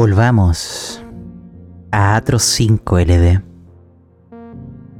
Volvamos 0.00 1.04
a 1.92 2.16
Atros 2.16 2.42
5 2.44 3.00
LD 3.00 3.42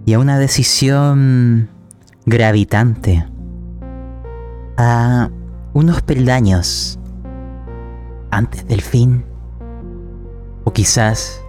y 0.05 0.13
a 0.13 0.19
una 0.19 0.39
decisión 0.39 1.71
gravitante, 2.27 3.27
a 4.77 5.31
unos 5.73 6.03
peldaños 6.03 6.99
antes 8.31 8.69
del 8.69 8.83
fin 8.83 9.25
o 10.65 10.75
quizás 10.75 11.41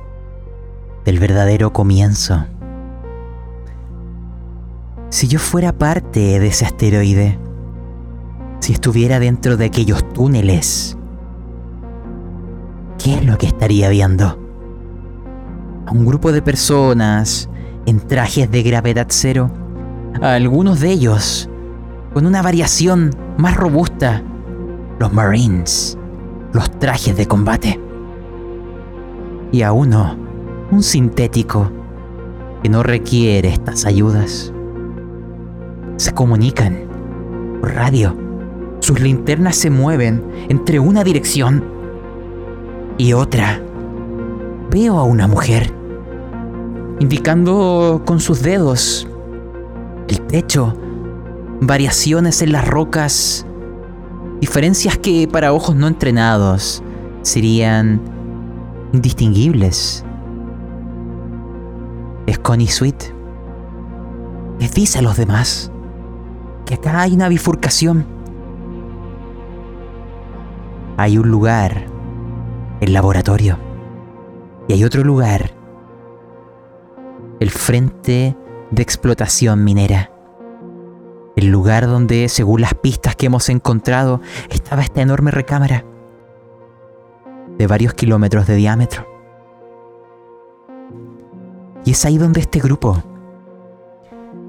del 1.04 1.20
verdadero 1.20 1.74
comienzo. 1.74 2.46
Si 5.10 5.28
yo 5.28 5.40
fuera 5.40 5.78
parte 5.78 6.40
de 6.40 6.48
ese 6.48 6.64
asteroide, 6.64 7.38
si 8.62 8.72
estuviera 8.72 9.20
dentro 9.20 9.58
de 9.58 9.66
aquellos 9.66 10.08
túneles, 10.14 10.98
¿qué 13.04 13.16
es 13.16 13.26
lo 13.26 13.38
que 13.38 13.48
estaría 13.48 13.90
viendo? 13.90 14.38
A 15.86 15.92
un 15.92 16.06
grupo 16.06 16.32
de 16.32 16.42
personas 16.42 17.50
en 17.86 18.00
trajes 18.00 18.50
de 18.52 18.62
gravedad 18.64 19.08
cero, 19.10 19.50
a 20.22 20.36
algunos 20.36 20.80
de 20.80 20.92
ellos 20.92 21.50
con 22.14 22.26
una 22.26 22.42
variación 22.42 23.12
más 23.38 23.56
robusta, 23.56 24.22
los 25.00 25.12
Marines, 25.14 25.98
los 26.54 26.70
trajes 26.80 27.16
de 27.16 27.26
combate. 27.26 27.80
Y 29.52 29.64
a 29.64 29.72
uno, 29.72 30.18
un 30.70 30.84
sintético, 30.84 31.72
que 32.62 32.70
no 32.70 32.84
requiere 32.84 33.50
estas 33.50 33.86
ayudas. 33.86 34.54
Se 35.96 36.14
comunican 36.14 36.78
por 37.60 37.74
radio. 37.74 38.16
Sus 38.80 39.00
linternas 39.00 39.56
se 39.56 39.70
mueven 39.70 40.24
entre 40.50 40.80
una 40.80 41.04
dirección 41.04 41.81
y 42.98 43.14
otra. 43.14 43.62
Veo 44.70 44.98
a 44.98 45.04
una 45.04 45.28
mujer 45.28 45.74
indicando 47.00 48.04
con 48.06 48.20
sus 48.20 48.42
dedos 48.42 49.08
el 50.08 50.22
techo, 50.22 50.74
variaciones 51.62 52.42
en 52.42 52.52
las 52.52 52.68
rocas, 52.68 53.46
diferencias 54.40 54.98
que 54.98 55.28
para 55.28 55.52
ojos 55.52 55.76
no 55.76 55.88
entrenados 55.88 56.84
serían 57.24 58.02
indistinguibles. 58.94 60.06
Es 62.28 62.40
Connie 62.40 62.68
Sweet. 62.68 63.14
Les 64.60 64.74
dice 64.74 65.00
a 65.00 65.02
los 65.02 65.18
demás 65.18 65.72
que 66.66 66.76
acá 66.76 67.02
hay 67.02 67.14
una 67.14 67.30
bifurcación. 67.30 68.06
Hay 70.98 71.18
un 71.18 71.30
lugar, 71.32 71.91
el 72.82 72.94
laboratorio, 72.94 73.58
y 74.68 74.74
hay 74.74 74.84
otro 74.84 75.04
lugar, 75.04 75.52
el 77.40 77.52
frente 77.52 78.36
de 78.72 78.82
explotación 78.84 79.64
minera. 79.64 80.12
El 81.36 81.48
lugar 81.48 81.88
donde, 81.88 82.28
según 82.28 82.62
las 82.62 82.74
pistas 82.74 83.16
que 83.16 83.28
hemos 83.28 83.50
encontrado, 83.50 84.20
estaba 84.50 84.82
esta 84.82 85.02
enorme 85.02 85.32
recámara 85.32 85.86
de 87.58 87.68
varios 87.68 87.94
kilómetros 87.94 88.48
de 88.48 88.56
diámetro. 88.56 89.08
Y 91.86 91.92
es 91.92 92.06
ahí 92.06 92.18
donde 92.18 92.42
este 92.42 92.60
grupo 92.60 93.02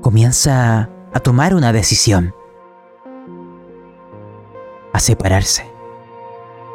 comienza 0.00 0.90
a 1.12 1.20
tomar 1.20 1.54
una 1.54 1.72
decisión, 1.72 2.34
a 4.92 4.98
separarse. 4.98 5.70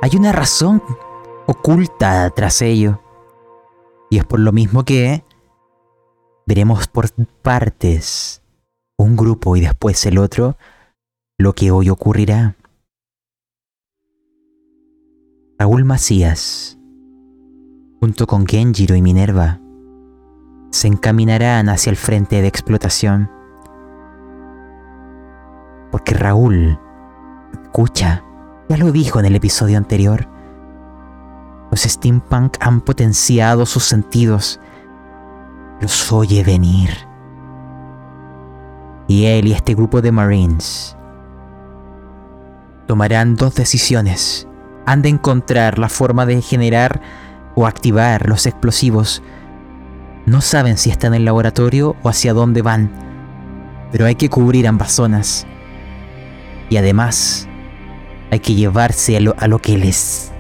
Hay 0.02 0.16
una 0.16 0.32
razón 0.32 0.82
oculta 1.48 2.30
tras 2.32 2.62
ello. 2.62 3.02
Y 4.10 4.20
es 4.20 4.26
por 4.26 4.40
lo 4.40 4.52
mismo 4.52 4.84
que 4.84 5.24
veremos 6.46 6.88
por 6.88 7.10
partes 7.42 8.42
un 8.98 9.16
grupo 9.16 9.56
y 9.56 9.62
después 9.62 10.06
el 10.06 10.18
otro 10.18 10.58
lo 11.38 11.54
que 11.54 11.72
hoy 11.72 11.90
ocurrirá. 11.90 12.56
Raúl 15.60 15.86
Macías, 15.86 16.78
junto 18.00 18.28
con 18.28 18.46
Genjiro 18.46 18.96
y 18.96 19.02
Minerva, 19.02 19.60
se 20.72 20.88
encaminarán 20.88 21.70
hacia 21.70 21.90
el 21.90 21.96
frente 21.96 22.42
de 22.42 22.48
explotación. 22.48 23.32
Porque 25.92 26.14
Raúl 26.14 26.80
escucha, 27.64 28.24
ya 28.70 28.78
lo 28.78 28.92
dijo 28.92 29.20
en 29.20 29.26
el 29.26 29.36
episodio 29.36 29.78
anterior, 29.78 30.28
los 31.78 31.84
steampunk 31.84 32.58
han 32.60 32.82
potenciado 32.82 33.68
sus 33.68 33.84
sentidos 33.84 34.60
los 35.80 36.12
oye 36.12 36.44
venir. 36.44 36.90
Y 39.08 39.26
él 39.26 39.46
y 39.46 39.54
este 39.54 39.76
grupo 39.76 40.02
de 40.02 40.12
Marines 40.12 40.98
tomarán 42.88 43.36
dos 43.36 43.54
decisiones. 43.54 44.48
Han 44.88 45.04
de 45.04 45.10
encontrar 45.10 45.78
la 45.78 45.88
forma 45.88 46.26
de 46.26 46.42
generar 46.42 47.00
o 47.54 47.68
activar 47.68 48.28
los 48.28 48.48
explosivos. 48.48 49.22
No 50.26 50.42
saben 50.42 50.80
si 50.80 50.90
están 50.90 51.14
en 51.14 51.22
el 51.22 51.26
laboratorio 51.26 51.96
o 52.02 52.10
hacia 52.10 52.34
dónde 52.34 52.64
van, 52.64 52.90
pero 53.92 54.08
hay 54.08 54.16
que 54.16 54.30
cubrir 54.30 54.68
ambas 54.68 54.94
zonas. 54.94 55.46
Y 56.72 56.78
además, 56.78 57.48
hay 58.32 58.40
que 58.40 58.56
llevarse 58.56 59.16
a 59.16 59.20
lo, 59.20 59.36
a 59.38 59.48
lo 59.48 59.60
que 59.60 59.78
les... 59.78 60.34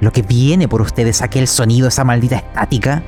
Lo 0.00 0.12
que 0.12 0.22
viene 0.22 0.68
por 0.68 0.82
ustedes, 0.82 1.22
aquel 1.22 1.46
sonido, 1.46 1.88
esa 1.88 2.04
maldita 2.04 2.36
estática, 2.36 3.02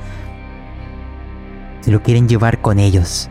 se 1.81 1.91
lo 1.91 2.01
quieren 2.01 2.27
llevar 2.27 2.61
con 2.61 2.79
ellos. 2.79 3.29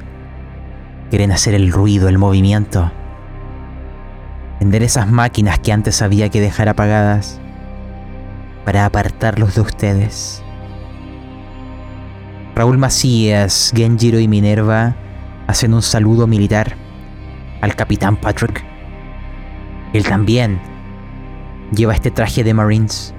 Quieren 1.10 1.32
hacer 1.32 1.54
el 1.54 1.72
ruido, 1.72 2.08
el 2.08 2.18
movimiento. 2.18 2.90
Vender 4.60 4.82
esas 4.82 5.10
máquinas 5.10 5.58
que 5.58 5.72
antes 5.72 6.02
había 6.02 6.28
que 6.28 6.40
dejar 6.40 6.68
apagadas 6.68 7.40
para 8.64 8.84
apartarlos 8.84 9.54
de 9.54 9.60
ustedes. 9.60 10.42
Raúl 12.54 12.78
Macías, 12.78 13.72
Genjiro 13.74 14.18
y 14.18 14.28
Minerva 14.28 14.96
hacen 15.46 15.74
un 15.74 15.82
saludo 15.82 16.26
militar 16.26 16.74
al 17.60 17.76
capitán 17.76 18.16
Patrick. 18.16 18.64
Él 19.92 20.04
también 20.04 20.58
lleva 21.72 21.94
este 21.94 22.10
traje 22.10 22.42
de 22.42 22.54
Marines 22.54 23.14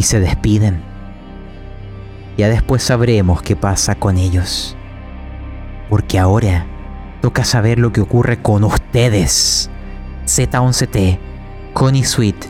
y 0.00 0.02
se 0.02 0.18
despiden. 0.18 0.80
Ya 2.38 2.48
después 2.48 2.82
sabremos 2.82 3.42
qué 3.42 3.54
pasa 3.54 3.96
con 3.96 4.16
ellos. 4.16 4.74
Porque 5.90 6.18
ahora 6.18 6.64
toca 7.20 7.44
saber 7.44 7.78
lo 7.78 7.92
que 7.92 8.00
ocurre 8.00 8.40
con 8.40 8.64
ustedes. 8.64 9.68
Z11T, 10.24 11.18
Connie 11.74 12.04
Sweet, 12.04 12.46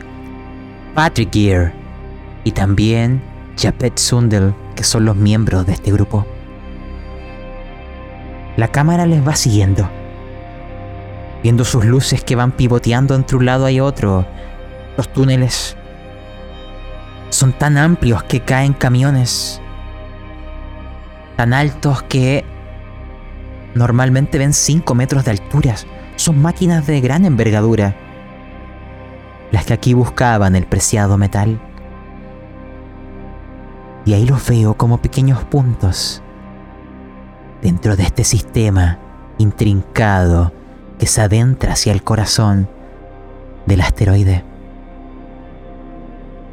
Patrick 0.95 1.33
Gear 1.33 1.73
y 2.45 2.53
también 2.53 3.21
Japet 3.59 3.99
Sundel, 3.99 4.55
que 4.77 4.85
son 4.85 5.05
los 5.05 5.17
miembros 5.17 5.67
de 5.67 5.73
este 5.73 5.91
grupo. 5.91 6.25
La 8.57 8.69
cámara 8.69 9.07
les 9.07 9.27
va 9.27 9.35
siguiendo, 9.35 9.91
viendo 11.43 11.65
sus 11.65 11.85
luces 11.85 12.23
que 12.23 12.37
van 12.37 12.53
pivoteando 12.53 13.17
entre 13.17 13.39
un 13.39 13.45
lado 13.45 13.69
y 13.69 13.81
otro. 13.81 14.25
Los 14.97 15.13
túneles 15.13 15.77
son 17.31 17.53
tan 17.53 17.79
amplios 17.79 18.23
que 18.25 18.41
caen 18.41 18.73
camiones 18.73 19.61
tan 21.41 21.55
altos 21.55 22.03
que 22.03 22.45
normalmente 23.75 24.37
ven 24.37 24.53
5 24.53 24.95
metros 24.95 25.25
de 25.25 25.31
altura. 25.31 25.75
Son 26.17 26.39
máquinas 26.43 26.87
de 26.87 27.01
gran 27.01 27.25
envergadura, 27.25 27.97
las 29.51 29.65
que 29.65 29.73
aquí 29.73 29.95
buscaban 29.95 30.55
el 30.55 30.67
preciado 30.67 31.17
metal. 31.17 31.59
Y 34.05 34.13
ahí 34.13 34.27
los 34.27 34.47
veo 34.47 34.75
como 34.75 34.99
pequeños 34.99 35.43
puntos 35.45 36.23
dentro 37.63 37.97
de 37.97 38.03
este 38.03 38.25
sistema 38.25 38.99
intrincado 39.39 40.53
que 40.99 41.07
se 41.07 41.23
adentra 41.23 41.73
hacia 41.73 41.95
el 41.95 42.03
corazón 42.03 42.69
del 43.65 43.81
asteroide. 43.81 44.50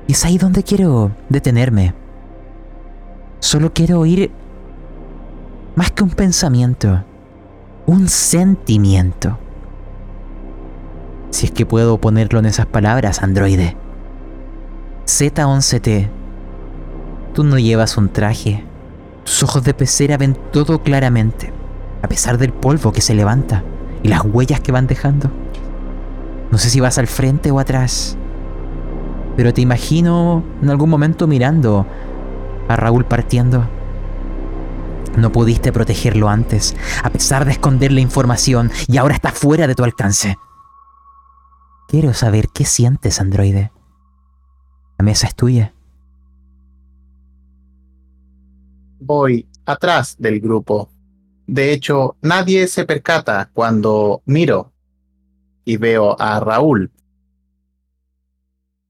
Y 0.08 0.14
es 0.14 0.26
ahí 0.26 0.38
donde 0.38 0.64
quiero 0.64 1.12
detenerme. 1.30 1.94
Solo 3.40 3.74
quiero 3.74 4.00
oír 4.00 4.32
más 5.76 5.92
que 5.92 6.04
un 6.04 6.10
pensamiento, 6.10 7.04
un 7.86 8.08
sentimiento. 8.08 9.38
Si 11.30 11.46
es 11.46 11.52
que 11.52 11.66
puedo 11.66 12.00
ponerlo 12.00 12.40
en 12.40 12.48
esas 12.48 12.66
palabras, 12.66 13.22
androide. 13.22 13.76
Z11T, 15.06 16.10
tú 17.34 17.44
no 17.44 17.60
llevas 17.60 17.98
un 17.98 18.10
traje. 18.10 18.66
Tus 19.24 19.44
ojos 19.44 19.64
de 19.64 19.74
pecera 19.74 20.18
ven 20.18 20.38
todo 20.52 20.82
claramente, 20.82 21.54
a 22.02 22.08
pesar 22.08 22.38
del 22.38 22.54
polvo 22.54 22.92
que 22.92 23.02
se 23.02 23.14
levanta 23.14 23.64
y 24.02 24.08
las 24.08 24.24
huellas 24.24 24.62
que 24.62 24.72
van 24.72 24.88
dejando. 24.88 25.30
No 26.50 26.58
sé 26.58 26.70
si 26.70 26.80
vas 26.80 26.98
al 26.98 27.08
frente 27.08 27.52
o 27.52 27.60
atrás, 27.60 28.18
Pero 29.38 29.54
te 29.54 29.62
imagino 29.62 30.44
en 30.62 30.70
algún 30.72 30.90
momento 30.90 31.28
mirando 31.28 31.86
a 32.68 32.76
Raúl 32.76 33.06
partiendo. 33.06 33.70
No 35.16 35.32
pudiste 35.32 35.72
protegerlo 35.72 36.28
antes, 36.28 36.76
a 37.04 37.10
pesar 37.12 37.46
de 37.46 37.52
esconder 37.52 37.92
la 37.92 38.02
información, 38.02 38.72
y 38.88 38.98
ahora 38.98 39.16
está 39.16 39.32
fuera 39.32 39.68
de 39.68 39.76
tu 39.76 39.84
alcance. 39.84 40.38
Quiero 41.88 42.14
saber 42.14 42.50
qué 42.50 42.66
sientes, 42.66 43.22
androide. 43.22 43.72
La 44.98 45.06
mesa 45.06 45.28
es 45.28 45.36
tuya. 45.36 45.74
Voy 49.00 49.48
atrás 49.66 50.16
del 50.18 50.40
grupo. 50.40 50.90
De 51.46 51.72
hecho, 51.72 52.18
nadie 52.22 52.68
se 52.68 52.86
percata 52.86 53.50
cuando 53.54 54.24
miro 54.26 54.74
y 55.64 55.78
veo 55.78 56.20
a 56.20 56.40
Raúl 56.40 56.92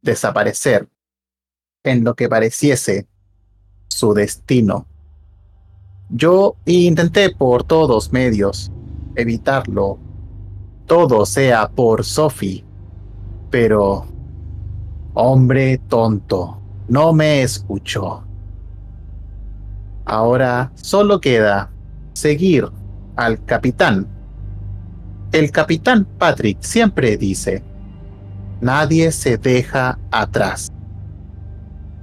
desaparecer 0.08 0.88
en 1.84 2.04
lo 2.04 2.16
que 2.16 2.30
pareciese 2.30 3.08
su 3.90 4.14
destino. 4.14 4.88
Yo 6.10 6.56
intenté 6.66 7.30
por 7.30 7.64
todos 7.64 8.14
medios 8.14 8.72
evitarlo, 9.16 10.00
todo 10.86 11.26
sea 11.26 11.68
por 11.68 12.06
Sophie, 12.06 12.64
pero 13.52 14.06
hombre 15.14 15.80
tonto, 15.90 16.62
no 16.88 17.12
me 17.12 17.42
escuchó. 17.42 18.24
Ahora 20.06 20.72
solo 20.76 21.20
queda 21.20 21.70
seguir 22.14 22.72
al 23.18 23.44
capitán. 23.44 24.08
El 25.34 25.52
capitán 25.52 26.06
Patrick 26.18 26.62
siempre 26.62 27.18
dice, 27.18 27.62
nadie 28.62 29.12
se 29.12 29.38
deja 29.38 30.00
atrás. 30.12 30.72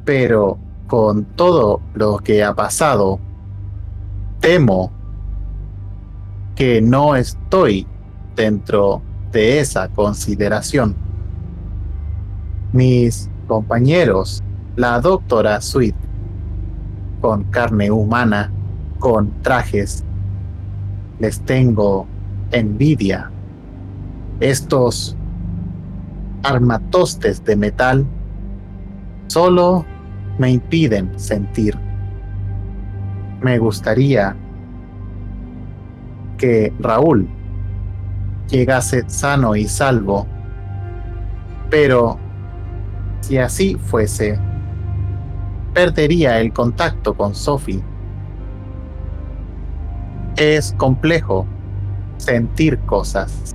Pero 0.04 0.58
con 0.86 1.24
todo 1.24 1.80
lo 1.94 2.18
que 2.18 2.44
ha 2.44 2.54
pasado, 2.54 3.18
temo 4.40 4.92
que 6.54 6.80
no 6.80 7.16
estoy 7.16 7.86
dentro 8.36 9.02
de 9.32 9.58
esa 9.60 9.88
consideración. 9.88 10.94
Mis 12.72 13.30
compañeros, 13.46 14.42
la 14.76 15.00
doctora 15.00 15.60
Sweet, 15.60 15.96
con 17.20 17.44
carne 17.44 17.90
humana, 17.90 18.52
con 18.98 19.30
trajes, 19.42 20.04
les 21.18 21.40
tengo 21.40 22.06
envidia. 22.50 23.30
Estos 24.40 25.16
armatostes 26.44 27.42
de 27.44 27.56
metal 27.56 28.06
solo 29.26 29.84
me 30.38 30.50
impiden 30.50 31.18
sentir. 31.18 31.76
Me 33.40 33.58
gustaría 33.58 34.36
que 36.38 36.72
Raúl 36.78 37.28
llegase 38.48 39.04
sano 39.08 39.56
y 39.56 39.66
salvo, 39.66 40.26
pero 41.70 42.18
si 43.20 43.38
así 43.38 43.76
fuese, 43.76 44.38
perdería 45.72 46.40
el 46.40 46.52
contacto 46.52 47.14
con 47.14 47.34
Sophie. 47.34 47.82
Es 50.36 50.74
complejo 50.76 51.46
sentir 52.18 52.78
cosas. 52.80 53.54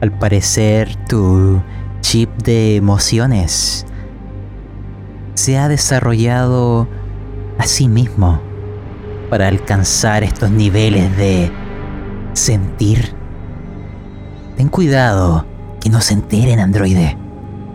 Al 0.00 0.12
parecer, 0.12 0.94
tu 1.08 1.60
chip 2.00 2.30
de 2.42 2.76
emociones 2.76 3.84
se 5.34 5.58
ha 5.58 5.68
desarrollado 5.68 6.88
a 7.58 7.64
sí 7.64 7.88
mismo 7.88 8.40
para 9.28 9.48
alcanzar 9.48 10.22
estos 10.22 10.50
niveles 10.50 11.16
de 11.16 11.50
sentir. 12.32 13.12
Ten 14.56 14.68
cuidado 14.68 15.46
que 15.80 15.90
no 15.90 16.00
se 16.00 16.14
enteren, 16.14 16.60
androide. 16.60 17.16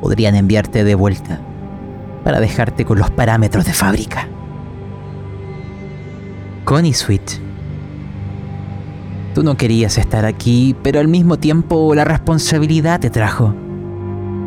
Podrían 0.01 0.35
enviarte 0.35 0.83
de 0.83 0.95
vuelta 0.95 1.41
para 2.23 2.39
dejarte 2.39 2.85
con 2.85 2.99
los 2.99 3.11
parámetros 3.11 3.65
de 3.65 3.73
fábrica. 3.73 4.27
Connie 6.63 6.93
Sweet 6.93 7.43
Tú 9.33 9.41
no 9.41 9.57
querías 9.57 9.97
estar 9.97 10.25
aquí, 10.25 10.75
pero 10.83 11.00
al 11.00 11.07
mismo 11.07 11.38
tiempo 11.39 11.95
la 11.95 12.06
responsabilidad 12.06 13.00
te 13.00 13.09
trajo. 13.09 13.53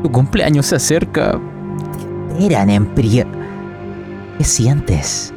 Tu 0.02 0.12
cumpleaños 0.12 0.66
se 0.66 0.76
acerca. 0.76 1.40
Eran 2.38 2.70
en 2.70 2.86
¿Qué 2.94 4.44
sientes? 4.44 5.32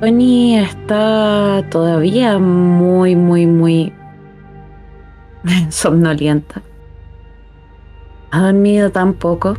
Tony 0.00 0.58
está 0.58 1.64
todavía 1.70 2.40
muy, 2.40 3.14
muy, 3.14 3.46
muy 3.46 3.92
somnolienta. 5.68 6.62
Ha 8.32 8.40
dormido 8.40 8.90
tan 8.90 9.14
poco. 9.14 9.56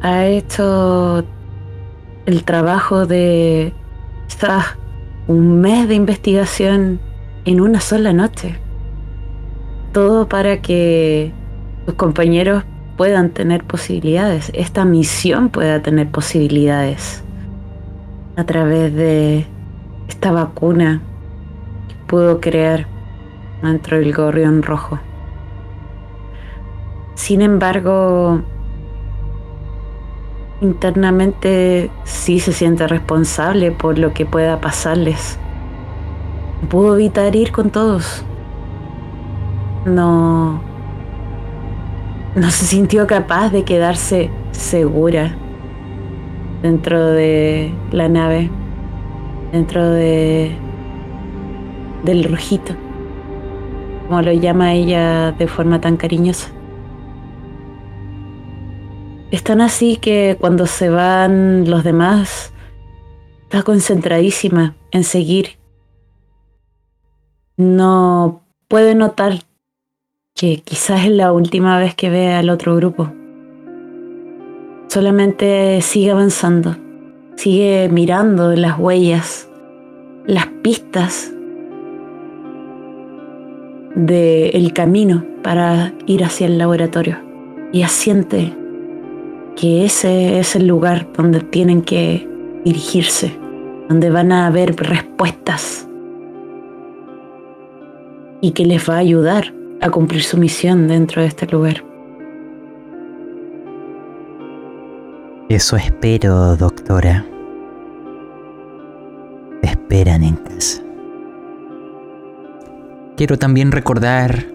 Ha 0.00 0.24
hecho 0.24 1.22
el 2.26 2.44
trabajo 2.44 3.06
de 3.06 3.72
un 5.28 5.60
mes 5.60 5.88
de 5.88 5.94
investigación 5.94 7.00
en 7.44 7.60
una 7.60 7.80
sola 7.80 8.12
noche. 8.12 8.56
Todo 9.92 10.28
para 10.28 10.60
que 10.60 11.32
tus 11.86 11.94
compañeros 11.94 12.64
puedan 12.96 13.30
tener 13.30 13.64
posibilidades, 13.64 14.50
esta 14.54 14.84
misión 14.84 15.48
pueda 15.48 15.80
tener 15.82 16.08
posibilidades 16.10 17.22
a 18.36 18.44
través 18.44 18.94
de 18.94 19.46
esta 20.08 20.32
vacuna 20.32 21.02
que 21.88 21.94
pudo 22.06 22.40
crear 22.40 22.86
dentro 23.62 23.98
del 23.98 24.12
gorrión 24.12 24.62
rojo. 24.62 24.98
Sin 27.14 27.42
embargo, 27.42 28.42
internamente 30.62 31.90
sí 32.04 32.38
se 32.40 32.52
siente 32.52 32.86
responsable 32.86 33.72
por 33.72 33.98
lo 33.98 34.12
que 34.12 34.24
pueda 34.24 34.60
pasarles. 34.60 35.38
pudo 36.70 36.94
evitar 36.94 37.34
ir 37.34 37.50
con 37.50 37.70
todos. 37.70 38.24
No. 39.84 40.60
No 42.36 42.50
se 42.50 42.64
sintió 42.64 43.06
capaz 43.06 43.50
de 43.50 43.64
quedarse 43.64 44.30
segura 44.52 45.34
dentro 46.62 47.04
de 47.06 47.74
la 47.90 48.08
nave, 48.08 48.48
dentro 49.50 49.84
de. 49.90 50.56
del 52.04 52.24
rojito, 52.24 52.74
como 54.06 54.22
lo 54.22 54.32
llama 54.32 54.72
ella 54.72 55.32
de 55.32 55.48
forma 55.48 55.80
tan 55.80 55.96
cariñosa. 55.96 56.48
Están 59.32 59.62
así 59.62 59.96
que 59.96 60.36
cuando 60.38 60.66
se 60.66 60.90
van 60.90 61.68
los 61.70 61.84
demás, 61.84 62.52
está 63.44 63.62
concentradísima 63.62 64.76
en 64.90 65.04
seguir. 65.04 65.56
No 67.56 68.42
puede 68.68 68.94
notar 68.94 69.38
que 70.34 70.60
quizás 70.60 71.06
es 71.06 71.12
la 71.12 71.32
última 71.32 71.78
vez 71.78 71.94
que 71.94 72.10
ve 72.10 72.34
al 72.34 72.50
otro 72.50 72.76
grupo. 72.76 73.10
Solamente 74.88 75.80
sigue 75.80 76.10
avanzando, 76.10 76.76
sigue 77.36 77.88
mirando 77.90 78.54
las 78.54 78.78
huellas, 78.78 79.48
las 80.26 80.46
pistas 80.60 81.32
del 83.94 84.74
camino 84.74 85.24
para 85.42 85.94
ir 86.04 86.22
hacia 86.22 86.46
el 86.48 86.58
laboratorio 86.58 87.16
y 87.72 87.82
asiente 87.82 88.58
que 89.56 89.84
ese 89.84 90.38
es 90.38 90.56
el 90.56 90.66
lugar 90.66 91.08
donde 91.16 91.40
tienen 91.40 91.82
que 91.82 92.28
dirigirse, 92.64 93.36
donde 93.88 94.10
van 94.10 94.32
a 94.32 94.46
haber 94.46 94.76
respuestas 94.76 95.86
y 98.40 98.52
que 98.52 98.64
les 98.64 98.88
va 98.88 98.94
a 98.94 98.98
ayudar 98.98 99.52
a 99.80 99.90
cumplir 99.90 100.22
su 100.22 100.36
misión 100.36 100.88
dentro 100.88 101.22
de 101.22 101.28
este 101.28 101.46
lugar. 101.46 101.84
Eso 105.48 105.76
espero, 105.76 106.56
doctora. 106.56 107.26
esperan 109.62 110.24
en 110.24 110.36
casa. 110.36 110.82
Quiero 113.14 113.36
también 113.36 113.72
recordar, 113.72 114.46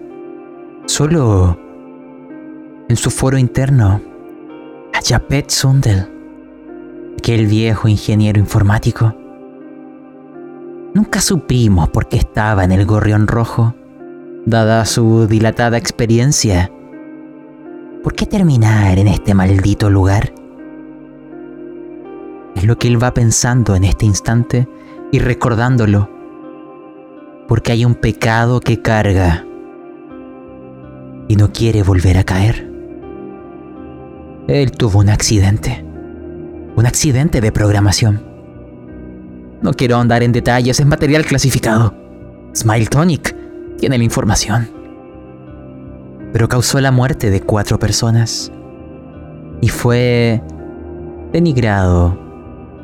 solo 0.86 1.56
en 2.88 2.96
su 2.96 3.10
foro 3.10 3.38
interno, 3.38 4.02
Japet 5.04 5.48
Sundel, 5.50 6.08
aquel 7.18 7.46
viejo 7.46 7.88
ingeniero 7.88 8.40
informático. 8.40 9.14
Nunca 10.94 11.20
supimos 11.20 11.88
por 11.90 12.08
qué 12.08 12.16
estaba 12.16 12.64
en 12.64 12.72
el 12.72 12.84
gorrión 12.84 13.26
rojo, 13.26 13.74
dada 14.44 14.84
su 14.84 15.26
dilatada 15.26 15.78
experiencia. 15.78 16.72
¿Por 18.02 18.14
qué 18.14 18.26
terminar 18.26 18.98
en 18.98 19.08
este 19.08 19.34
maldito 19.34 19.88
lugar? 19.88 20.32
Es 22.56 22.64
lo 22.64 22.76
que 22.78 22.88
él 22.88 23.02
va 23.02 23.14
pensando 23.14 23.76
en 23.76 23.84
este 23.84 24.04
instante 24.04 24.68
y 25.12 25.20
recordándolo, 25.20 26.10
porque 27.46 27.72
hay 27.72 27.84
un 27.84 27.94
pecado 27.94 28.60
que 28.60 28.82
carga 28.82 29.46
y 31.28 31.36
no 31.36 31.52
quiere 31.52 31.82
volver 31.82 32.18
a 32.18 32.24
caer. 32.24 32.67
Él 34.48 34.72
tuvo 34.72 35.00
un 35.00 35.10
accidente, 35.10 35.84
un 36.74 36.86
accidente 36.86 37.42
de 37.42 37.52
programación. 37.52 38.24
No 39.60 39.74
quiero 39.74 39.96
ahondar 39.96 40.22
en 40.22 40.32
detalles, 40.32 40.80
es 40.80 40.86
material 40.86 41.26
clasificado. 41.26 41.94
Smile 42.54 42.86
Tonic 42.86 43.36
tiene 43.76 43.98
la 43.98 44.04
información. 44.04 44.70
Pero 46.32 46.48
causó 46.48 46.80
la 46.80 46.90
muerte 46.90 47.28
de 47.28 47.42
cuatro 47.42 47.78
personas 47.78 48.50
y 49.60 49.68
fue 49.68 50.42
denigrado 51.30 52.18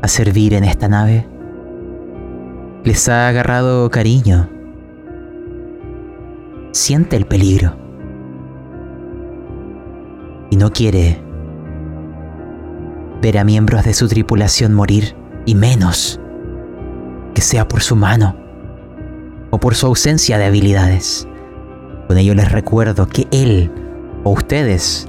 a 0.02 0.09
servir 0.09 0.52
en 0.52 0.64
esta 0.64 0.87
nave. 0.87 1.26
Les 2.85 3.09
ha 3.09 3.28
agarrado 3.28 3.88
cariño. 3.88 4.50
Siente 6.73 7.16
el 7.16 7.25
peligro. 7.25 7.75
Y 10.50 10.56
no 10.56 10.71
quiere 10.71 11.24
ver 13.25 13.38
a 13.38 13.45
miembros 13.45 13.85
de 13.85 13.95
su 13.95 14.07
tripulación 14.07 14.75
morir, 14.75 15.16
y 15.47 15.54
menos 15.54 16.21
que 17.35 17.40
sea 17.40 17.66
por 17.66 17.83
su 17.83 17.97
mano 17.97 18.37
o 19.49 19.59
por 19.59 19.75
su 19.75 19.87
ausencia 19.87 20.37
de 20.37 20.45
habilidades. 20.45 21.26
Con 22.07 22.19
ello 22.19 22.35
les 22.35 22.52
recuerdo 22.52 23.07
que 23.07 23.26
él 23.31 23.73
o 24.25 24.33
ustedes 24.33 25.07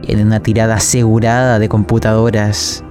tienen 0.00 0.28
una 0.28 0.40
tirada 0.40 0.76
asegurada 0.76 1.58
de 1.58 1.68
computadoras 1.68 2.82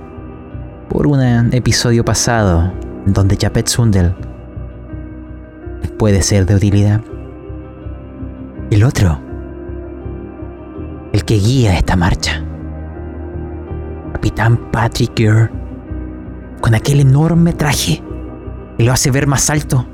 por 0.88 1.08
un 1.08 1.52
episodio 1.52 2.06
pasado 2.06 2.72
en 3.08 3.14
donde 3.14 3.38
Japet 3.42 3.68
Sundel 3.68 4.14
puede 5.98 6.22
ser 6.22 6.46
de 6.46 6.54
utilidad. 6.54 7.02
El 8.70 8.84
otro, 8.84 9.20
el 11.12 11.26
que 11.26 11.40
guía 11.40 11.76
esta 11.76 11.96
marcha, 11.96 12.44
Capitán 14.24 14.72
Patrick 14.72 15.12
Gere, 15.18 15.50
con 16.62 16.74
aquel 16.74 17.02
enorme 17.02 17.52
traje 17.52 18.02
y 18.78 18.84
lo 18.84 18.94
hace 18.94 19.12
ver 19.12 19.28
más 19.28 19.50
alto. 19.50 19.86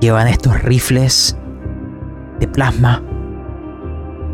Llevan 0.00 0.26
estos 0.26 0.60
rifles 0.64 1.36
de 2.40 2.48
plasma, 2.48 3.04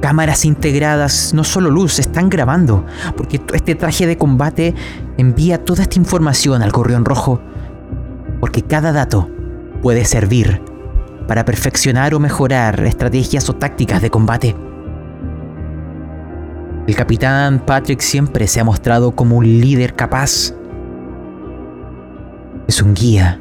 cámaras 0.01 0.47
integradas, 0.47 1.35
no 1.35 1.45
solo 1.45 1.69
luz, 1.69 1.99
están 1.99 2.31
grabando, 2.31 2.87
porque 3.19 3.39
este 3.53 3.75
traje 3.75 4.07
de 4.07 4.17
combate 4.17 4.75
envía 5.19 5.63
toda 5.63 5.83
esta 5.83 5.99
información 5.99 6.63
al 6.63 6.73
Correón 6.73 7.05
Rojo, 7.05 7.39
porque 8.41 8.63
cada 8.63 8.93
dato 8.93 9.29
puede 9.83 10.07
servir 10.07 10.63
para 11.29 11.45
perfeccionar 11.45 12.15
o 12.15 12.19
mejorar 12.19 12.81
estrategias 12.81 13.51
o 13.51 13.57
tácticas 13.57 14.01
de 14.01 14.09
combate. 14.09 14.57
El 16.87 16.97
capitán 16.97 17.61
Patrick 17.65 18.01
siempre 18.01 18.47
se 18.49 18.61
ha 18.61 18.65
mostrado 18.65 19.13
como 19.13 19.37
un 19.37 19.45
líder 19.45 19.95
capaz 19.95 20.55
es 22.67 22.83
un 22.83 22.95
guía 22.95 23.41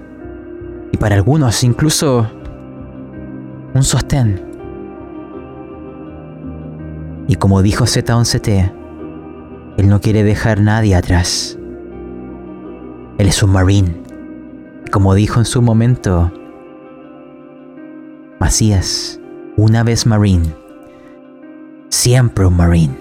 y 0.92 0.98
para 0.98 1.16
algunos 1.16 1.64
incluso 1.64 2.30
un 3.74 3.84
sostén. 3.84 4.42
Y 7.28 7.36
como 7.36 7.62
dijo 7.62 7.86
Z11T, 7.86 8.74
él 9.78 9.88
no 9.88 10.02
quiere 10.02 10.24
dejar 10.24 10.60
nadie 10.60 10.96
atrás. 10.96 11.58
Él 13.18 13.28
es 13.28 13.42
un 13.42 13.52
marine. 13.52 14.02
Como 14.92 15.16
dijo 15.16 15.40
en 15.40 15.46
su 15.46 15.62
momento 15.62 16.32
Macías, 18.40 19.20
una 19.56 19.84
vez 19.84 20.06
marine, 20.06 20.54
siempre 21.90 22.46
un 22.46 22.58
marine. 22.58 23.01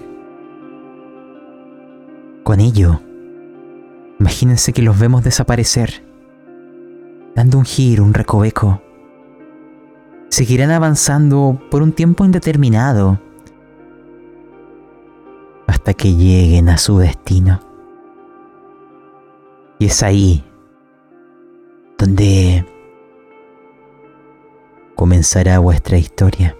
Con 2.43 2.59
ello, 2.59 3.01
imagínense 4.19 4.73
que 4.73 4.81
los 4.81 4.99
vemos 4.99 5.23
desaparecer 5.23 6.03
dando 7.35 7.57
un 7.57 7.65
giro, 7.65 8.03
un 8.03 8.13
recoveco. 8.13 8.81
Seguirán 10.29 10.71
avanzando 10.71 11.59
por 11.69 11.81
un 11.81 11.91
tiempo 11.91 12.25
indeterminado 12.25 13.19
hasta 15.67 15.93
que 15.93 16.13
lleguen 16.15 16.69
a 16.69 16.77
su 16.77 16.97
destino. 16.97 17.59
Y 19.79 19.85
es 19.85 20.03
ahí 20.03 20.43
donde 21.97 22.65
comenzará 24.95 25.59
vuestra 25.59 25.97
historia. 25.97 26.55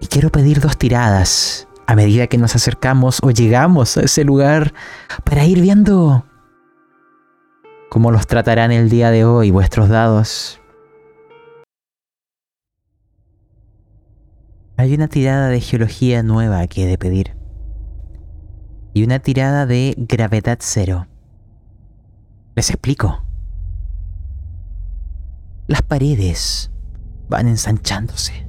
Y 0.00 0.06
quiero 0.06 0.30
pedir 0.30 0.60
dos 0.60 0.76
tiradas 0.76 1.68
a 1.86 1.94
medida 1.94 2.26
que 2.26 2.38
nos 2.38 2.54
acercamos 2.56 3.20
o 3.22 3.30
llegamos 3.30 3.96
a 3.96 4.02
ese 4.02 4.24
lugar 4.24 4.74
para 5.24 5.44
ir 5.44 5.60
viendo 5.60 6.24
cómo 7.90 8.10
los 8.10 8.26
tratarán 8.26 8.72
el 8.72 8.88
día 8.88 9.10
de 9.10 9.24
hoy 9.24 9.50
vuestros 9.50 9.88
dados. 9.88 10.60
Hay 14.76 14.94
una 14.94 15.08
tirada 15.08 15.48
de 15.48 15.60
geología 15.60 16.22
nueva 16.22 16.66
que 16.66 16.84
he 16.84 16.86
de 16.86 16.98
pedir. 16.98 17.36
Y 18.92 19.04
una 19.04 19.20
tirada 19.20 19.66
de 19.66 19.94
gravedad 19.96 20.58
cero. 20.60 21.06
Les 22.56 22.70
explico. 22.70 23.22
Las 25.66 25.82
paredes 25.82 26.70
van 27.28 27.48
ensanchándose. 27.48 28.46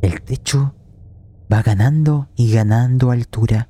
El 0.00 0.22
techo 0.22 0.74
va 1.54 1.62
ganando 1.62 2.28
y 2.34 2.52
ganando 2.52 3.12
altura. 3.12 3.68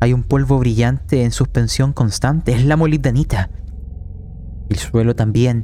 Hay 0.00 0.12
un 0.12 0.24
polvo 0.24 0.58
brillante 0.58 1.22
en 1.22 1.30
suspensión 1.30 1.92
constante, 1.92 2.52
es 2.52 2.64
la 2.64 2.76
molibdanita. 2.76 3.50
El 4.68 4.78
suelo 4.78 5.14
también, 5.14 5.62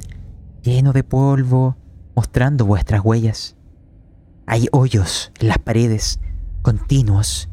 lleno 0.63 0.93
de 0.93 1.03
polvo, 1.03 1.75
mostrando 2.15 2.65
vuestras 2.65 3.03
huellas. 3.03 3.57
Hay 4.45 4.67
hoyos 4.71 5.33
en 5.41 5.49
las 5.49 5.57
paredes, 5.57 6.21
continuos, 6.61 7.49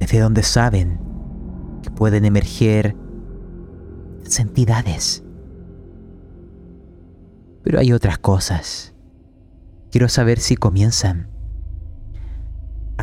desde 0.00 0.18
donde 0.18 0.42
saben 0.44 0.98
que 1.82 1.90
pueden 1.90 2.24
emerger 2.24 2.96
entidades. 4.38 5.22
Pero 7.62 7.78
hay 7.78 7.92
otras 7.92 8.16
cosas. 8.16 8.94
Quiero 9.90 10.08
saber 10.08 10.38
si 10.38 10.56
comienzan 10.56 11.31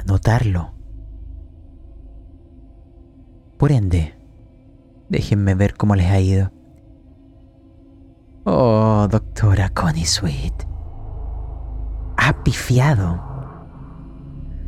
notarlo 0.05 0.79
por 3.59 3.73
ende, 3.73 4.17
déjenme 5.09 5.53
ver 5.53 5.75
cómo 5.75 5.93
les 5.93 6.09
ha 6.09 6.19
ido. 6.21 6.53
Oh, 8.45 9.05
doctora 9.11 9.67
Connie 9.67 10.05
Sweet. 10.05 10.65
Ha 12.15 12.41
pifiado. 12.41 13.21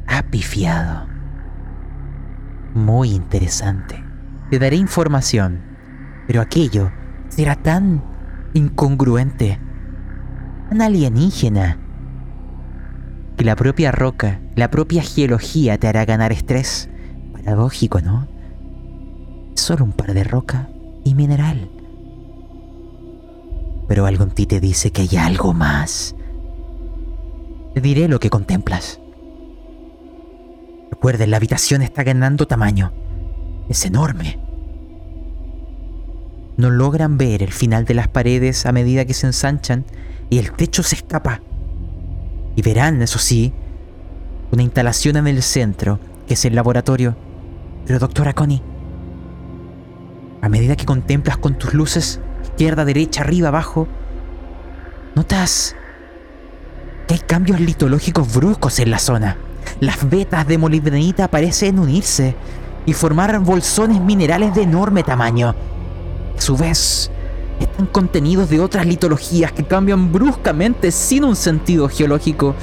Ha 0.07 0.23
pifiado. 0.29 1.07
Muy 2.73 3.11
interesante. 3.11 4.03
Te 4.49 4.59
daré 4.59 4.75
información, 4.75 5.61
pero 6.27 6.41
aquello 6.41 6.91
será 7.29 7.55
tan 7.55 8.03
incongruente, 8.53 9.57
tan 10.67 10.81
alienígena, 10.81 11.79
que 13.41 13.45
la 13.45 13.55
propia 13.55 13.91
roca, 13.91 14.39
la 14.55 14.69
propia 14.69 15.01
geología 15.01 15.79
te 15.79 15.87
hará 15.87 16.05
ganar 16.05 16.31
estrés. 16.31 16.91
Paradójico, 17.33 17.99
¿no? 17.99 18.27
solo 19.55 19.83
un 19.83 19.93
par 19.93 20.13
de 20.13 20.23
roca 20.23 20.69
y 21.03 21.15
mineral. 21.15 21.67
Pero 23.87 24.05
algo 24.05 24.25
en 24.25 24.29
ti 24.29 24.45
te 24.45 24.59
dice 24.59 24.91
que 24.91 25.01
hay 25.01 25.17
algo 25.17 25.53
más. 25.53 26.15
Te 27.73 27.81
diré 27.81 28.07
lo 28.07 28.19
que 28.19 28.29
contemplas. 28.29 28.99
Recuerden, 30.91 31.31
la 31.31 31.37
habitación 31.37 31.81
está 31.81 32.03
ganando 32.03 32.45
tamaño. 32.45 32.93
Es 33.69 33.83
enorme. 33.85 34.37
No 36.57 36.69
logran 36.69 37.17
ver 37.17 37.41
el 37.41 37.51
final 37.51 37.85
de 37.85 37.95
las 37.95 38.07
paredes 38.07 38.67
a 38.67 38.71
medida 38.71 39.05
que 39.05 39.15
se 39.15 39.25
ensanchan 39.25 39.83
y 40.29 40.37
el 40.37 40.51
techo 40.51 40.83
se 40.83 40.97
escapa. 40.97 41.41
Y 42.55 42.61
verán, 42.61 43.01
eso 43.01 43.19
sí, 43.19 43.53
una 44.51 44.63
instalación 44.63 45.17
en 45.17 45.27
el 45.27 45.41
centro, 45.41 45.99
que 46.27 46.33
es 46.33 46.45
el 46.45 46.55
laboratorio. 46.55 47.15
Pero 47.85 47.99
doctora 47.99 48.33
Connie, 48.33 48.61
A 50.41 50.49
medida 50.49 50.75
que 50.75 50.85
contemplas 50.85 51.37
con 51.37 51.55
tus 51.55 51.73
luces, 51.73 52.19
izquierda, 52.43 52.83
derecha, 52.83 53.21
arriba, 53.21 53.49
abajo, 53.49 53.87
notas 55.15 55.75
que 57.07 57.13
hay 57.13 57.19
cambios 57.19 57.59
litológicos 57.59 58.33
bruscos 58.33 58.79
en 58.79 58.89
la 58.89 58.97
zona. 58.97 59.37
Las 59.79 60.09
vetas 60.09 60.47
de 60.47 60.57
molibdenita 60.57 61.27
parecen 61.27 61.77
unirse 61.77 62.35
y 62.85 62.93
formar 62.93 63.39
bolsones 63.39 64.01
minerales 64.01 64.55
de 64.55 64.63
enorme 64.63 65.03
tamaño. 65.03 65.55
A 66.37 66.41
su 66.41 66.57
vez, 66.57 67.11
están 67.63 67.85
contenidos 67.87 68.49
de 68.49 68.59
otras 68.59 68.85
litologías 68.85 69.51
que 69.51 69.63
cambian 69.63 70.11
bruscamente 70.11 70.91
sin 70.91 71.23
un 71.23 71.35
sentido 71.35 71.87
geológico. 71.89 72.55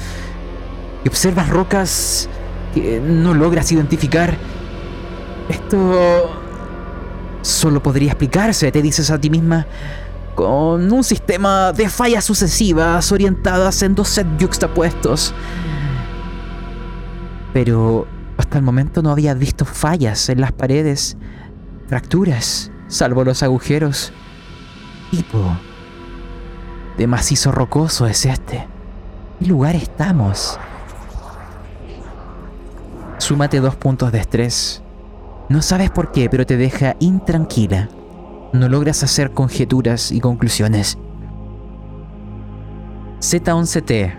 Y 1.03 1.07
observas 1.07 1.49
rocas 1.49 2.29
que 2.73 2.99
no 2.99 3.33
logras 3.33 3.71
identificar. 3.71 4.37
Esto 5.49 6.41
solo 7.41 7.81
podría 7.81 8.09
explicarse, 8.09 8.71
te 8.71 8.81
dices 8.81 9.09
a 9.11 9.19
ti 9.19 9.29
misma, 9.29 9.65
con 10.35 10.91
un 10.91 11.03
sistema 11.03 11.73
de 11.73 11.89
fallas 11.89 12.25
sucesivas 12.25 13.11
orientadas 13.11 13.81
en 13.81 13.95
dos 13.95 14.09
sets 14.09 14.29
yuxtapuestos. 14.37 15.33
Pero 17.53 18.07
hasta 18.37 18.57
el 18.57 18.63
momento 18.63 19.01
no 19.01 19.11
había 19.11 19.33
visto 19.33 19.65
fallas 19.65 20.29
en 20.29 20.41
las 20.41 20.51
paredes, 20.51 21.17
fracturas, 21.87 22.71
salvo 22.87 23.23
los 23.23 23.41
agujeros. 23.43 24.13
Tipo 25.11 25.39
de 26.97 27.07
macizo 27.07 27.51
rocoso 27.51 28.05
es 28.05 28.25
este. 28.25 28.67
¿Qué 29.39 29.45
lugar 29.45 29.75
estamos? 29.75 30.59
Súmate 33.17 33.59
dos 33.59 33.75
puntos 33.75 34.11
de 34.11 34.19
estrés. 34.19 34.83
No 35.47 35.61
sabes 35.61 35.89
por 35.89 36.11
qué, 36.11 36.29
pero 36.29 36.45
te 36.45 36.57
deja 36.57 36.95
intranquila. 36.99 37.89
No 38.53 38.69
logras 38.69 39.01
hacer 39.03 39.31
conjeturas 39.31 40.11
y 40.11 40.19
conclusiones. 40.19 40.97
Z11T. 43.19 44.15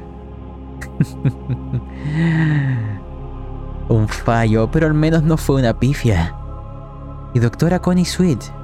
Un 3.88 4.08
fallo, 4.08 4.70
pero 4.70 4.86
al 4.86 4.94
menos 4.94 5.22
no 5.22 5.36
fue 5.36 5.56
una 5.56 5.78
pifia. 5.78 6.34
Y 7.34 7.38
doctora 7.40 7.78
Connie 7.80 8.04
Sweet. 8.04 8.59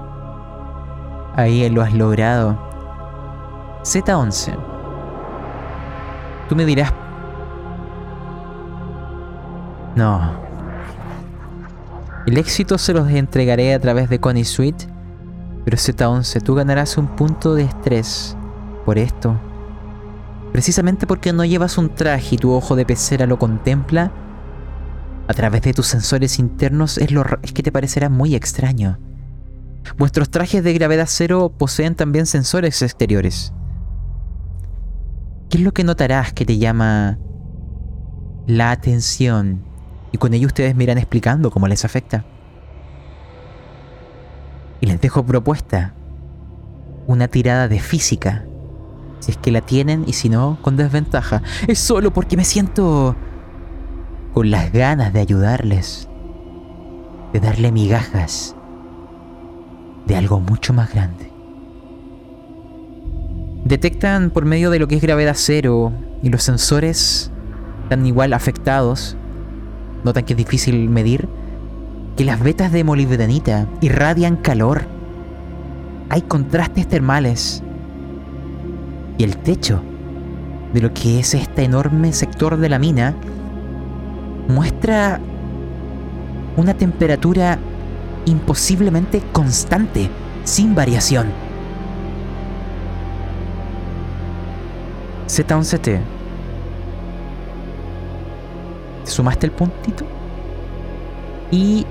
Ahí 1.37 1.69
lo 1.69 1.83
has 1.83 1.93
logrado. 1.93 2.59
Z11. 3.83 4.57
Tú 6.49 6.57
me 6.57 6.65
dirás... 6.65 6.93
No. 9.95 10.33
El 12.27 12.39
éxito 12.39 12.79
se 12.79 12.93
los 12.93 13.09
entregaré 13.11 13.75
a 13.75 13.81
través 13.81 14.09
de 14.09 14.19
Connie 14.19 14.45
Sweet. 14.45 14.89
Pero 15.65 15.77
Z11, 15.77 16.43
tú 16.43 16.55
ganarás 16.55 16.97
un 16.97 17.09
punto 17.09 17.55
de 17.55 17.65
estrés 17.65 18.37
por 18.85 18.99
esto. 18.99 19.37
Precisamente 20.53 21.07
porque 21.07 21.33
no 21.33 21.45
llevas 21.45 21.77
un 21.77 21.95
traje 21.95 22.37
y 22.37 22.39
tu 22.39 22.53
ojo 22.53 22.77
de 22.77 22.87
pecera 22.87 23.27
lo 23.27 23.39
contempla, 23.39 24.11
a 25.29 25.35
través 25.35 25.63
de 25.63 25.75
tus 25.75 25.87
sensores 25.87 26.39
internos 26.39 26.99
es, 26.99 27.11
lo, 27.11 27.25
es 27.43 27.53
que 27.53 27.63
te 27.63 27.73
parecerá 27.73 28.09
muy 28.09 28.35
extraño. 28.35 28.99
Vuestros 29.97 30.31
trajes 30.31 30.63
de 30.65 30.73
gravedad 30.73 31.07
cero 31.09 31.53
poseen 31.57 31.95
también 31.95 32.27
sensores 32.27 32.83
exteriores. 32.83 33.53
¿Qué 35.49 35.59
es 35.59 35.65
lo 35.65 35.73
que 35.73 35.85
notarás 35.85 36.33
que 36.33 36.45
te 36.45 36.59
llama 36.59 37.19
la 38.47 38.73
atención? 38.73 39.63
Y 40.13 40.19
con 40.19 40.35
ello 40.35 40.49
ustedes 40.49 40.75
me 40.75 40.85
irán 40.85 40.99
explicando 40.99 41.51
cómo 41.51 41.69
les 41.69 41.85
afecta. 41.85 42.25
Y 44.81 44.87
les 44.87 45.01
dejo 45.01 45.25
propuesta. 45.25 45.95
Una 47.07 47.29
tirada 47.29 47.69
de 47.69 47.79
física. 47.79 48.45
Si 49.21 49.31
es 49.31 49.39
que 49.39 49.53
la 49.53 49.61
tienen 49.61 50.05
y 50.07 50.13
si 50.15 50.29
no, 50.29 50.59
con 50.63 50.77
desventaja. 50.77 51.43
Es 51.69 51.79
solo 51.79 52.13
porque 52.13 52.37
me 52.37 52.45
siento 52.45 53.17
con 54.35 54.51
las 54.51 54.73
ganas 54.73 55.13
de 55.13 55.21
ayudarles. 55.21 56.09
De 57.33 57.41
darle 57.41 57.73
migajas 57.73 58.56
de 60.07 60.17
algo 60.17 60.41
mucho 60.41 60.73
más 60.73 60.93
grande. 60.93 61.31
Detectan 63.65 64.31
por 64.31 64.45
medio 64.45 64.71
de 64.71 64.79
lo 64.79 64.87
que 64.87 64.97
es 64.97 65.03
gravedad 65.03 65.35
cero 65.37 65.93
y 66.23 66.29
los 66.29 66.43
sensores 66.43 67.31
están 67.83 68.07
igual 68.07 68.33
afectados, 68.33 69.17
notan 70.05 70.25
que 70.25 70.35
es 70.35 70.37
difícil 70.37 70.89
medir, 70.89 71.29
que 72.17 72.25
las 72.25 72.41
vetas 72.41 72.73
de 72.73 72.85
molibdenita 72.85 73.67
irradian 73.81 74.37
calor. 74.37 74.83
Hay 76.09 76.23
contrastes 76.23 76.89
termales. 76.89 77.63
Y 79.19 79.25
el 79.25 79.37
techo 79.37 79.83
de 80.73 80.81
lo 80.81 80.93
que 80.95 81.21
es 81.21 81.35
este 81.35 81.65
enorme 81.65 82.13
sector 82.13 82.57
de 82.57 82.69
la 82.69 82.79
mina 82.79 83.15
muestra 84.49 85.21
una 86.57 86.75
temperatura 86.75 87.59
imposiblemente 88.27 89.23
constante, 89.33 90.11
sin 90.45 90.75
variación. 90.75 91.33
Z11T. 95.29 96.01
¿Sumaste 99.05 99.47
el 99.47 99.53
puntito? 99.53 100.05
Y... 101.51 101.87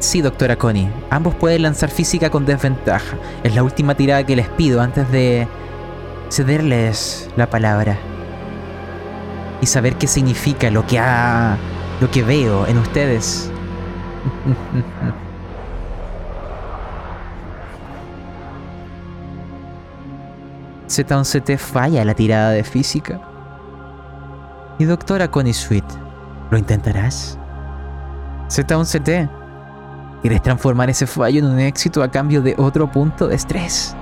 Sí, 0.00 0.20
doctora 0.20 0.56
Connie. 0.56 0.90
Ambos 1.08 1.34
pueden 1.34 1.62
lanzar 1.62 1.88
física 1.88 2.28
con 2.28 2.44
desventaja. 2.44 3.16
Es 3.42 3.54
la 3.54 3.62
última 3.62 3.94
tirada 3.94 4.26
que 4.26 4.36
les 4.36 4.48
pido 4.48 4.82
antes 4.82 5.10
de 5.10 5.48
cederles 6.28 7.30
la 7.36 7.48
palabra. 7.48 7.96
Y 9.62 9.66
saber 9.66 9.96
qué 9.96 10.06
significa 10.06 10.70
lo 10.70 10.86
que 10.86 10.98
ha... 10.98 11.56
lo 12.00 12.10
que 12.10 12.22
veo 12.22 12.66
en 12.66 12.78
ustedes. 12.78 13.50
Z11T 20.94 21.58
falla 21.58 22.04
la 22.04 22.14
tirada 22.14 22.50
de 22.50 22.62
física. 22.62 23.20
Y 24.78 24.84
doctora 24.84 25.28
Connie 25.28 25.52
Sweet, 25.52 25.84
¿lo 26.50 26.58
intentarás? 26.58 27.38
Z11T, 28.48 29.28
¿quieres 30.22 30.42
transformar 30.42 30.90
ese 30.90 31.06
fallo 31.06 31.40
en 31.40 31.46
un 31.46 31.58
éxito 31.58 32.02
a 32.02 32.10
cambio 32.10 32.42
de 32.42 32.54
otro 32.58 32.90
punto 32.90 33.26
de 33.26 33.34
estrés? 33.34 33.96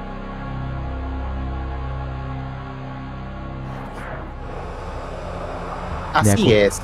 Así 6.13 6.53
es. 6.53 6.83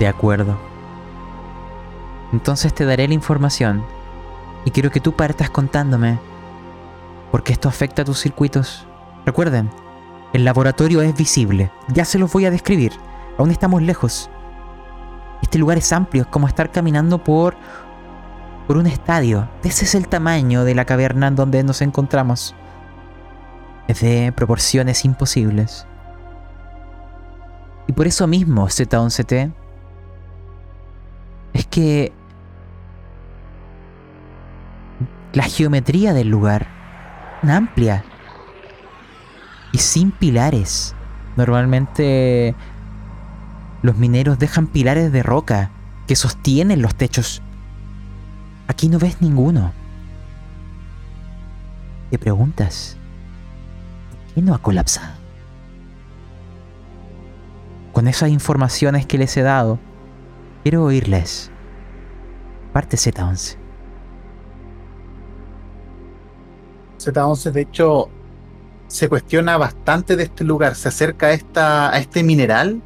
De 0.00 0.08
acuerdo. 0.08 0.58
Entonces 2.32 2.74
te 2.74 2.84
daré 2.84 3.06
la 3.06 3.14
información 3.14 3.84
y 4.64 4.72
quiero 4.72 4.90
que 4.90 5.00
tú 5.00 5.12
partas 5.12 5.50
contándome 5.50 6.18
porque 7.30 7.52
esto 7.52 7.68
afecta 7.68 8.02
a 8.02 8.04
tus 8.04 8.20
circuitos. 8.20 8.86
Recuerden, 9.24 9.70
el 10.32 10.44
laboratorio 10.44 11.02
es 11.02 11.16
visible, 11.16 11.70
ya 11.88 12.04
se 12.04 12.18
los 12.18 12.32
voy 12.32 12.44
a 12.46 12.50
describir, 12.50 12.92
aún 13.38 13.50
estamos 13.50 13.82
lejos. 13.82 14.30
Este 15.42 15.58
lugar 15.58 15.78
es 15.78 15.92
amplio, 15.92 16.22
es 16.22 16.28
como 16.28 16.48
estar 16.48 16.72
caminando 16.72 17.22
por 17.22 17.56
por 18.66 18.76
un 18.76 18.86
estadio. 18.86 19.48
Ese 19.62 19.84
es 19.84 19.94
el 19.94 20.08
tamaño 20.08 20.64
de 20.64 20.74
la 20.74 20.84
caverna 20.84 21.28
en 21.28 21.36
donde 21.36 21.62
nos 21.62 21.82
encontramos. 21.82 22.54
Es 23.88 24.00
de 24.00 24.32
proporciones 24.34 25.04
imposibles. 25.04 25.86
Y 27.86 27.92
por 27.92 28.06
eso 28.06 28.26
mismo, 28.26 28.66
Z11T, 28.66 29.52
es 31.52 31.66
que 31.66 32.12
la 35.32 35.44
geometría 35.44 36.12
del 36.12 36.28
lugar, 36.28 36.66
amplia 37.42 38.04
y 39.72 39.78
sin 39.78 40.10
pilares. 40.10 40.94
Normalmente 41.36 42.54
los 43.82 43.96
mineros 43.96 44.38
dejan 44.38 44.66
pilares 44.66 45.12
de 45.12 45.22
roca 45.22 45.70
que 46.06 46.16
sostienen 46.16 46.82
los 46.82 46.94
techos. 46.94 47.42
Aquí 48.68 48.88
no 48.88 48.98
ves 48.98 49.20
ninguno. 49.20 49.72
Te 52.10 52.18
preguntas, 52.18 52.96
¿por 54.10 54.34
qué 54.34 54.42
no 54.42 54.54
ha 54.54 54.58
colapsado? 54.58 55.14
Con 57.92 58.08
esas 58.08 58.30
informaciones 58.30 59.06
que 59.06 59.18
les 59.18 59.36
he 59.36 59.42
dado, 59.42 59.78
quiero 60.62 60.84
oírles. 60.84 61.50
Parte 62.72 62.96
Z11. 62.96 63.65
Z11, 67.12 67.52
de 67.52 67.60
hecho, 67.60 68.08
se 68.88 69.08
cuestiona 69.08 69.56
bastante 69.56 70.16
de 70.16 70.24
este 70.24 70.44
lugar. 70.44 70.74
Se 70.74 70.88
acerca 70.88 71.28
a, 71.28 71.98
este 71.98 72.22
mineral 72.22 72.82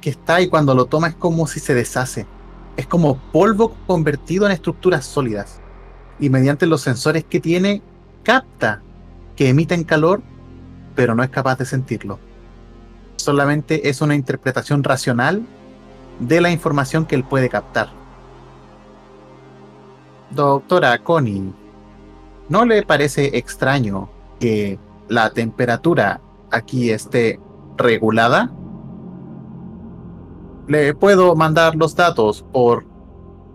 que 0.00 0.10
está 0.10 0.40
y 0.40 0.48
cuando 0.48 0.74
lo 0.74 0.86
toma 0.86 1.08
es 1.08 1.14
como 1.14 1.46
si 1.46 1.60
se 1.60 1.74
deshace. 1.74 2.26
es 2.76 2.86
como 2.86 3.18
polvo 3.32 3.74
convertido 3.86 4.46
en 4.46 4.52
estructuras 4.52 5.04
sólidas. 5.04 5.60
Y 6.20 6.30
mediante 6.30 6.66
los 6.66 6.80
sensores 6.80 7.24
que 7.24 7.40
tiene, 7.40 7.82
capta 8.22 8.82
que 9.36 9.48
emiten 9.48 9.84
calor, 9.84 10.22
pero 10.94 11.14
no 11.14 11.22
es 11.22 11.30
capaz 11.30 11.58
de 11.58 11.64
sentirlo. 11.64 12.18
Solamente 13.16 13.88
es 13.88 14.00
una 14.00 14.14
interpretación 14.14 14.84
racional 14.84 15.42
de 16.20 16.40
la 16.40 16.50
información 16.50 17.04
que 17.04 17.16
él 17.16 17.24
puede 17.24 17.48
captar. 17.48 17.90
Doctora 20.30 20.98
Connie, 20.98 21.52
¿no 22.48 22.64
le 22.64 22.82
parece 22.82 23.36
extraño 23.38 24.08
que 24.40 24.78
la 25.08 25.30
temperatura 25.30 26.20
aquí 26.50 26.90
esté 26.90 27.40
regulada? 27.76 28.52
Le 30.66 30.94
puedo 30.94 31.34
mandar 31.34 31.74
los 31.76 31.94
datos 31.94 32.44
por 32.52 32.84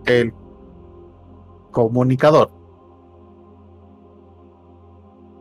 el 0.06 0.32
comunicador. 1.70 2.50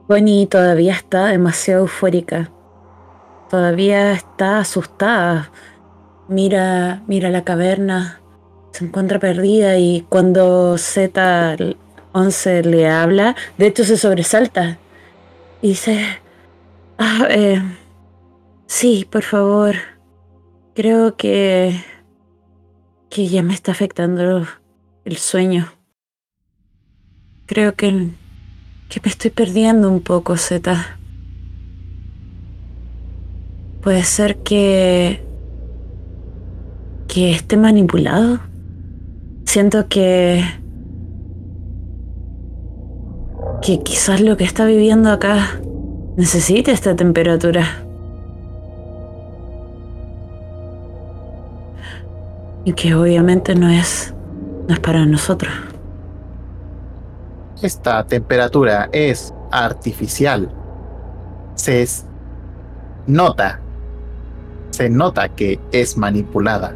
Connie 0.07 0.47
todavía 0.47 0.93
está 0.93 1.27
demasiado 1.27 1.81
eufórica. 1.81 2.51
Todavía 3.49 4.11
está 4.13 4.59
asustada. 4.59 5.51
Mira, 6.27 7.03
mira 7.07 7.29
la 7.29 7.43
caverna. 7.43 8.19
Se 8.71 8.85
encuentra 8.85 9.19
perdida 9.19 9.77
y 9.77 10.05
cuando 10.09 10.77
Z11 12.13 12.63
le 12.63 12.87
habla, 12.87 13.35
de 13.57 13.67
hecho 13.67 13.83
se 13.83 13.97
sobresalta. 13.97 14.77
Y 15.61 15.69
dice, 15.69 16.05
ah, 16.97 17.27
eh, 17.29 17.61
sí, 18.67 19.07
por 19.09 19.23
favor. 19.23 19.75
Creo 20.75 21.15
que 21.15 21.83
que 23.09 23.27
ya 23.27 23.43
me 23.43 23.53
está 23.53 23.71
afectando 23.71 24.47
el 25.05 25.17
sueño. 25.17 25.71
Creo 27.45 27.75
que 27.75 28.09
que 28.93 29.01
me 29.03 29.09
estoy 29.09 29.31
perdiendo 29.31 29.89
un 29.89 30.01
poco, 30.01 30.37
Z. 30.37 30.99
Puede 33.81 34.03
ser 34.03 34.37
que. 34.43 35.25
que 37.07 37.31
esté 37.31 37.57
manipulado. 37.57 38.39
Siento 39.45 39.87
que. 39.87 40.43
Que 43.63 43.81
quizás 43.81 44.19
lo 44.19 44.35
que 44.35 44.43
está 44.43 44.65
viviendo 44.65 45.09
acá 45.09 45.61
necesite 46.17 46.71
esta 46.71 46.97
temperatura. 46.97 47.65
Y 52.65 52.73
que 52.73 52.93
obviamente 52.93 53.55
no 53.55 53.69
es. 53.69 54.13
no 54.67 54.73
es 54.73 54.79
para 54.81 55.05
nosotros. 55.05 55.51
Esta 57.61 58.05
temperatura 58.05 58.89
es 58.91 59.33
artificial. 59.49 60.51
Se 61.55 61.87
nota. 63.07 63.61
Se 64.71 64.89
nota 64.89 65.29
que 65.29 65.59
es 65.71 65.97
manipulada. 65.97 66.75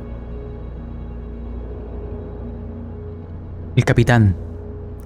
El 3.76 3.84
capitán, 3.84 4.36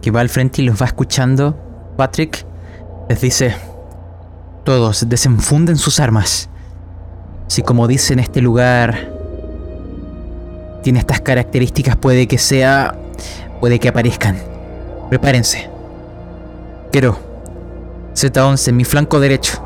que 0.01 0.11
va 0.11 0.21
al 0.21 0.29
frente 0.29 0.61
y 0.61 0.65
los 0.65 0.79
va 0.79 0.85
escuchando, 0.85 1.70
Patrick, 2.01 2.47
les 3.09 3.21
dice, 3.21 3.53
todos 4.63 5.07
desenfunden 5.07 5.77
sus 5.77 5.99
armas. 5.99 6.49
Si 7.45 7.61
como 7.61 7.87
dice 7.87 8.13
en 8.13 8.17
este 8.17 8.41
lugar, 8.41 9.11
tiene 10.81 10.97
estas 10.97 11.21
características, 11.21 11.97
puede 11.97 12.27
que 12.27 12.39
sea, 12.39 12.95
puede 13.59 13.77
que 13.77 13.87
aparezcan. 13.87 14.35
Prepárense. 15.09 15.69
Quiero. 16.91 17.19
Z11, 18.15 18.73
mi 18.73 18.83
flanco 18.83 19.19
derecho. 19.19 19.61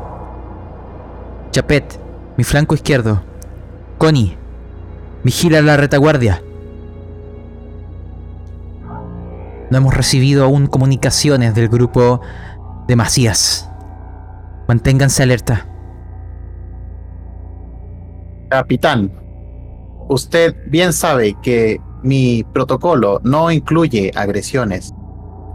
Chapet, 1.52 1.98
mi 2.36 2.44
flanco 2.44 2.74
izquierdo. 2.74 3.22
Connie, 3.96 4.36
vigila 5.24 5.62
la 5.62 5.78
retaguardia. 5.78 6.42
No 9.70 9.78
hemos 9.78 9.94
recibido 9.94 10.44
aún 10.44 10.66
comunicaciones 10.66 11.54
del 11.54 11.68
grupo 11.68 12.20
de 12.86 12.96
Macías. 12.96 13.70
Manténganse 14.68 15.22
alerta. 15.22 15.66
Capitán, 18.48 19.12
usted 20.08 20.54
bien 20.68 20.92
sabe 20.92 21.36
que 21.42 21.80
mi 22.02 22.44
protocolo 22.52 23.20
no 23.24 23.50
incluye 23.50 24.12
agresiones. 24.14 24.94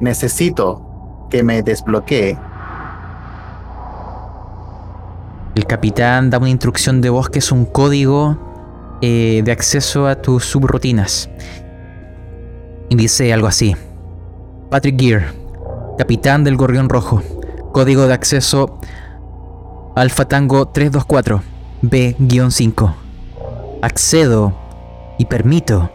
Necesito 0.02 1.28
que 1.30 1.44
me 1.44 1.64
desbloquee. 1.64 2.38
El 5.56 5.66
capitán 5.66 6.30
da 6.30 6.38
una 6.38 6.50
instrucción 6.50 7.02
de 7.02 7.10
voz 7.10 7.30
que 7.30 7.40
es 7.40 7.52
un 7.52 7.66
código 7.66 8.38
eh, 9.02 9.42
de 9.44 9.52
acceso 9.52 10.08
a 10.08 10.16
tus 10.16 10.46
subrutinas. 10.46 11.30
Y 12.90 12.96
dice 12.96 13.32
algo 13.32 13.48
así. 13.48 13.76
Patrick 14.72 14.98
Gear, 14.98 15.34
capitán 15.98 16.46
del 16.46 16.56
Gorrión 16.56 16.88
Rojo. 16.88 17.22
Código 17.74 18.08
de 18.08 18.14
acceso 18.14 18.80
Alfa 19.98 20.30
Tango 20.30 20.70
324 20.70 21.44
B-5. 21.82 22.94
Accedo 23.82 24.54
y 25.18 25.26
permito 25.26 25.92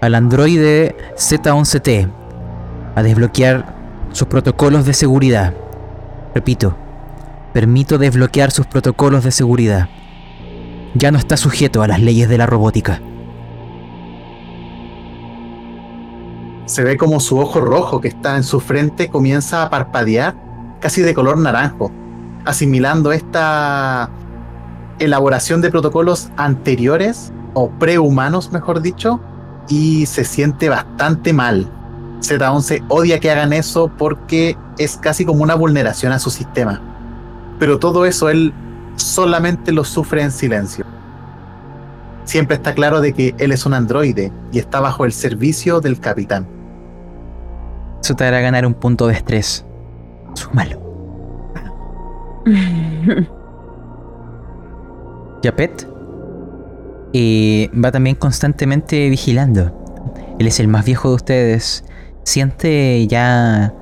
al 0.00 0.16
androide 0.16 0.96
Z11T 1.16 2.10
a 2.96 3.02
desbloquear 3.04 3.76
sus 4.10 4.26
protocolos 4.26 4.84
de 4.84 4.92
seguridad. 4.92 5.54
Repito, 6.34 6.76
permito 7.52 7.98
desbloquear 7.98 8.50
sus 8.50 8.66
protocolos 8.66 9.22
de 9.22 9.30
seguridad. 9.30 9.88
Ya 10.94 11.12
no 11.12 11.18
está 11.18 11.36
sujeto 11.36 11.84
a 11.84 11.86
las 11.86 12.00
leyes 12.00 12.28
de 12.28 12.38
la 12.38 12.46
robótica. 12.46 13.00
Se 16.66 16.82
ve 16.82 16.96
como 16.96 17.20
su 17.20 17.38
ojo 17.38 17.60
rojo 17.60 18.00
que 18.00 18.08
está 18.08 18.36
en 18.36 18.42
su 18.42 18.58
frente 18.58 19.08
comienza 19.08 19.62
a 19.62 19.70
parpadear, 19.70 20.34
casi 20.80 21.00
de 21.00 21.14
color 21.14 21.38
naranjo, 21.38 21.92
asimilando 22.44 23.12
esta 23.12 24.10
elaboración 24.98 25.60
de 25.60 25.70
protocolos 25.70 26.28
anteriores 26.36 27.32
o 27.54 27.70
prehumanos, 27.70 28.52
mejor 28.52 28.82
dicho, 28.82 29.20
y 29.68 30.06
se 30.06 30.24
siente 30.24 30.68
bastante 30.68 31.32
mal. 31.32 31.70
Z11 32.20 32.84
odia 32.88 33.20
que 33.20 33.30
hagan 33.30 33.52
eso 33.52 33.90
porque 33.96 34.56
es 34.78 34.96
casi 34.96 35.24
como 35.24 35.44
una 35.44 35.54
vulneración 35.54 36.12
a 36.12 36.18
su 36.18 36.30
sistema. 36.30 36.80
Pero 37.60 37.78
todo 37.78 38.06
eso 38.06 38.28
él 38.28 38.52
solamente 38.96 39.70
lo 39.70 39.84
sufre 39.84 40.22
en 40.22 40.32
silencio. 40.32 40.84
Siempre 42.24 42.56
está 42.56 42.74
claro 42.74 43.00
de 43.00 43.12
que 43.12 43.36
él 43.38 43.52
es 43.52 43.66
un 43.66 43.74
androide 43.74 44.32
y 44.50 44.58
está 44.58 44.80
bajo 44.80 45.04
el 45.04 45.12
servicio 45.12 45.80
del 45.80 46.00
capitán. 46.00 46.55
Eso 48.02 48.14
te 48.14 48.24
hará 48.24 48.40
ganar 48.40 48.66
un 48.66 48.74
punto 48.74 49.06
de 49.06 49.14
estrés. 49.14 49.64
Súmalo. 50.34 50.80
Yapet 55.42 55.88
y 57.12 57.68
va 57.68 57.90
también 57.90 58.16
constantemente 58.16 59.08
vigilando. 59.08 59.72
Él 60.38 60.46
es 60.46 60.60
el 60.60 60.68
más 60.68 60.84
viejo 60.84 61.08
de 61.08 61.14
ustedes 61.14 61.84
Siente 62.26 63.06
ya 63.06 63.72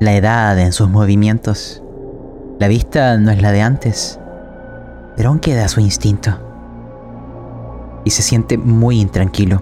la 0.00 0.14
edad 0.14 0.58
en 0.58 0.72
sus 0.72 0.88
movimientos. 0.88 1.82
La 2.58 2.66
vista 2.66 3.18
no 3.18 3.30
es 3.30 3.42
la 3.42 3.52
de 3.52 3.60
antes, 3.60 4.18
pero 5.14 5.28
aún 5.28 5.40
queda 5.40 5.68
su 5.68 5.80
instinto. 5.80 6.38
Y 8.06 8.10
se 8.10 8.22
siente 8.22 8.56
muy 8.56 8.98
intranquilo. 8.98 9.60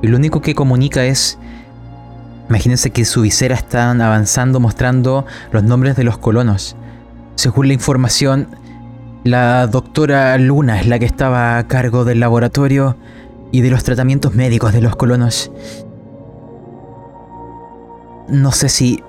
Y 0.00 0.06
lo 0.06 0.16
único 0.16 0.40
que 0.40 0.54
comunica 0.54 1.04
es... 1.04 1.38
Imagínense 2.50 2.90
que 2.90 3.04
su 3.04 3.22
visera 3.22 3.54
está 3.54 3.92
avanzando 3.92 4.58
mostrando 4.58 5.24
los 5.52 5.62
nombres 5.62 5.94
de 5.94 6.02
los 6.02 6.18
colonos. 6.18 6.74
Según 7.36 7.68
la 7.68 7.74
información, 7.74 8.48
la 9.22 9.68
doctora 9.68 10.36
Luna 10.36 10.80
es 10.80 10.88
la 10.88 10.98
que 10.98 11.04
estaba 11.04 11.58
a 11.58 11.68
cargo 11.68 12.04
del 12.04 12.18
laboratorio 12.18 12.96
y 13.52 13.60
de 13.60 13.70
los 13.70 13.84
tratamientos 13.84 14.34
médicos 14.34 14.72
de 14.72 14.80
los 14.80 14.96
colonos. 14.96 15.52
No 18.28 18.50
sé 18.50 18.68
si... 18.68 19.00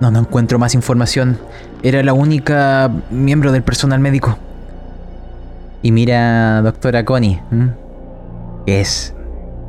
No, 0.00 0.10
no 0.10 0.18
encuentro 0.18 0.58
más 0.58 0.74
información. 0.74 1.38
Era 1.84 2.02
la 2.02 2.14
única 2.14 2.90
miembro 3.12 3.52
del 3.52 3.62
personal 3.62 4.00
médico. 4.00 4.38
Y 5.82 5.92
mira, 5.92 6.62
doctora 6.62 7.04
Connie, 7.04 7.40
que 8.66 8.80
es 8.80 9.14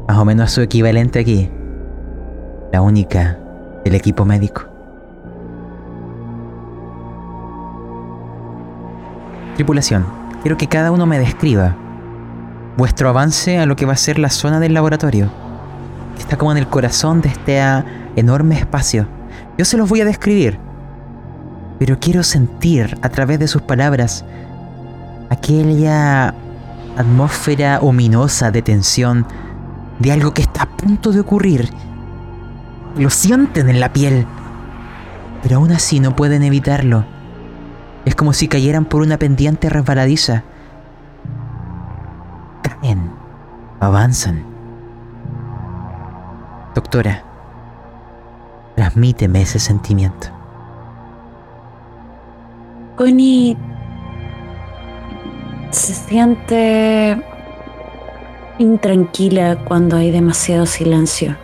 más 0.07 0.17
o 0.17 0.25
menos 0.25 0.51
su 0.51 0.61
equivalente 0.61 1.19
aquí. 1.19 1.51
La 2.71 2.81
única 2.81 3.37
del 3.83 3.95
equipo 3.95 4.23
médico. 4.23 4.63
Tripulación, 9.55 10.05
quiero 10.41 10.57
que 10.57 10.67
cada 10.67 10.91
uno 10.91 11.05
me 11.05 11.19
describa 11.19 11.75
vuestro 12.77 13.09
avance 13.09 13.59
a 13.59 13.65
lo 13.65 13.75
que 13.75 13.85
va 13.85 13.93
a 13.93 13.97
ser 13.97 14.17
la 14.17 14.29
zona 14.29 14.59
del 14.59 14.73
laboratorio. 14.73 15.29
Está 16.17 16.37
como 16.37 16.53
en 16.53 16.57
el 16.57 16.67
corazón 16.67 17.21
de 17.21 17.29
este 17.29 17.61
enorme 18.15 18.55
espacio. 18.55 19.05
Yo 19.57 19.65
se 19.65 19.77
los 19.77 19.89
voy 19.89 20.01
a 20.01 20.05
describir, 20.05 20.57
pero 21.77 21.99
quiero 21.99 22.23
sentir 22.23 22.97
a 23.01 23.09
través 23.09 23.37
de 23.39 23.47
sus 23.49 23.61
palabras 23.61 24.23
aquella 25.29 26.33
atmósfera 26.97 27.79
ominosa 27.81 28.51
de 28.51 28.61
tensión 28.61 29.25
de 29.99 30.11
algo 30.11 30.33
que 30.33 30.41
está 30.41 30.63
a 30.63 30.69
punto 30.69 31.11
de 31.11 31.19
ocurrir. 31.19 31.69
Lo 32.97 33.09
sienten 33.09 33.69
en 33.69 33.79
la 33.79 33.93
piel, 33.93 34.25
pero 35.41 35.57
aún 35.57 35.71
así 35.71 35.99
no 35.99 36.15
pueden 36.15 36.43
evitarlo. 36.43 37.05
Es 38.05 38.15
como 38.15 38.33
si 38.33 38.47
cayeran 38.47 38.85
por 38.85 39.01
una 39.01 39.17
pendiente 39.17 39.69
resbaladiza. 39.69 40.43
Caen, 42.63 43.11
avanzan. 43.79 44.43
Doctora, 46.75 47.23
transmíteme 48.75 49.41
ese 49.41 49.59
sentimiento. 49.59 50.27
Connie 52.95 53.57
se 55.71 55.93
siente 55.93 57.23
intranquila 58.59 59.63
cuando 59.65 59.95
hay 59.95 60.11
demasiado 60.11 60.65
silencio. 60.65 61.35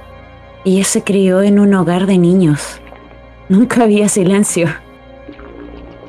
Ella 0.65 0.83
se 0.83 1.03
crió 1.03 1.41
en 1.41 1.59
un 1.59 1.73
hogar 1.73 2.05
de 2.05 2.17
niños. 2.17 2.81
Nunca 3.49 3.83
había 3.83 4.09
silencio. 4.09 4.67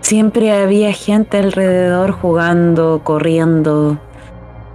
Siempre 0.00 0.52
había 0.52 0.92
gente 0.92 1.38
alrededor 1.38 2.12
jugando, 2.12 3.02
corriendo, 3.04 3.98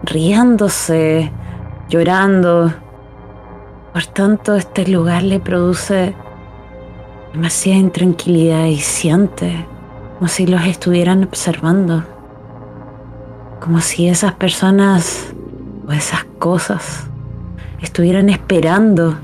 riéndose, 0.04 1.32
llorando. 1.90 2.74
Por 3.92 4.06
tanto, 4.06 4.56
este 4.56 4.88
lugar 4.88 5.24
le 5.24 5.40
produce 5.40 6.16
demasiada 7.34 7.80
intranquilidad 7.80 8.66
y 8.66 8.78
siente 8.78 9.66
como 10.18 10.28
si 10.28 10.48
los 10.48 10.66
estuvieran 10.66 11.24
observando. 11.24 12.04
Como 13.60 13.82
si 13.82 14.08
esas 14.08 14.34
personas 14.34 15.34
o 15.88 15.92
esas 15.92 16.24
cosas 16.40 17.10
estuvieran 17.82 18.30
esperando 18.30 19.18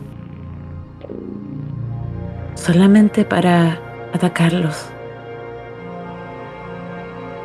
solamente 2.59 3.25
para 3.25 3.79
atacarlos. 4.13 4.89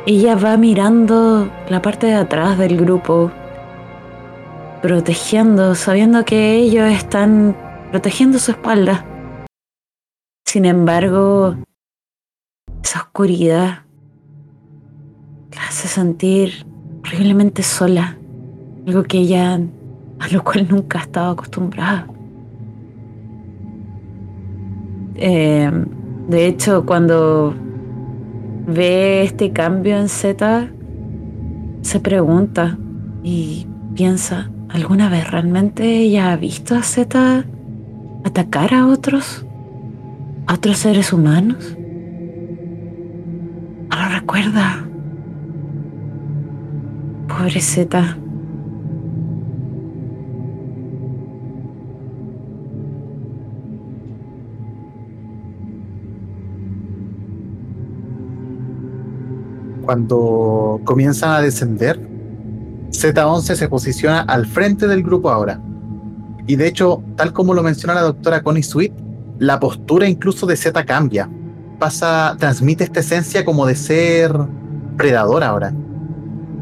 Ella 0.05 0.35
va 0.35 0.55
mirando 0.57 1.49
la 1.67 1.81
parte 1.81 2.07
de 2.07 2.15
atrás 2.15 2.57
del 2.57 2.77
grupo 2.77 3.31
protegiendo, 4.81 5.73
sabiendo 5.73 6.23
que 6.25 6.55
ellos 6.57 6.91
están 6.91 7.57
protegiendo 7.89 8.37
su 8.37 8.51
espalda. 8.51 9.03
Sin 10.45 10.65
embargo, 10.65 11.55
esa 12.83 12.99
oscuridad 12.99 13.79
la 15.55 15.63
hace 15.67 15.87
sentir 15.87 16.67
horriblemente 17.03 17.63
sola, 17.63 18.17
algo 18.85 19.03
que 19.03 19.17
ella 19.19 19.59
a 20.19 20.27
lo 20.29 20.43
cual 20.43 20.67
nunca 20.69 20.99
ha 20.99 21.01
estado 21.01 21.31
acostumbrada. 21.31 22.07
Eh, 25.15 25.71
de 26.27 26.47
hecho, 26.47 26.85
cuando 26.85 27.55
ve 28.67 29.23
este 29.23 29.51
cambio 29.51 29.97
en 29.97 30.09
Z, 30.09 30.69
se 31.81 31.99
pregunta 31.99 32.77
y 33.23 33.67
piensa, 33.93 34.49
¿Alguna 34.75 35.07
vez 35.07 35.31
realmente 35.31 35.99
ella 35.99 36.33
ha 36.33 36.35
visto 36.35 36.75
a 36.75 36.83
Z 36.83 37.45
atacar 38.25 38.73
a 38.73 38.87
otros? 38.87 39.45
¿A 40.47 40.55
otros 40.55 40.79
seres 40.79 41.13
humanos? 41.13 41.77
No 43.89 43.95
lo 43.95 44.09
recuerda. 44.09 44.85
Pobre 47.29 47.61
Z. 47.61 48.17
Cuando 59.85 60.81
comienzan 60.83 61.31
a 61.31 61.41
descender, 61.41 61.99
Z11 62.89 63.55
se 63.55 63.69
posiciona 63.69 64.21
al 64.21 64.47
frente 64.47 64.87
del 64.87 65.03
grupo 65.03 65.29
ahora. 65.29 65.61
Y 66.47 66.55
de 66.55 66.67
hecho, 66.67 67.03
tal 67.15 67.33
como 67.33 67.53
lo 67.53 67.61
menciona 67.61 67.93
la 67.93 68.01
doctora 68.01 68.41
Connie 68.41 68.63
Sweet, 68.63 68.93
la 69.37 69.59
postura 69.59 70.07
incluso 70.07 70.47
de 70.47 70.55
Z 70.55 70.83
cambia. 70.85 71.29
Pasa, 71.77 72.35
transmite 72.39 72.83
esta 72.83 73.01
esencia 73.01 73.45
como 73.45 73.65
de 73.67 73.75
ser 73.75 74.35
predador 74.97 75.43
ahora. 75.43 75.71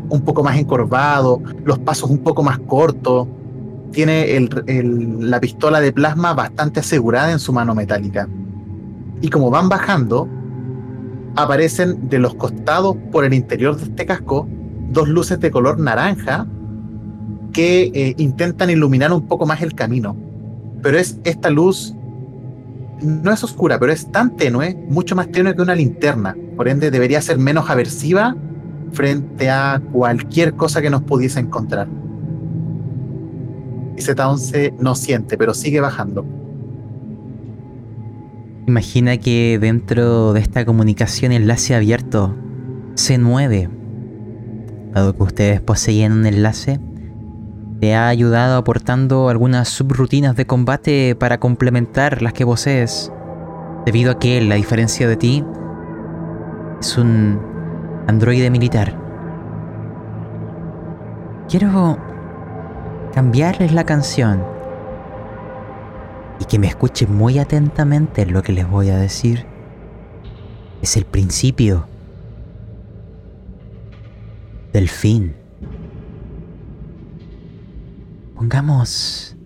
Un 0.10 0.22
poco 0.22 0.44
más 0.44 0.58
encorvado, 0.58 1.42
los 1.64 1.80
pasos 1.80 2.10
un 2.10 2.20
poco 2.20 2.44
más 2.44 2.60
cortos. 2.60 3.28
Tiene 3.92 4.50
la 5.20 5.40
pistola 5.40 5.80
de 5.80 5.94
plasma 5.94 6.34
bastante 6.34 6.82
asegurada 6.82 7.32
en 7.32 7.40
su 7.40 7.54
mano 7.54 7.74
metálica. 7.74 8.28
Y 9.22 9.30
como 9.30 9.50
van 9.50 9.70
bajando, 9.70 10.28
aparecen 11.36 12.10
de 12.10 12.20
los 12.20 12.36
costados 12.36 12.96
por 13.12 13.26
el 13.26 13.34
interior 13.34 13.76
de 13.78 13.84
este 13.84 14.06
casco 14.06 14.48
dos 14.92 15.10
luces 15.10 15.40
de 15.40 15.52
color 15.52 15.80
naranja 15.80 16.48
que 17.52 17.92
eh, 17.94 18.16
intentan 18.18 18.70
iluminar 18.70 19.12
un 19.12 19.28
poco 19.28 19.46
más 19.46 19.62
el 19.62 19.74
camino. 19.74 20.16
Pero 20.82 20.98
es 20.98 21.20
esta 21.24 21.50
luz, 21.50 21.96
no 23.02 23.32
es 23.32 23.44
oscura, 23.44 23.80
pero 23.80 23.92
es 23.92 24.12
tan 24.12 24.36
tenue, 24.36 24.76
mucho 24.90 25.16
más 25.16 25.32
tenue 25.32 25.56
que 25.56 25.62
una 25.62 25.76
linterna. 25.76 26.36
Por 26.56 26.68
ende, 26.68 26.92
debería 26.92 27.22
ser 27.22 27.38
menos 27.38 27.70
aversiva 27.70 28.36
frente 28.92 29.50
a 29.50 29.82
cualquier 29.92 30.54
cosa 30.56 30.82
que 30.82 30.90
nos 30.90 31.04
pudiese 31.04 31.40
encontrar. 31.40 31.88
Y 33.96 34.02
Z11 34.02 34.78
no 34.80 34.96
siente, 34.96 35.38
pero 35.38 35.54
sigue 35.54 35.80
bajando. 35.80 36.26
Imagina 38.68 39.18
que 39.18 39.60
dentro 39.60 40.34
de 40.34 40.40
esta 40.40 40.66
comunicación 40.66 41.32
enlace 41.32 41.76
abierto 41.76 42.36
se 42.96 43.18
mueve 43.18 43.70
dado 44.94 45.16
que 45.16 45.24
ustedes 45.24 45.62
poseían 45.62 46.12
un 46.12 46.26
enlace, 46.26 46.80
te 47.80 47.96
ha 47.96 48.08
ayudado 48.08 48.58
aportando 48.58 49.28
algunas 49.30 49.68
subrutinas 49.68 50.36
de 50.36 50.46
combate 50.46 51.16
para 51.16 51.40
complementar 51.40 52.22
las 52.22 52.34
que 52.34 52.46
posees, 52.46 53.12
debido 53.86 54.12
a 54.12 54.20
que 54.20 54.40
la 54.42 54.56
diferencia 54.56 55.08
de 55.08 55.18
ti 55.18 55.44
es 56.80 56.98
un 56.98 57.42
androide 58.08 58.50
militar. 58.50 58.98
Quiero 61.50 61.98
cambiarles 63.14 63.74
la 63.74 63.84
canción 63.84 64.44
y 66.40 66.46
que 66.46 66.60
me 66.60 66.68
escuchen 66.68 67.14
muy 67.14 67.40
atentamente 67.40 68.26
lo 68.26 68.42
que 68.42 68.54
les 68.54 68.70
voy 68.70 68.90
a 68.90 68.98
decir. 68.98 69.46
Es 70.82 70.98
el 70.98 71.06
principio 71.06 71.88
del 74.74 74.90
fin. 74.90 75.36
Pongamos 78.36 79.38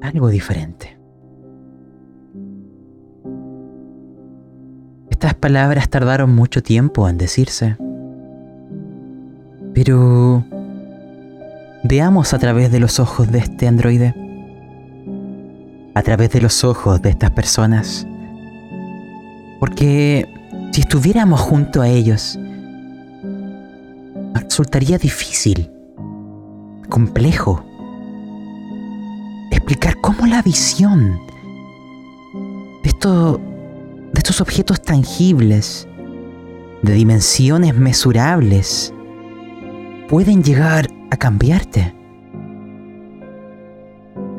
algo 0.00 0.28
diferente. 0.28 0.96
Estas 5.10 5.34
palabras 5.34 5.88
tardaron 5.90 6.34
mucho 6.34 6.62
tiempo 6.62 7.08
en 7.08 7.18
decirse. 7.18 7.76
Pero 9.74 10.44
veamos 11.82 12.32
a 12.34 12.38
través 12.38 12.70
de 12.70 12.80
los 12.80 13.00
ojos 13.00 13.30
de 13.30 13.38
este 13.38 13.66
androide, 13.66 14.14
a 15.98 16.02
través 16.02 16.30
de 16.30 16.40
los 16.40 16.62
ojos 16.62 17.02
de 17.02 17.10
estas 17.10 17.32
personas. 17.32 18.06
Porque 19.58 20.28
si 20.70 20.82
estuviéramos 20.82 21.40
junto 21.40 21.82
a 21.82 21.88
ellos, 21.88 22.38
resultaría 24.32 24.96
difícil, 24.96 25.72
complejo, 26.88 27.64
explicar 29.50 30.00
cómo 30.00 30.24
la 30.28 30.40
visión 30.40 31.18
de, 32.84 32.90
estos 34.14 34.40
objetos 34.40 34.80
tangibles, 34.80 35.88
de 36.82 36.92
dimensiones 36.92 37.74
mesurables, 37.74 38.94
pueden 40.08 40.44
llegar 40.44 40.88
a 41.10 41.16
cambiarte. 41.16 41.97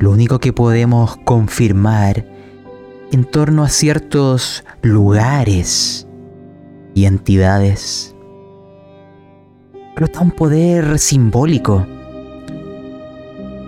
Lo 0.00 0.12
único 0.12 0.38
que 0.38 0.54
podemos 0.54 1.18
confirmar 1.26 2.24
en 3.12 3.24
torno 3.26 3.64
a 3.64 3.68
ciertos 3.68 4.64
lugares 4.80 6.08
y 6.94 7.04
entidades 7.04 8.16
brota 9.94 10.20
un 10.20 10.30
poder 10.30 10.98
simbólico. 10.98 11.86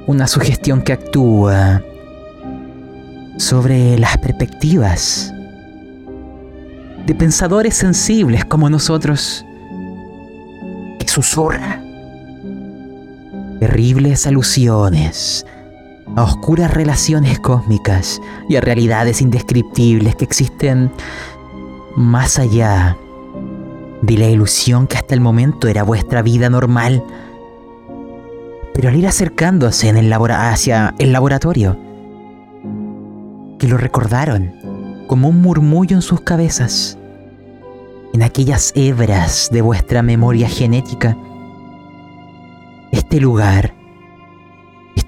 Una 0.06 0.26
sugestión 0.26 0.80
que 0.80 0.94
actúa 0.94 1.82
sobre 3.36 3.98
las 3.98 4.16
perspectivas 4.16 5.34
de 7.04 7.14
pensadores 7.14 7.74
sensibles 7.74 8.46
como 8.46 8.70
nosotros. 8.70 9.44
Que 10.98 11.06
susurra 11.06 11.84
terribles 13.60 14.26
alusiones 14.26 15.44
a 16.16 16.22
oscuras 16.22 16.72
relaciones 16.72 17.40
cósmicas 17.40 18.20
y 18.48 18.56
a 18.56 18.60
realidades 18.60 19.20
indescriptibles 19.20 20.16
que 20.16 20.24
existen 20.24 20.90
más 21.96 22.38
allá 22.38 22.96
de 24.02 24.18
la 24.18 24.28
ilusión 24.28 24.86
que 24.86 24.96
hasta 24.96 25.14
el 25.14 25.20
momento 25.20 25.68
era 25.68 25.82
vuestra 25.82 26.22
vida 26.22 26.50
normal. 26.50 27.02
Pero 28.74 28.88
al 28.88 28.96
ir 28.96 29.06
acercándose 29.06 29.88
en 29.88 29.96
el 29.96 30.12
hacia 30.12 30.94
el 30.98 31.12
laboratorio, 31.12 31.78
que 33.58 33.68
lo 33.68 33.76
recordaron 33.76 34.54
como 35.06 35.28
un 35.28 35.40
murmullo 35.40 35.96
en 35.96 36.02
sus 36.02 36.20
cabezas, 36.20 36.98
en 38.12 38.22
aquellas 38.22 38.72
hebras 38.74 39.48
de 39.52 39.62
vuestra 39.62 40.02
memoria 40.02 40.48
genética, 40.48 41.16
este 42.90 43.20
lugar 43.20 43.81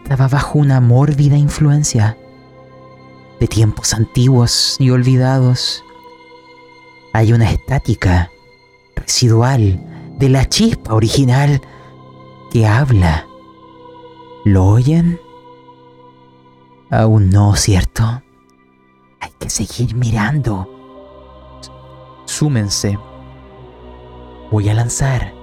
estaba 0.05 0.29
bajo 0.29 0.59
una 0.59 0.83
mórbida 0.83 1.39
influencia 1.39 2.19
de 3.41 3.49
tiempos 3.49 3.95
antiguos 3.95 4.77
y 4.79 4.91
olvidados. 4.91 5.83
Hay 7.15 7.33
una 7.33 7.51
estática 7.51 8.31
residual 8.95 9.81
de 10.19 10.29
la 10.29 10.47
chispa 10.47 10.93
original 10.93 11.63
que 12.53 12.67
habla. 12.67 13.27
¿Lo 14.45 14.67
oyen? 14.67 15.19
Aún 16.91 17.31
no, 17.31 17.57
¿cierto? 17.57 18.05
Hay 19.21 19.31
que 19.39 19.49
seguir 19.49 19.95
mirando. 19.95 20.69
Súmense. 22.27 22.99
Voy 24.51 24.69
a 24.69 24.75
lanzar. 24.75 25.34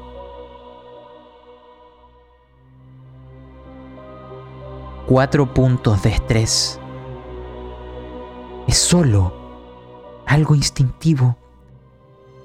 Cuatro 5.12 5.54
puntos 5.54 6.04
de 6.04 6.10
estrés. 6.12 6.80
Es 8.66 8.78
solo 8.78 9.34
algo 10.26 10.56
instintivo 10.56 11.36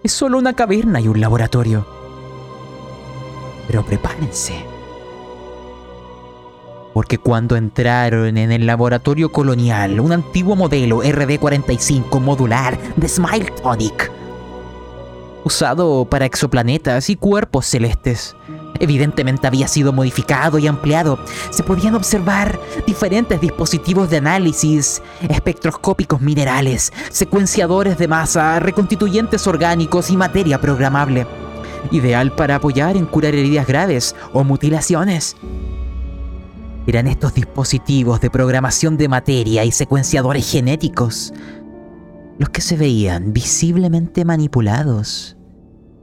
es 0.03 0.11
solo 0.11 0.37
una 0.37 0.53
caverna 0.53 1.01
y 1.01 1.07
un 1.07 1.21
laboratorio. 1.21 1.87
Pero 3.69 3.87
prepárense. 3.87 4.55
Porque 6.93 7.19
cuando 7.19 7.55
entraron 7.55 8.37
en 8.37 8.51
el 8.51 8.67
laboratorio 8.67 9.31
colonial, 9.31 10.01
un 10.01 10.11
antiguo 10.11 10.57
modelo 10.57 11.05
RD-45 11.05 12.21
modular 12.21 12.77
de 12.97 13.09
Smile 13.09 13.53
Tonic, 13.63 14.11
usado 15.45 16.05
para 16.05 16.25
exoplanetas 16.25 17.11
y 17.11 17.15
cuerpos 17.15 17.67
celestes, 17.67 18.35
evidentemente 18.81 19.47
había 19.47 19.69
sido 19.69 19.93
modificado 19.93 20.59
y 20.59 20.67
ampliado. 20.67 21.19
Se 21.51 21.63
podían 21.63 21.95
observar 21.95 22.59
diferentes 22.87 23.41
dispositivos 23.41 24.11
de 24.11 24.19
análisis, 24.19 25.03
espectroscópicos 25.29 26.21
minerales, 26.21 26.93
secuenciadores 27.11 27.99
de 27.99 28.09
masa, 28.09 28.59
reconstituyentes 28.61 29.47
orgánicos 29.47 30.11
y 30.11 30.17
materia 30.17 30.61
programable. 30.61 31.27
Ideal 31.91 32.33
para 32.33 32.57
apoyar 32.57 32.97
en 32.97 33.07
curar 33.07 33.35
heridas 33.35 33.67
graves 33.67 34.17
o 34.33 34.45
mutilaciones. 34.45 35.37
Eran 36.87 37.07
estos 37.09 37.35
dispositivos 37.35 38.21
de 38.21 38.31
programación 38.31 38.97
de 38.97 39.09
materia 39.09 39.65
y 39.65 39.73
secuenciadores 39.73 40.51
genéticos 40.51 41.33
los 42.39 42.51
que 42.51 42.61
se 42.61 42.77
veían 42.77 43.33
visiblemente 43.33 44.25
manipulados 44.25 45.37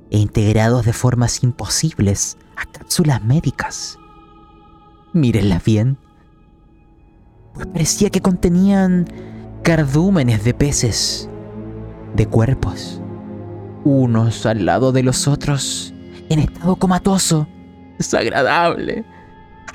e 0.10 0.18
integrados 0.18 0.86
de 0.86 0.94
formas 0.94 1.44
imposibles 1.44 2.38
a 2.56 2.66
cápsulas 2.66 3.24
médicas. 3.24 3.98
Mírenlas 5.14 5.64
bien, 5.64 5.98
pues 7.54 7.68
parecía 7.68 8.10
que 8.10 8.22
contenían 8.22 9.08
cardúmenes 9.64 10.44
de 10.44 10.54
peces, 10.54 11.30
de 12.16 12.26
cuerpos, 12.26 13.02
unos 13.84 14.46
al 14.46 14.66
lado 14.66 14.92
de 14.92 15.04
los 15.04 15.28
otros, 15.28 15.94
en 16.30 16.40
estado 16.40 16.76
comatoso, 16.76 17.48
desagradable, 17.98 19.06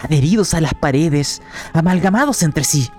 adheridos 0.00 0.54
a 0.54 0.60
las 0.60 0.74
paredes, 0.74 1.40
amalgamados 1.72 2.42
entre 2.42 2.64
sí, 2.64 2.90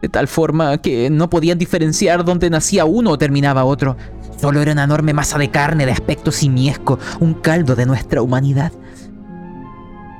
de 0.00 0.08
tal 0.08 0.28
forma 0.28 0.78
que 0.78 1.10
no 1.10 1.28
podían 1.28 1.58
diferenciar 1.58 2.24
dónde 2.24 2.50
nacía 2.50 2.84
uno 2.84 3.10
o 3.10 3.18
terminaba 3.18 3.64
otro. 3.64 3.96
Solo 4.38 4.62
era 4.62 4.72
una 4.72 4.84
enorme 4.84 5.12
masa 5.12 5.36
de 5.36 5.50
carne 5.50 5.84
de 5.84 5.92
aspecto 5.92 6.30
simiesco, 6.30 6.98
un 7.18 7.34
caldo 7.34 7.74
de 7.74 7.86
nuestra 7.86 8.22
humanidad. 8.22 8.72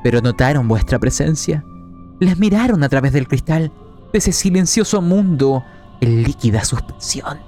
Pero 0.02 0.20
notaron 0.20 0.66
vuestra 0.66 0.98
presencia. 0.98 1.64
Les 2.18 2.36
miraron 2.36 2.82
a 2.82 2.88
través 2.88 3.12
del 3.12 3.28
cristal 3.28 3.70
de 4.12 4.18
ese 4.18 4.32
silencioso 4.32 5.00
mundo 5.00 5.64
en 6.00 6.24
líquida 6.24 6.64
suspensión. 6.64 7.38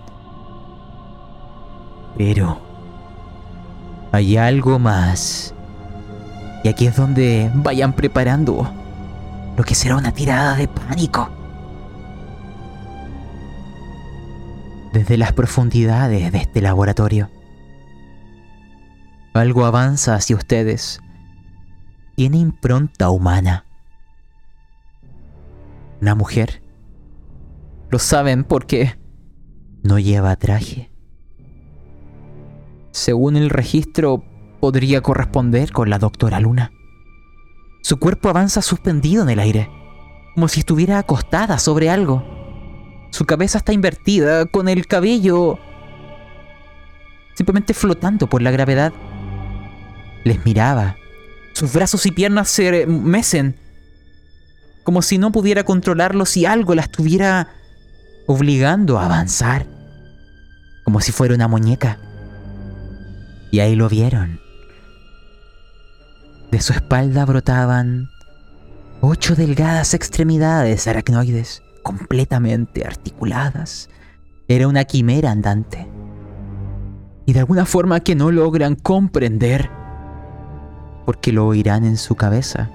Pero 2.17 2.61
hay 4.13 4.37
algo 4.37 4.79
más. 4.79 5.53
Y 6.63 6.69
aquí 6.69 6.87
es 6.87 6.95
donde 6.95 7.51
vayan 7.55 7.95
preparando 7.95 8.71
lo 9.57 9.65
que 9.65 9.75
será 9.75 9.97
una 9.97 10.13
tirada 10.13 10.55
de 10.55 10.69
pánico. 10.69 11.40
Desde 14.93 15.17
las 15.17 15.33
profundidades 15.33 16.33
de 16.33 16.39
este 16.39 16.61
laboratorio. 16.61 17.31
Algo 19.35 19.65
avanza 19.65 20.15
hacia 20.15 20.37
ustedes. 20.37 21.01
Tiene 22.17 22.39
impronta 22.39 23.11
humana. 23.11 23.65
Una 26.01 26.15
mujer. 26.15 26.63
Lo 27.91 27.99
saben 27.99 28.45
porque 28.45 28.99
no 29.83 29.99
lleva 29.99 30.37
traje. 30.37 30.91
Según 32.91 33.37
el 33.37 33.51
registro, 33.51 34.25
podría 34.61 35.01
corresponder 35.01 35.73
con 35.73 35.91
la 35.91 35.99
doctora 35.99 36.41
Luna. 36.41 36.73
Su 37.83 37.99
cuerpo 37.99 38.29
avanza 38.29 38.63
suspendido 38.63 39.23
en 39.23 39.31
el 39.31 39.39
aire, 39.39 39.71
como 40.35 40.49
si 40.49 40.61
estuviera 40.61 40.99
acostada 40.99 41.59
sobre 41.59 41.89
algo. 41.89 42.40
Su 43.11 43.27
cabeza 43.27 43.59
está 43.59 43.73
invertida, 43.73 44.47
con 44.47 44.69
el 44.69 44.87
cabello 44.87 45.59
simplemente 47.35 47.73
flotando 47.75 48.29
por 48.29 48.43
la 48.43 48.51
gravedad. 48.51 48.93
Les 50.25 50.45
miraba. 50.45 50.97
Sus 51.55 51.73
brazos 51.73 52.05
y 52.07 52.11
piernas 52.11 52.49
se 52.49 52.87
mecen, 52.87 53.57
como 54.85 55.03
si 55.03 55.19
no 55.19 55.33
pudiera 55.33 55.65
controlarlo 55.65 56.27
si 56.27 56.45
algo 56.45 56.75
la 56.75 56.83
estuviera 56.83 57.49
obligando 58.27 58.99
a 58.99 59.07
avanzar, 59.07 59.67
como 60.85 61.01
si 61.01 61.13
fuera 61.13 61.35
una 61.35 61.49
muñeca. 61.49 61.99
Y 63.51 63.61
ahí 63.61 63.75
lo 63.75 63.89
vieron. 63.89 64.41
De 66.51 66.61
su 66.61 66.73
espalda 66.73 67.25
brotaban 67.25 68.11
ocho 69.01 69.35
delgadas 69.35 69.95
extremidades 69.95 70.87
aracnoides 70.87 71.63
completamente 71.83 72.87
articuladas. 72.87 73.89
Era 74.49 74.69
una 74.69 74.85
quimera 74.85 75.31
andante. 75.31 75.89
Y 77.27 77.33
de 77.33 77.41
alguna 77.41 77.65
forma 77.65 78.01
que 78.01 78.15
no 78.15 78.31
logran 78.31 78.75
comprender, 78.75 79.71
porque 81.07 81.33
lo 81.33 81.47
oirán 81.47 81.85
en 81.85 81.97
su 81.97 82.15
cabeza. 82.15 82.71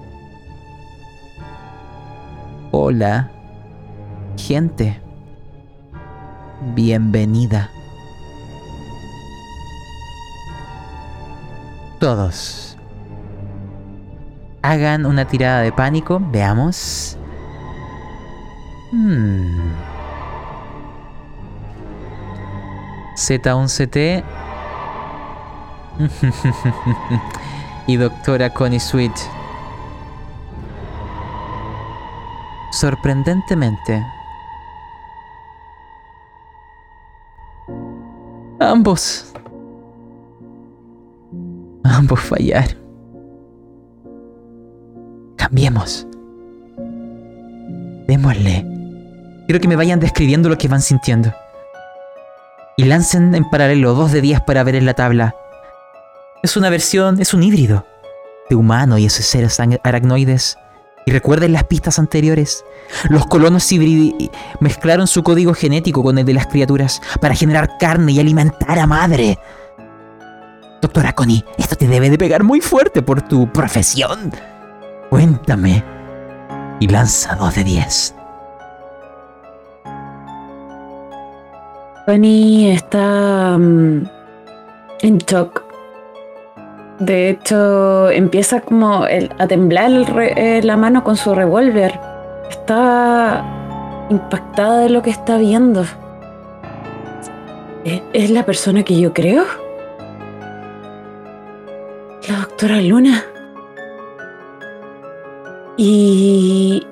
Hola, 2.71 3.31
gente. 4.37 5.01
Bienvenida. 6.73 7.69
Todos. 11.99 12.77
Hagan 14.61 15.05
una 15.05 15.27
tirada 15.27 15.61
de 15.61 15.71
pánico, 15.71 16.21
veamos. 16.31 17.17
Hmm. 18.95 19.73
Z11T. 23.17 24.23
y 27.87 27.97
doctora 27.97 28.53
Connie 28.53 28.79
Sweet. 28.79 29.11
Sorprendentemente. 32.71 34.01
Ambos. 38.61 39.33
Ambos 41.83 42.21
fallaron. 42.21 42.77
Cambiemos. 45.35 46.07
Démosle. 48.07 48.74
Quiero 49.45 49.59
que 49.59 49.67
me 49.67 49.75
vayan 49.75 49.99
describiendo 49.99 50.49
lo 50.49 50.57
que 50.57 50.67
van 50.67 50.81
sintiendo. 50.81 51.31
Y 52.77 52.85
lancen 52.85 53.35
en 53.35 53.47
paralelo 53.49 53.93
dos 53.93 54.11
de 54.11 54.21
10 54.21 54.41
para 54.41 54.63
ver 54.63 54.75
en 54.75 54.87
la 54.87 54.95
tabla. 54.95 55.35
Es 56.41 56.57
una 56.57 56.71
versión, 56.71 57.21
es 57.21 57.33
un 57.33 57.43
híbrido 57.43 57.85
de 58.49 58.55
humano 58.55 58.97
y 58.97 59.05
esos 59.05 59.25
seres 59.25 59.59
aracnoides. 59.83 60.57
Y 61.05 61.11
recuerden 61.11 61.53
las 61.53 61.63
pistas 61.65 61.99
anteriores. 61.99 62.65
Los 63.09 63.27
colonos 63.27 63.69
mezclaron 64.59 65.05
su 65.05 65.21
código 65.21 65.53
genético 65.53 66.01
con 66.01 66.17
el 66.17 66.25
de 66.25 66.33
las 66.33 66.47
criaturas 66.47 66.99
para 67.21 67.35
generar 67.35 67.77
carne 67.79 68.13
y 68.13 68.19
alimentar 68.19 68.79
a 68.79 68.87
madre. 68.87 69.37
Doctora 70.81 71.13
Connie, 71.13 71.45
esto 71.59 71.75
te 71.75 71.87
debe 71.87 72.09
de 72.09 72.17
pegar 72.17 72.43
muy 72.43 72.61
fuerte 72.61 73.03
por 73.03 73.21
tu 73.21 73.51
profesión. 73.53 74.31
Cuéntame. 75.11 75.83
Y 76.79 76.87
lanza 76.87 77.35
dos 77.35 77.53
de 77.53 77.63
10. 77.63 78.15
Connie 82.05 82.71
está 82.71 83.57
mm, 83.57 84.03
en 85.01 85.17
shock 85.19 85.65
de 86.99 87.29
hecho, 87.29 88.09
empieza 88.09 88.61
como 88.61 89.03
a 89.03 89.47
temblar 89.47 89.91
eh, 90.17 90.61
la 90.63 90.77
mano 90.77 91.03
con 91.03 91.17
su 91.17 91.35
revólver. 91.35 91.99
Está 92.49 93.43
impactada 94.09 94.79
de 94.79 94.89
lo 94.89 95.01
que 95.01 95.09
está 95.09 95.37
viendo. 95.37 95.83
¿Es 98.13 98.29
la 98.29 98.43
persona 98.43 98.83
que 98.83 98.97
yo 98.97 99.13
creo? 99.13 99.43
La 102.29 102.37
doctora 102.39 102.81
Luna. 102.81 103.23
Y 105.75 106.87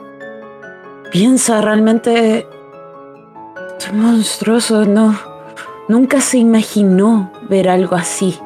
piensa 1.12 1.62
realmente... 1.62 2.46
Monstruoso, 3.94 4.86
no. 4.86 5.16
Nunca 5.88 6.20
se 6.20 6.40
imaginó 6.40 7.32
ver 7.48 7.70
algo 7.70 7.96
así. 7.96 8.40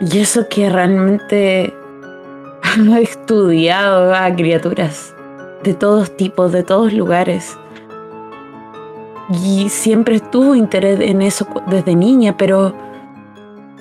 Y 0.00 0.18
eso 0.18 0.48
que 0.48 0.70
realmente 0.70 1.74
ha 2.62 2.98
estudiado 2.98 4.14
a 4.14 4.34
criaturas 4.34 5.14
de 5.62 5.74
todos 5.74 6.16
tipos, 6.16 6.50
de 6.50 6.62
todos 6.62 6.94
lugares. 6.94 7.58
Y 9.44 9.68
siempre 9.68 10.18
tuvo 10.18 10.54
interés 10.54 10.98
en 11.00 11.20
eso 11.20 11.46
desde 11.66 11.94
niña, 11.94 12.38
pero, 12.38 12.74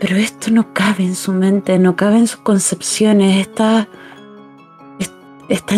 pero 0.02 0.18
esto 0.18 0.52
no 0.52 0.74
cabe 0.74 1.06
en 1.06 1.16
su 1.16 1.32
mente, 1.32 1.80
no 1.80 1.96
cabe 1.96 2.18
en 2.18 2.28
sus 2.28 2.42
concepciones. 2.42 3.48
Está, 3.48 3.88
está 5.48 5.76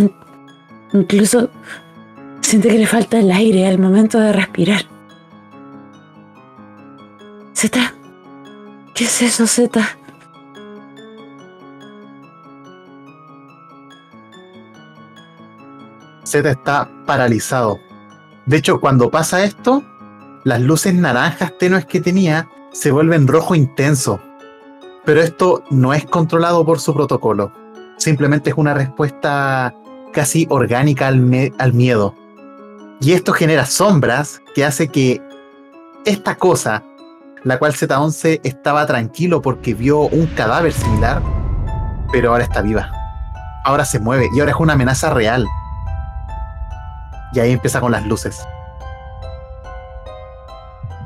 incluso 0.94 1.52
siente 2.52 2.68
que 2.68 2.80
le 2.80 2.86
falta 2.86 3.18
el 3.18 3.32
aire 3.32 3.66
al 3.66 3.80
momento 3.80 4.20
de 4.20 4.34
respirar. 4.34 4.82
Zeta, 7.56 7.96
¿qué 8.94 9.06
es 9.06 9.22
eso, 9.22 9.48
Zeta? 9.48 9.98
Z 16.26 16.50
está 16.50 16.90
paralizado. 17.06 17.80
De 18.46 18.58
hecho, 18.58 18.82
cuando 18.82 19.10
pasa 19.10 19.46
esto, 19.46 19.82
las 20.44 20.60
luces 20.60 20.94
naranjas 20.94 21.58
tenues 21.58 21.86
que 21.86 22.02
tenía 22.02 22.50
se 22.74 22.92
vuelven 22.92 23.30
rojo 23.30 23.56
intenso. 23.56 24.20
Pero 25.06 25.22
esto 25.22 25.64
no 25.70 25.94
es 25.94 26.04
controlado 26.04 26.66
por 26.66 26.82
su 26.82 26.94
protocolo. 26.94 27.54
Simplemente 27.96 28.50
es 28.50 28.58
una 28.58 28.74
respuesta 28.74 29.74
casi 30.12 30.48
orgánica 30.50 31.08
al, 31.08 31.54
al 31.58 31.74
miedo. 31.74 32.14
Y 33.02 33.14
esto 33.14 33.34
genera 33.34 33.66
sombras 33.66 34.42
que 34.54 34.64
hace 34.64 34.88
que 34.88 35.20
esta 36.06 36.36
cosa, 36.36 36.84
la 37.44 37.58
cual 37.58 37.74
Z11 37.74 38.42
estaba 38.44 38.86
tranquilo 38.86 39.42
porque 39.42 39.74
vio 39.74 40.02
un 40.02 40.28
cadáver 40.28 40.72
similar, 40.72 41.20
pero 42.12 42.32
ahora 42.32 42.44
está 42.44 42.62
viva. 42.62 42.92
Ahora 43.66 43.86
se 43.86 44.00
mueve 44.00 44.30
y 44.36 44.40
ahora 44.40 44.52
es 44.52 44.58
una 44.60 44.74
amenaza 44.74 45.10
real. 45.16 45.48
Y 47.34 47.40
ahí 47.40 47.54
empieza 47.54 47.82
con 47.82 47.92
las 47.92 48.06
luces. 48.06 48.48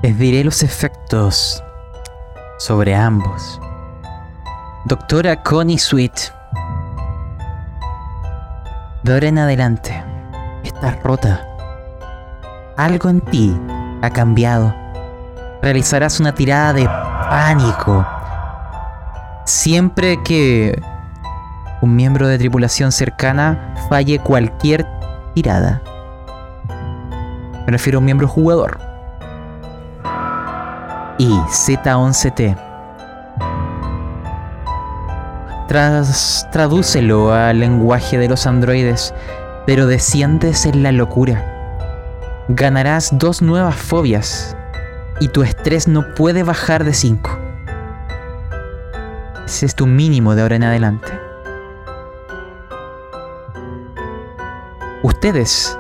Les 0.01 0.19
diré 0.19 0.43
los 0.43 0.63
efectos 0.63 1.63
sobre 2.57 2.93
ambos. 2.93 3.61
Doctora 4.83 5.41
Connie 5.43 5.79
Sweet. 5.79 6.33
De 9.03 9.13
ahora 9.13 9.27
en 9.27 9.39
adelante, 9.39 10.03
estás 10.61 11.01
rota. 11.01 11.54
Algo 12.77 13.07
en 13.09 13.21
ti 13.21 13.57
ha 14.01 14.09
cambiado. 14.09 14.75
Realizarás 15.61 16.19
una 16.19 16.35
tirada 16.35 16.73
de 16.73 16.85
pánico. 16.85 18.05
Siempre 19.45 20.21
que 20.23 20.81
un 21.81 21.95
miembro 21.95 22.27
de 22.27 22.37
tripulación 22.37 22.91
cercana 22.91 23.75
falle 23.89 24.19
cualquier 24.19 24.85
tirada. 25.33 25.81
Me 27.65 27.71
refiero 27.71 27.97
a 27.97 27.99
un 27.99 28.05
miembro 28.05 28.27
jugador. 28.27 28.77
Y 31.17 31.29
Z11T. 31.29 32.57
Tras, 35.69 36.47
tradúcelo 36.51 37.33
al 37.33 37.61
lenguaje 37.61 38.17
de 38.17 38.27
los 38.27 38.45
androides, 38.45 39.13
pero 39.65 39.87
desciendes 39.87 40.65
en 40.65 40.83
la 40.83 40.91
locura. 40.91 41.54
Ganarás 42.47 43.09
dos 43.17 43.41
nuevas 43.41 43.75
fobias 43.75 44.55
y 45.19 45.29
tu 45.29 45.41
estrés 45.41 45.87
no 45.87 46.13
puede 46.13 46.43
bajar 46.43 46.83
de 46.83 46.93
5. 46.93 47.39
Ese 49.45 49.65
es 49.65 49.73
tu 49.75 49.87
mínimo 49.87 50.35
de 50.35 50.43
ahora 50.43 50.55
en 50.55 50.63
adelante. 50.63 51.11
Ustedes 55.01 55.77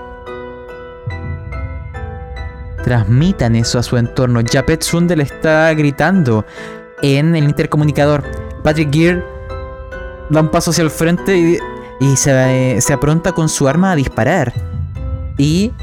transmitan 2.83 3.55
eso 3.55 3.77
a 3.77 3.83
su 3.83 3.97
entorno. 3.97 4.41
Japet 4.47 4.81
Sunde 4.81 5.15
le 5.15 5.23
está 5.23 5.71
gritando 5.73 6.45
en 7.03 7.35
el 7.35 7.43
intercomunicador. 7.43 8.23
Patrick 8.63 8.91
Gear 8.91 9.23
da 10.31 10.41
un 10.41 10.49
paso 10.49 10.71
hacia 10.71 10.83
el 10.83 10.89
frente 10.89 11.59
y, 11.99 12.15
se, 12.15 12.81
se 12.81 12.93
apronta 12.93 13.33
con 13.33 13.49
su 13.49 13.67
arma 13.67 13.91
a 13.91 13.95
disparar. 13.95 14.53
Y 15.37 15.73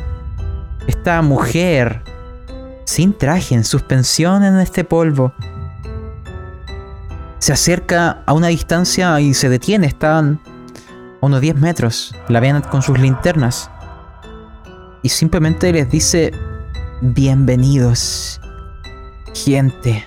esta 0.86 1.22
mujer, 1.22 2.02
sin 2.84 3.12
traje, 3.12 3.54
en 3.54 3.64
suspensión 3.64 4.44
en 4.44 4.58
este 4.58 4.84
polvo, 4.84 5.32
se 7.38 7.52
acerca 7.52 8.22
a 8.24 8.32
una 8.32 8.48
distancia 8.48 9.20
y 9.20 9.34
se 9.34 9.48
detiene. 9.48 9.88
Están 9.88 10.40
a 11.20 11.26
unos 11.26 11.40
10 11.40 11.56
metros. 11.56 12.14
La 12.28 12.40
ven 12.40 12.60
con 12.62 12.82
sus 12.82 12.98
linternas. 12.98 13.70
Y 15.02 15.08
simplemente 15.08 15.72
les 15.72 15.90
dice, 15.90 16.32
Bienvenidos, 17.00 18.40
gente. 19.34 20.06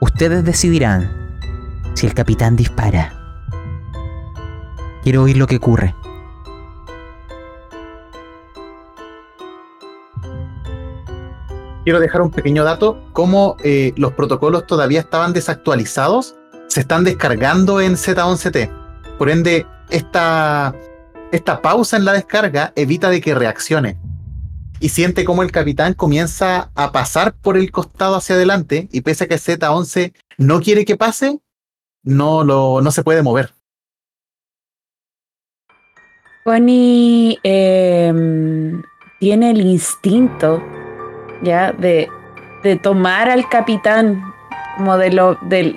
Ustedes 0.00 0.44
decidirán 0.44 1.08
si 1.94 2.06
el 2.06 2.14
capitán 2.14 2.56
dispara. 2.56 3.12
Quiero 5.04 5.22
oír 5.22 5.36
lo 5.36 5.46
que 5.46 5.56
ocurre. 5.58 5.94
Quiero 11.84 12.00
dejar 12.00 12.20
un 12.22 12.30
pequeño 12.30 12.64
dato, 12.64 12.98
como 13.12 13.56
eh, 13.64 13.92
los 13.96 14.12
protocolos 14.12 14.66
todavía 14.66 15.00
estaban 15.00 15.32
desactualizados, 15.32 16.36
se 16.68 16.80
están 16.80 17.04
descargando 17.04 17.80
en 17.80 17.94
Z11T. 17.94 18.70
Por 19.16 19.30
ende, 19.30 19.66
esta, 19.90 20.74
esta 21.32 21.62
pausa 21.62 21.96
en 21.96 22.04
la 22.04 22.12
descarga 22.12 22.72
evita 22.76 23.10
de 23.10 23.20
que 23.20 23.34
reaccione 23.34 23.98
y 24.80 24.90
siente 24.90 25.24
como 25.24 25.42
el 25.42 25.50
capitán 25.50 25.94
comienza 25.94 26.70
a 26.74 26.92
pasar 26.92 27.34
por 27.34 27.56
el 27.56 27.70
costado 27.70 28.16
hacia 28.16 28.36
adelante 28.36 28.88
y 28.92 29.00
pese 29.00 29.24
a 29.24 29.28
que 29.28 29.36
Z11 29.36 30.12
no 30.38 30.60
quiere 30.60 30.84
que 30.84 30.96
pase, 30.96 31.40
no, 32.02 32.44
lo, 32.44 32.80
no 32.80 32.90
se 32.90 33.02
puede 33.02 33.22
mover. 33.22 33.52
Connie 36.44 37.38
em, 37.42 38.82
tiene 39.20 39.50
el 39.50 39.60
instinto 39.60 40.62
ya 41.42 41.72
de, 41.72 42.08
de, 42.62 42.76
tomar 42.76 43.30
al 43.30 43.48
capitán 43.48 44.34
como 44.76 44.96
de, 44.96 45.12
lo, 45.12 45.36
de, 45.42 45.74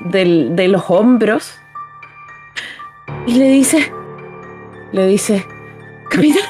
de 0.51 0.67
los 0.67 0.89
hombros 0.89 1.59
y 3.25 3.35
le 3.35 3.49
dice, 3.49 3.91
le 4.91 5.05
dice, 5.07 5.45
capitán, 6.09 6.43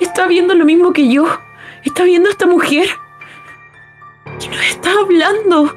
está 0.00 0.26
viendo 0.26 0.54
lo 0.54 0.64
mismo 0.64 0.92
que 0.92 1.10
yo 1.10 1.26
está 1.84 2.04
viendo 2.04 2.28
a 2.28 2.32
esta 2.32 2.46
mujer 2.46 2.88
que 4.38 4.48
nos 4.48 4.64
está 4.66 4.90
hablando. 4.92 5.76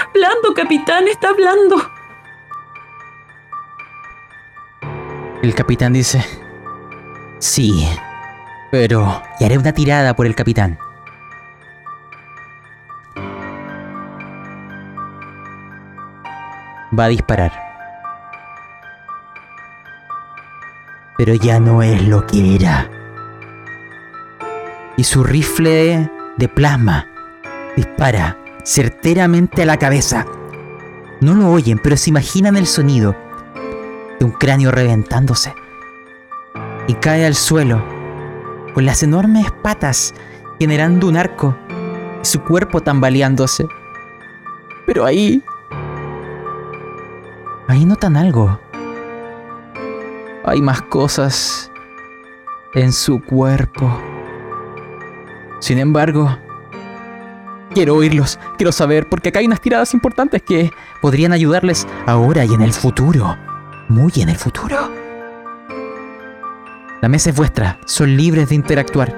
hablando, 0.00 0.54
capitán, 0.54 1.06
está 1.08 1.28
hablando. 1.28 1.76
El 5.42 5.54
capitán 5.54 5.92
dice, 5.92 6.24
sí, 7.38 7.86
pero... 8.70 9.22
Y 9.40 9.44
haré 9.44 9.58
una 9.58 9.72
tirada 9.72 10.14
por 10.14 10.26
el 10.26 10.34
capitán. 10.34 10.78
Va 16.98 17.04
a 17.04 17.08
disparar. 17.08 17.52
Pero 21.16 21.34
ya 21.34 21.60
no 21.60 21.82
es 21.82 22.02
lo 22.06 22.26
que 22.26 22.54
era. 22.54 22.90
Y 24.96 25.04
su 25.04 25.22
rifle 25.22 26.10
de 26.36 26.48
plasma 26.48 27.06
dispara 27.76 28.36
certeramente 28.64 29.62
a 29.62 29.66
la 29.66 29.76
cabeza. 29.76 30.26
No 31.20 31.34
lo 31.34 31.50
oyen, 31.50 31.78
pero 31.78 31.96
se 31.96 32.10
imaginan 32.10 32.56
el 32.56 32.66
sonido 32.66 33.14
de 34.18 34.24
un 34.24 34.32
cráneo 34.32 34.70
reventándose. 34.70 35.54
Y 36.86 36.94
cae 36.94 37.26
al 37.26 37.34
suelo, 37.34 37.97
con 38.78 38.86
las 38.86 39.02
enormes 39.02 39.50
patas 39.60 40.14
generando 40.60 41.08
un 41.08 41.16
arco 41.16 41.58
y 42.22 42.24
su 42.24 42.40
cuerpo 42.44 42.80
tambaleándose. 42.80 43.66
Pero 44.86 45.04
ahí... 45.04 45.42
Ahí 47.66 47.84
notan 47.84 48.16
algo. 48.16 48.60
Hay 50.44 50.62
más 50.62 50.80
cosas 50.82 51.72
en 52.72 52.92
su 52.92 53.20
cuerpo. 53.20 54.00
Sin 55.58 55.78
embargo, 55.78 56.38
quiero 57.74 57.96
oírlos, 57.96 58.38
quiero 58.58 58.70
saber, 58.70 59.08
porque 59.08 59.30
acá 59.30 59.40
hay 59.40 59.46
unas 59.46 59.60
tiradas 59.60 59.92
importantes 59.92 60.40
que 60.40 60.70
podrían 61.02 61.32
ayudarles 61.32 61.84
ahora 62.06 62.44
y 62.44 62.54
en 62.54 62.62
el 62.62 62.72
futuro. 62.72 63.36
Muy 63.88 64.12
en 64.18 64.28
el 64.28 64.36
futuro. 64.36 65.07
La 67.00 67.08
mesa 67.08 67.30
es 67.30 67.36
vuestra, 67.36 67.78
son 67.86 68.16
libres 68.16 68.48
de 68.48 68.56
interactuar. 68.56 69.14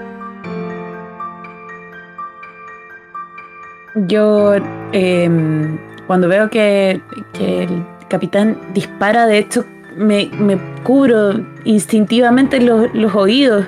Yo, 4.07 4.55
em, 4.93 5.78
cuando 6.07 6.28
veo 6.28 6.49
que, 6.51 7.01
que 7.33 7.64
el 7.64 7.85
capitán 8.09 8.59
dispara, 8.74 9.26
de 9.26 9.39
hecho, 9.39 9.64
me, 9.97 10.31
me 10.39 10.59
cubro 10.85 11.41
instintivamente 11.64 12.61
los, 12.61 12.93
los 12.95 13.14
oídos. 13.14 13.66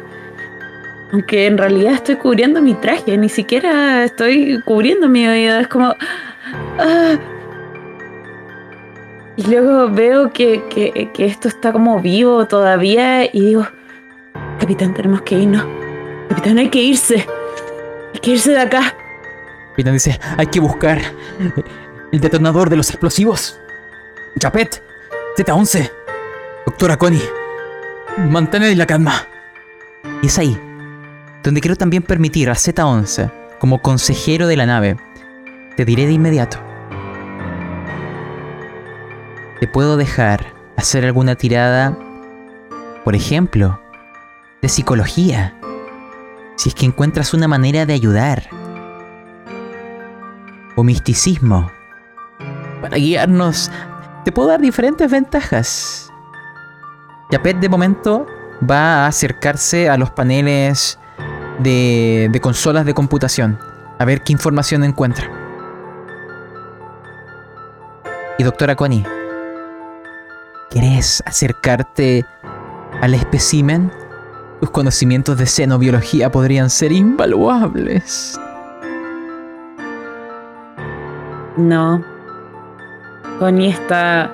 Aunque 1.12 1.46
en 1.46 1.58
realidad 1.58 1.94
estoy 1.94 2.16
cubriendo 2.16 2.62
mi 2.62 2.74
traje, 2.74 3.16
ni 3.18 3.28
siquiera 3.28 4.04
estoy 4.04 4.60
cubriendo 4.64 5.08
mi 5.08 5.26
oído. 5.26 5.58
Es 5.58 5.68
como. 5.68 5.94
ah. 6.78 7.16
Y 9.36 9.42
luego 9.50 9.88
veo 9.90 10.30
que, 10.32 10.62
que- 10.70 11.10
que 11.12 11.24
esto 11.26 11.48
está 11.48 11.72
como 11.72 12.00
vivo 12.00 12.46
todavía 12.46 13.24
y 13.24 13.40
digo: 13.40 13.66
Capitán, 14.62 14.94
tenemos 14.94 15.22
que 15.22 15.36
irnos. 15.40 15.66
Capitán, 16.28 16.56
hay 16.56 16.70
que 16.70 16.80
irse. 16.80 17.26
Hay 18.14 18.20
que 18.20 18.30
irse 18.30 18.52
de 18.52 18.60
acá. 18.60 18.94
Capitán 19.70 19.94
dice, 19.94 20.20
hay 20.38 20.46
que 20.46 20.60
buscar 20.60 21.02
el 22.12 22.20
detonador 22.20 22.70
de 22.70 22.76
los 22.76 22.88
explosivos. 22.90 23.58
Japet, 24.40 24.80
Z11, 25.36 25.90
doctora 26.64 26.96
Connie, 26.96 27.24
mantened 28.30 28.76
la 28.76 28.86
calma. 28.86 29.26
Y 30.22 30.28
es 30.28 30.38
ahí, 30.38 30.56
donde 31.42 31.60
quiero 31.60 31.74
también 31.74 32.04
permitir 32.04 32.48
a 32.48 32.54
Z11, 32.54 33.32
como 33.58 33.82
consejero 33.82 34.46
de 34.46 34.56
la 34.56 34.66
nave, 34.66 34.96
te 35.76 35.84
diré 35.84 36.06
de 36.06 36.12
inmediato. 36.12 36.58
Te 39.58 39.66
puedo 39.66 39.96
dejar 39.96 40.54
hacer 40.76 41.04
alguna 41.04 41.34
tirada, 41.34 41.98
por 43.02 43.16
ejemplo, 43.16 43.81
de 44.62 44.68
psicología, 44.68 45.54
si 46.56 46.68
es 46.68 46.74
que 46.76 46.86
encuentras 46.86 47.34
una 47.34 47.48
manera 47.48 47.84
de 47.84 47.94
ayudar 47.94 48.48
o 50.76 50.84
misticismo. 50.84 51.70
Para 52.80 52.96
guiarnos, 52.96 53.72
te 54.24 54.30
puedo 54.30 54.48
dar 54.48 54.60
diferentes 54.60 55.10
ventajas. 55.10 56.12
Yapet 57.32 57.58
de 57.58 57.68
momento 57.68 58.24
va 58.68 59.04
a 59.04 59.06
acercarse 59.08 59.88
a 59.88 59.96
los 59.96 60.10
paneles 60.10 60.96
de, 61.58 62.28
de 62.30 62.40
consolas 62.40 62.86
de 62.86 62.94
computación, 62.94 63.58
a 63.98 64.04
ver 64.04 64.22
qué 64.22 64.32
información 64.32 64.84
encuentra. 64.84 65.28
Y 68.38 68.44
doctora 68.44 68.76
Connie, 68.76 69.04
¿querés 70.70 71.20
acercarte 71.26 72.24
al 73.00 73.14
espécimen? 73.14 73.90
Tus 74.62 74.70
conocimientos 74.70 75.36
de 75.38 75.44
xenobiología 75.44 76.30
podrían 76.30 76.70
ser 76.70 76.92
invaluables. 76.92 78.38
No. 81.56 82.00
Connie 83.40 83.70
está. 83.70 84.30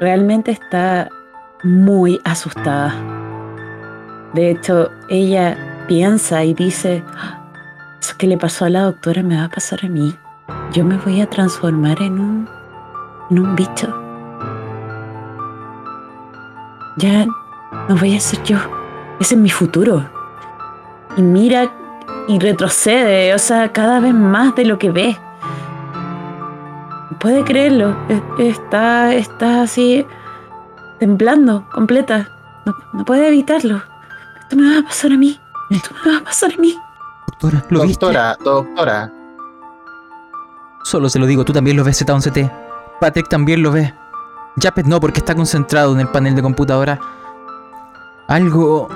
Realmente 0.00 0.50
está 0.50 1.08
muy 1.62 2.20
asustada. 2.24 2.92
De 4.34 4.50
hecho, 4.50 4.90
ella 5.08 5.84
piensa 5.86 6.42
y 6.42 6.52
dice: 6.52 7.04
"Ah, 7.16 7.38
Eso 8.00 8.16
que 8.18 8.26
le 8.26 8.36
pasó 8.36 8.64
a 8.64 8.70
la 8.70 8.82
doctora 8.82 9.22
me 9.22 9.36
va 9.36 9.44
a 9.44 9.48
pasar 9.48 9.78
a 9.84 9.88
mí. 9.88 10.12
Yo 10.72 10.84
me 10.84 10.96
voy 10.96 11.20
a 11.20 11.30
transformar 11.30 12.02
en 12.02 12.18
un. 12.18 12.48
en 13.30 13.38
un 13.38 13.54
bicho. 13.54 13.94
Ya 16.96 17.28
no 17.88 17.96
voy 17.96 18.16
a 18.16 18.20
ser 18.20 18.42
yo. 18.44 18.58
Ese 19.20 19.34
es 19.34 19.40
mi 19.40 19.50
futuro. 19.50 20.08
Y 21.16 21.22
mira 21.22 21.70
y 22.28 22.38
retrocede, 22.38 23.34
o 23.34 23.38
sea, 23.38 23.72
cada 23.72 24.00
vez 24.00 24.14
más 24.14 24.54
de 24.54 24.64
lo 24.64 24.78
que 24.78 24.90
ve. 24.90 25.18
No 27.10 27.18
Puede 27.18 27.44
creerlo, 27.44 27.96
e- 28.08 28.48
está, 28.48 29.12
está 29.14 29.62
así 29.62 30.06
temblando, 30.98 31.66
completa. 31.72 32.28
No, 32.64 32.76
no 32.92 33.04
puede 33.04 33.28
evitarlo. 33.28 33.82
Esto 34.42 34.56
me 34.56 34.72
va 34.74 34.80
a 34.80 34.82
pasar 34.82 35.12
a 35.12 35.16
mí. 35.16 35.38
Esto 35.70 35.90
me 36.04 36.12
va 36.12 36.18
a 36.18 36.24
pasar 36.24 36.52
a 36.56 36.60
mí. 36.60 36.76
Doctora, 37.26 37.64
¿lo 37.70 37.82
viste? 37.82 38.04
Doctora, 38.06 38.36
doctora. 38.42 39.12
Solo 40.82 41.08
se 41.08 41.18
lo 41.18 41.26
digo, 41.26 41.44
tú 41.44 41.52
también 41.52 41.76
lo 41.76 41.84
ves 41.84 42.04
Z11T. 42.04 42.50
Patrick 43.00 43.28
también 43.28 43.62
lo 43.62 43.70
ve. 43.70 43.94
Japet 44.60 44.86
no, 44.86 45.00
porque 45.00 45.20
está 45.20 45.34
concentrado 45.34 45.92
en 45.92 46.00
el 46.00 46.08
panel 46.08 46.34
de 46.34 46.42
computadora. 46.42 46.98
Algo 48.30 48.86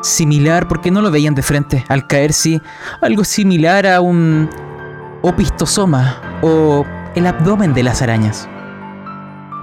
similar, 0.00 0.68
porque 0.68 0.92
no 0.92 1.02
lo 1.02 1.10
veían 1.10 1.34
de 1.34 1.42
frente. 1.42 1.84
Al 1.88 2.06
caer 2.06 2.32
sí, 2.32 2.62
algo 3.00 3.24
similar 3.24 3.84
a 3.84 4.00
un 4.00 4.48
opistosoma 5.22 6.38
o 6.40 6.86
el 7.16 7.26
abdomen 7.26 7.74
de 7.74 7.82
las 7.82 8.00
arañas. 8.00 8.48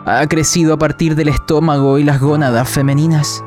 Ha 0.05 0.27
crecido 0.27 0.73
a 0.73 0.77
partir 0.77 1.15
del 1.15 1.29
estómago 1.29 1.99
y 1.99 2.03
las 2.03 2.19
gónadas 2.19 2.67
femeninas. 2.67 3.41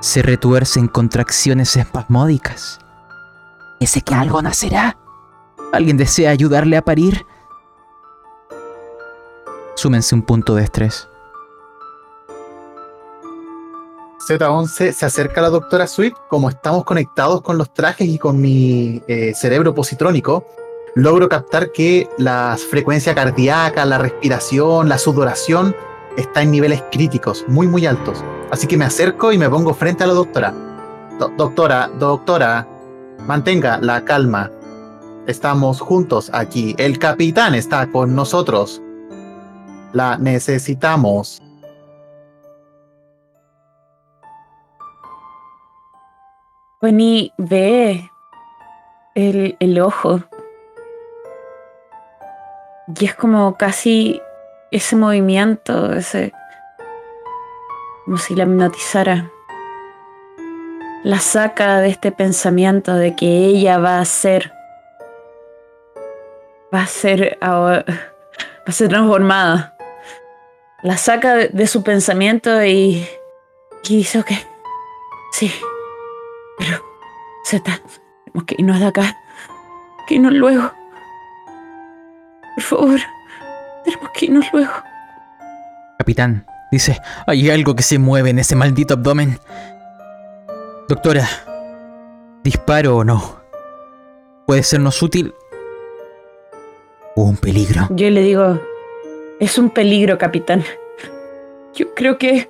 Se 0.00 0.20
retuerce 0.20 0.80
en 0.80 0.88
contracciones 0.88 1.76
espasmódicas. 1.76 2.80
¿Ese 3.78 4.00
que 4.00 4.16
algo 4.16 4.42
nacerá? 4.42 4.96
¿Alguien 5.72 5.96
desea 5.96 6.32
ayudarle 6.32 6.76
a 6.76 6.82
parir? 6.82 7.24
Súmense 9.76 10.12
un 10.16 10.22
punto 10.22 10.56
de 10.56 10.64
estrés. 10.64 11.08
Z11 14.28 14.92
se 14.92 15.06
acerca 15.06 15.40
a 15.40 15.44
la 15.44 15.50
doctora 15.50 15.86
Sweet. 15.86 16.14
Como 16.28 16.48
estamos 16.48 16.84
conectados 16.84 17.42
con 17.42 17.58
los 17.58 17.72
trajes 17.72 18.08
y 18.08 18.18
con 18.18 18.40
mi 18.40 19.02
eh, 19.06 19.32
cerebro 19.34 19.74
positrónico, 19.74 20.46
logro 20.94 21.28
captar 21.28 21.70
que 21.72 22.08
la 22.18 22.56
frecuencia 22.70 23.14
cardíaca, 23.14 23.84
la 23.84 23.98
respiración, 23.98 24.88
la 24.88 24.98
sudoración 24.98 25.76
está 26.16 26.42
en 26.42 26.50
niveles 26.50 26.82
críticos, 26.90 27.44
muy, 27.46 27.66
muy 27.68 27.86
altos. 27.86 28.24
Así 28.50 28.66
que 28.66 28.76
me 28.76 28.84
acerco 28.84 29.32
y 29.32 29.38
me 29.38 29.48
pongo 29.50 29.74
frente 29.74 30.04
a 30.04 30.06
la 30.06 30.14
doctora. 30.14 30.52
Do- 31.18 31.30
doctora, 31.36 31.90
doctora, 31.98 32.66
mantenga 33.26 33.78
la 33.78 34.04
calma. 34.04 34.50
Estamos 35.26 35.80
juntos 35.80 36.30
aquí. 36.32 36.74
El 36.78 36.98
capitán 36.98 37.54
está 37.54 37.90
con 37.90 38.14
nosotros. 38.14 38.80
La 39.92 40.16
necesitamos. 40.18 41.42
Connie 46.86 47.32
ve 47.36 48.12
el, 49.16 49.56
el 49.58 49.80
ojo. 49.80 50.22
Y 53.00 53.06
es 53.06 53.14
como 53.16 53.56
casi 53.56 54.22
ese 54.70 54.94
movimiento, 54.94 55.92
ese. 55.94 56.32
como 58.04 58.18
si 58.18 58.36
la 58.36 58.44
hipnotizara. 58.44 59.32
La 61.02 61.18
saca 61.18 61.80
de 61.80 61.88
este 61.88 62.12
pensamiento 62.12 62.94
de 62.94 63.16
que 63.16 63.26
ella 63.26 63.78
va 63.78 63.98
a 63.98 64.04
ser. 64.04 64.52
va 66.72 66.82
a 66.82 66.86
ser 66.86 67.36
ahora, 67.40 67.84
va 67.88 68.64
a 68.64 68.70
ser 68.70 68.90
transformada. 68.90 69.76
La 70.84 70.96
saca 70.96 71.34
de, 71.34 71.48
de 71.48 71.66
su 71.66 71.82
pensamiento 71.82 72.64
y, 72.64 73.04
y 73.88 73.96
dice, 73.96 74.20
ok, 74.20 74.30
sí, 75.32 75.50
pero 76.58 76.82
Z, 77.44 77.80
tenemos 78.24 78.44
que 78.46 78.56
irnos 78.58 78.80
de 78.80 78.86
acá, 78.86 79.16
que 80.06 80.14
irnos 80.14 80.32
luego. 80.32 80.72
Por 82.54 82.64
favor, 82.64 83.00
tenemos 83.84 84.10
que 84.14 84.26
irnos 84.26 84.46
luego. 84.52 84.72
Capitán, 85.98 86.46
dice, 86.70 87.00
hay 87.26 87.50
algo 87.50 87.74
que 87.74 87.82
se 87.82 87.98
mueve 87.98 88.30
en 88.30 88.38
ese 88.38 88.56
maldito 88.56 88.94
abdomen. 88.94 89.38
Doctora, 90.88 91.28
disparo 92.42 92.98
o 92.98 93.04
no. 93.04 93.40
Puede 94.46 94.62
sernos 94.62 95.02
útil 95.02 95.34
o 97.16 97.22
un 97.22 97.36
peligro. 97.36 97.88
Yo 97.90 98.08
le 98.10 98.22
digo, 98.22 98.60
es 99.40 99.58
un 99.58 99.70
peligro, 99.70 100.18
capitán. 100.18 100.62
Yo 101.74 101.94
creo 101.94 102.18
que... 102.18 102.48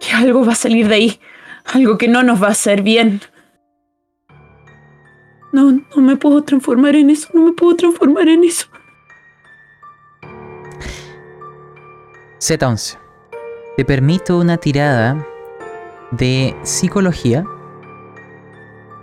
que 0.00 0.12
algo 0.12 0.44
va 0.44 0.52
a 0.52 0.56
salir 0.56 0.88
de 0.88 0.94
ahí. 0.94 1.20
Algo 1.72 1.98
que 1.98 2.08
no 2.08 2.22
nos 2.22 2.42
va 2.42 2.48
a 2.48 2.52
hacer 2.52 2.82
bien. 2.82 3.20
No, 5.52 5.72
no 5.72 6.02
me 6.02 6.16
puedo 6.16 6.42
transformar 6.42 6.94
en 6.96 7.10
eso, 7.10 7.28
no 7.34 7.42
me 7.42 7.52
puedo 7.52 7.76
transformar 7.76 8.28
en 8.28 8.44
eso. 8.44 8.66
Z11. 12.40 12.98
Te 13.76 13.84
permito 13.84 14.38
una 14.38 14.56
tirada 14.56 15.26
de 16.10 16.56
psicología 16.62 17.44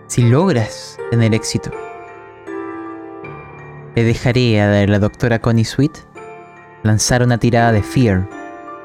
si 0.07 0.23
logras 0.23 0.97
tener 1.11 1.33
éxito. 1.33 1.71
Le 3.95 4.03
dejaré 4.03 4.61
a 4.61 4.87
la 4.87 4.99
doctora 4.99 5.39
Connie 5.39 5.65
Sweet 5.65 5.97
lanzar 6.83 7.23
una 7.23 7.37
tirada 7.37 7.71
de 7.71 7.81
Fear 7.81 8.27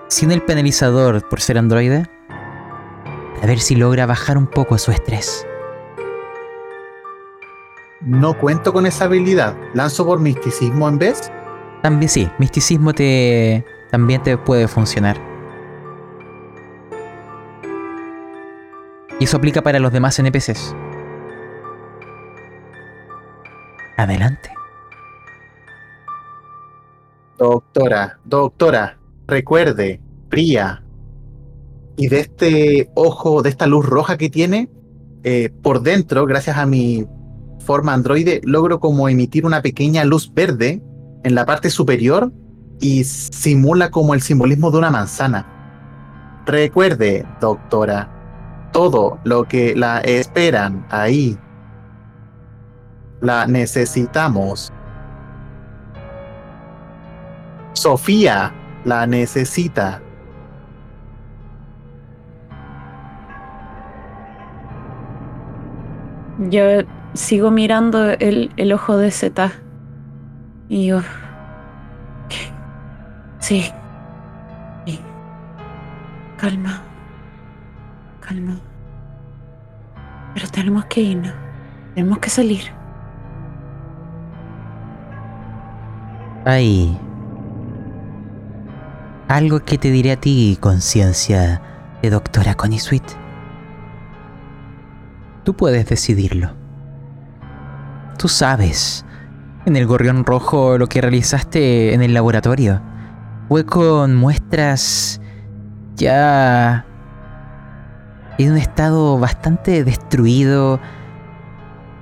sin 0.08 0.32
el 0.32 0.42
penalizador 0.42 1.28
por 1.28 1.40
ser 1.40 1.58
androide 1.58 2.08
a 3.42 3.46
ver 3.46 3.58
si 3.58 3.76
logra 3.76 4.06
bajar 4.06 4.36
un 4.36 4.46
poco 4.46 4.78
su 4.78 4.90
estrés. 4.90 5.46
No 8.00 8.38
cuento 8.38 8.72
con 8.72 8.86
esa 8.86 9.04
habilidad. 9.04 9.54
¿Lanzo 9.74 10.06
por 10.06 10.20
misticismo 10.20 10.88
en 10.88 10.98
vez? 10.98 11.30
También 11.82 12.08
sí, 12.08 12.30
misticismo 12.38 12.92
te 12.92 13.64
también 13.90 14.22
te 14.22 14.38
puede 14.38 14.68
funcionar. 14.68 15.16
Y 19.18 19.24
eso 19.24 19.36
aplica 19.36 19.60
para 19.60 19.78
los 19.78 19.92
demás 19.92 20.18
NPCs. 20.18 20.74
Adelante. 23.98 24.50
Doctora, 27.36 28.18
doctora, 28.24 28.96
recuerde, 29.26 30.00
Bría. 30.28 30.82
Y 32.00 32.08
de 32.08 32.20
este 32.20 32.90
ojo, 32.94 33.42
de 33.42 33.50
esta 33.50 33.66
luz 33.66 33.84
roja 33.84 34.16
que 34.16 34.30
tiene, 34.30 34.70
eh, 35.22 35.50
por 35.62 35.82
dentro, 35.82 36.24
gracias 36.24 36.56
a 36.56 36.64
mi 36.64 37.06
forma 37.58 37.92
androide, 37.92 38.40
logro 38.42 38.80
como 38.80 39.06
emitir 39.10 39.44
una 39.44 39.60
pequeña 39.60 40.02
luz 40.06 40.32
verde 40.32 40.82
en 41.24 41.34
la 41.34 41.44
parte 41.44 41.68
superior 41.68 42.32
y 42.80 43.04
simula 43.04 43.90
como 43.90 44.14
el 44.14 44.22
simbolismo 44.22 44.70
de 44.70 44.78
una 44.78 44.90
manzana. 44.90 46.42
Recuerde, 46.46 47.26
doctora, 47.38 48.70
todo 48.72 49.18
lo 49.24 49.44
que 49.44 49.76
la 49.76 50.00
esperan 50.00 50.86
ahí, 50.88 51.36
la 53.20 53.46
necesitamos. 53.46 54.72
Sofía 57.74 58.54
la 58.86 59.06
necesita. 59.06 60.00
Yo 66.48 66.62
sigo 67.12 67.50
mirando 67.50 68.10
el, 68.10 68.50
el 68.56 68.72
ojo 68.72 68.96
de 68.96 69.10
Z. 69.10 69.52
Y 70.68 70.86
yo. 70.86 71.02
Sí. 73.40 73.70
sí. 74.86 75.00
Calma. 76.38 76.82
Calma. 78.20 78.56
Pero 80.32 80.48
tenemos 80.48 80.86
que 80.86 81.00
irnos. 81.02 81.34
Tenemos 81.94 82.18
que 82.18 82.30
salir. 82.30 82.62
Hay 86.46 86.98
algo 89.28 89.60
que 89.60 89.76
te 89.76 89.90
diré 89.90 90.12
a 90.12 90.16
ti, 90.16 90.56
conciencia 90.58 91.60
de 92.00 92.08
doctora 92.10 92.54
Connie 92.54 92.78
Sweet. 92.78 93.19
Tú 95.44 95.56
puedes 95.56 95.86
decidirlo. 95.86 96.52
Tú 98.18 98.28
sabes, 98.28 99.04
en 99.66 99.76
el 99.76 99.86
gorrión 99.86 100.24
rojo 100.24 100.78
lo 100.78 100.86
que 100.86 101.00
realizaste 101.00 101.94
en 101.94 102.02
el 102.02 102.14
laboratorio 102.14 102.82
fue 103.48 103.64
con 103.64 104.14
muestras 104.16 105.20
ya 105.96 106.86
en 108.38 108.52
un 108.52 108.58
estado 108.58 109.18
bastante 109.18 109.84
destruido, 109.84 110.80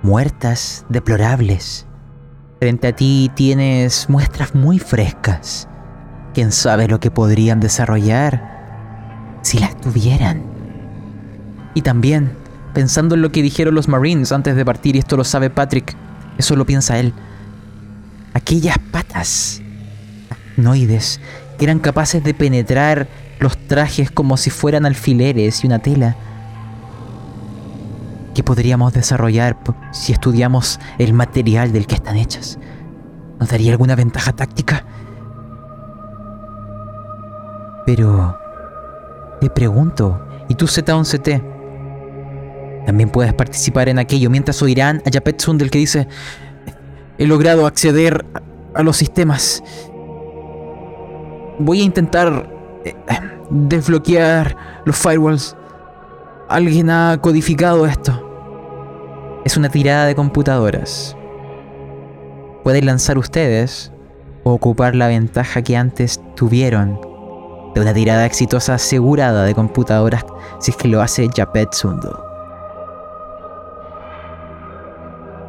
muertas, 0.03 0.85
deplorables. 0.89 1.87
Frente 2.61 2.89
a 2.89 2.93
ti 2.93 3.31
tienes 3.35 4.09
muestras 4.09 4.55
muy 4.55 4.79
frescas. 4.79 5.69
¿Quién 6.35 6.53
sabe 6.53 6.87
lo 6.87 7.01
que 7.01 7.11
podrían 7.11 7.61
desarrollar 7.61 9.39
si 9.43 9.59
las 9.59 9.77
tuvieran? 9.81 10.43
Y 11.75 11.83
también, 11.83 12.33
pensando 12.79 13.17
en 13.17 13.23
lo 13.23 13.33
que 13.33 13.43
dijeron 13.43 13.75
los 13.75 13.89
Marines 13.89 14.31
antes 14.31 14.55
de 14.55 14.65
partir, 14.65 14.95
y 14.95 15.01
esto 15.01 15.17
lo 15.17 15.25
sabe 15.25 15.51
Patrick, 15.51 15.97
eso 16.39 16.55
lo 16.55 16.65
piensa 16.65 17.01
él. 17.01 17.13
Aquellas 18.35 18.79
patas 18.93 19.61
noides 20.57 21.21
que 21.59 21.65
eran 21.65 21.81
capaces 21.81 22.23
de 22.23 22.35
penetrar 22.35 23.09
los 23.41 23.59
trajes 23.67 24.13
como 24.13 24.37
si 24.37 24.51
fueran 24.51 24.87
alfileres 24.87 25.65
y 25.65 25.67
una 25.67 25.81
tela. 25.81 26.15
¿Qué 28.33 28.45
podríamos 28.45 28.93
desarrollar 28.93 29.57
si 29.91 30.13
estudiamos 30.13 30.79
el 30.99 31.15
material 31.15 31.73
del 31.73 31.89
que 31.89 31.97
están 31.97 32.17
hechas? 32.17 32.61
¿Nos 33.41 33.49
daría 33.49 33.73
alguna 33.73 33.97
ventaja 33.97 34.33
táctica? 34.33 34.85
Pero... 37.85 38.39
Te 39.41 39.51
pregunto, 39.51 40.21
¿y 40.49 40.55
tú 40.55 40.67
Z11T? 40.67 41.58
También 42.89 43.11
puedes 43.11 43.35
participar 43.35 43.91
en 43.91 43.99
aquello 43.99 44.31
mientras 44.31 44.63
oirán 44.63 45.03
a 45.05 45.11
Japet 45.13 45.39
Sundel 45.39 45.71
que 45.71 45.79
dice... 45.79 46.09
He 47.19 47.27
logrado 47.27 47.67
acceder 47.67 48.25
a 48.75 48.83
los 48.83 48.97
sistemas. 48.97 49.63
Voy 51.59 51.83
a 51.83 51.85
intentar 51.85 52.49
eh, 52.87 52.95
desbloquear 53.51 54.57
los 54.87 54.97
firewalls. 54.97 55.55
Alguien 56.49 56.89
ha 56.89 57.19
codificado 57.21 57.85
esto. 57.85 59.43
Es 59.45 59.59
una 59.59 59.69
tirada 59.69 60.07
de 60.07 60.15
computadoras. 60.15 61.15
Pueden 62.65 62.87
lanzar 62.87 63.19
ustedes 63.19 63.93
o 64.45 64.53
ocupar 64.53 64.95
la 64.95 65.09
ventaja 65.09 65.61
que 65.61 65.77
antes 65.77 66.23
tuvieron 66.37 66.99
de 67.75 67.83
una 67.83 67.93
tirada 67.93 68.25
exitosa 68.25 68.77
asegurada 68.77 69.45
de 69.45 69.55
computadoras 69.55 70.25
si 70.59 70.71
es 70.71 70.77
que 70.79 70.89
lo 70.89 71.03
hace 71.03 71.29
Japet 71.37 71.75
Sundo. 71.75 72.28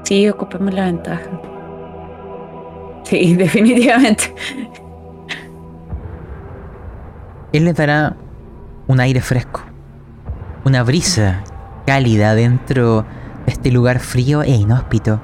Sí, 0.10 0.28
ocupemos 0.28 0.74
la 0.74 0.86
ventaja. 0.86 1.30
Sí, 3.04 3.36
definitivamente. 3.38 4.34
Él 7.54 7.66
les 7.66 7.76
dará 7.76 8.16
un 8.88 9.00
aire 9.00 9.22
fresco, 9.22 9.62
una 10.66 10.82
brisa 10.82 11.44
cálida 11.86 12.34
dentro 12.34 13.06
de 13.46 13.52
este 13.52 13.72
lugar 13.72 14.00
frío 14.00 14.42
e 14.42 14.50
inhóspito. 14.50 15.22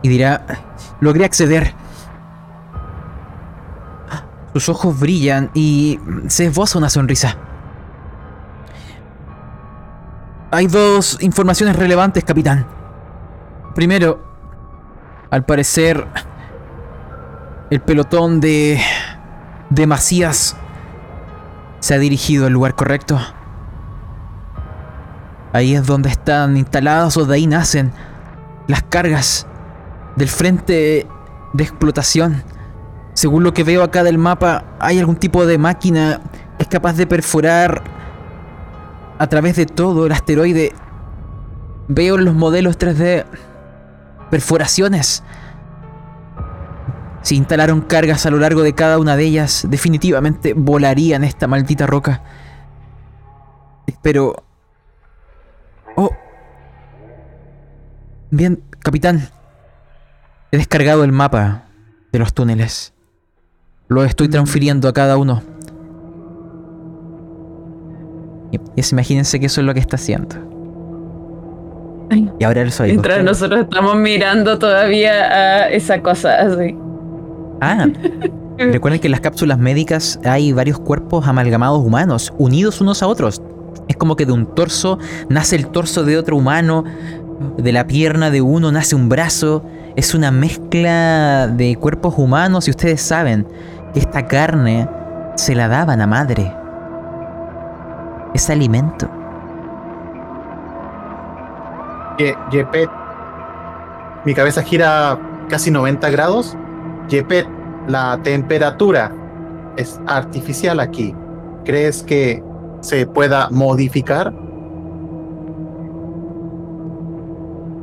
Y 0.00 0.08
dirá, 0.08 0.46
logré 1.00 1.26
acceder. 1.26 1.74
Sus 4.54 4.70
ojos 4.70 4.98
brillan 4.98 5.50
y 5.52 6.00
se 6.28 6.46
esboza 6.46 6.78
una 6.78 6.88
sonrisa. 6.88 7.36
Hay 10.50 10.68
dos 10.68 11.18
informaciones 11.20 11.76
relevantes, 11.76 12.24
capitán. 12.24 12.73
Primero, 13.74 14.22
al 15.30 15.44
parecer, 15.44 16.06
el 17.70 17.80
pelotón 17.80 18.40
de... 18.40 18.80
de 19.70 19.86
Macías 19.86 20.56
se 21.80 21.94
ha 21.94 21.98
dirigido 21.98 22.46
al 22.46 22.52
lugar 22.52 22.76
correcto. 22.76 23.18
Ahí 25.52 25.74
es 25.74 25.86
donde 25.86 26.08
están 26.08 26.56
instaladas 26.56 27.16
o 27.16 27.26
de 27.26 27.34
ahí 27.34 27.46
nacen 27.46 27.92
las 28.68 28.82
cargas 28.84 29.46
del 30.16 30.28
frente 30.28 31.06
de 31.52 31.64
explotación. 31.64 32.42
Según 33.12 33.42
lo 33.44 33.52
que 33.52 33.64
veo 33.64 33.82
acá 33.82 34.02
del 34.02 34.18
mapa, 34.18 34.64
hay 34.80 34.98
algún 34.98 35.16
tipo 35.16 35.46
de 35.46 35.58
máquina 35.58 36.20
que 36.58 36.62
es 36.62 36.68
capaz 36.68 36.94
de 36.94 37.06
perforar 37.06 37.82
a 39.18 39.26
través 39.26 39.56
de 39.56 39.66
todo 39.66 40.06
el 40.06 40.12
asteroide. 40.12 40.72
Veo 41.88 42.16
los 42.18 42.34
modelos 42.34 42.78
3D 42.78 43.24
perforaciones. 44.34 45.22
Si 47.22 47.36
instalaron 47.36 47.82
cargas 47.82 48.26
a 48.26 48.30
lo 48.30 48.38
largo 48.38 48.64
de 48.64 48.74
cada 48.74 48.98
una 48.98 49.16
de 49.16 49.22
ellas, 49.22 49.64
definitivamente 49.70 50.54
volarían 50.54 51.22
esta 51.22 51.46
maldita 51.46 51.86
roca. 51.86 52.20
Pero... 54.02 54.34
Oh. 55.94 56.10
Bien, 58.32 58.60
capitán. 58.80 59.28
He 60.50 60.56
descargado 60.56 61.04
el 61.04 61.12
mapa 61.12 61.66
de 62.10 62.18
los 62.18 62.34
túneles. 62.34 62.92
Lo 63.86 64.02
estoy 64.02 64.28
transfiriendo 64.28 64.88
a 64.88 64.92
cada 64.92 65.16
uno. 65.16 65.44
Y, 68.50 68.58
imagínense 68.90 69.38
que 69.38 69.46
eso 69.46 69.60
es 69.60 69.64
lo 69.64 69.74
que 69.74 69.80
está 69.80 69.94
haciendo. 69.94 70.53
Ay, 72.14 72.30
Y 72.38 72.44
ahora 72.44 72.62
el 72.62 72.72
soy. 72.72 72.90
Mientras 72.90 73.24
nosotros 73.24 73.62
estamos 73.62 73.96
mirando 73.96 74.58
todavía 74.58 75.12
a 75.12 75.68
esa 75.68 76.00
cosa 76.00 76.34
así. 76.34 76.76
Ah, 77.60 77.86
recuerden 78.58 79.00
que 79.00 79.08
en 79.08 79.12
las 79.12 79.20
cápsulas 79.20 79.58
médicas 79.58 80.20
hay 80.24 80.52
varios 80.52 80.78
cuerpos 80.78 81.26
amalgamados 81.26 81.84
humanos, 81.84 82.32
unidos 82.38 82.80
unos 82.80 83.02
a 83.02 83.08
otros. 83.08 83.42
Es 83.88 83.96
como 83.96 84.16
que 84.16 84.26
de 84.26 84.32
un 84.32 84.54
torso 84.54 84.98
nace 85.28 85.56
el 85.56 85.66
torso 85.68 86.04
de 86.04 86.16
otro 86.16 86.36
humano, 86.36 86.84
de 87.58 87.72
la 87.72 87.86
pierna 87.86 88.30
de 88.30 88.40
uno 88.40 88.70
nace 88.70 88.94
un 88.94 89.08
brazo. 89.08 89.64
Es 89.96 90.14
una 90.14 90.30
mezcla 90.30 91.48
de 91.48 91.76
cuerpos 91.76 92.14
humanos 92.16 92.68
y 92.68 92.70
ustedes 92.70 93.00
saben 93.00 93.46
que 93.92 94.00
esta 94.00 94.26
carne 94.26 94.88
se 95.36 95.54
la 95.54 95.68
daban 95.68 96.00
a 96.00 96.06
madre. 96.06 96.54
Es 98.34 98.50
alimento. 98.50 99.08
Ye- 102.18 102.36
Yepet, 102.50 102.90
mi 104.24 104.34
cabeza 104.34 104.62
gira 104.62 105.18
casi 105.48 105.70
90 105.70 106.10
grados. 106.10 106.56
Yepet, 107.08 107.46
la 107.88 108.18
temperatura 108.22 109.10
es 109.76 110.00
artificial 110.06 110.80
aquí. 110.80 111.14
¿Crees 111.64 112.02
que 112.02 112.42
se 112.80 113.06
pueda 113.06 113.48
modificar? 113.50 114.32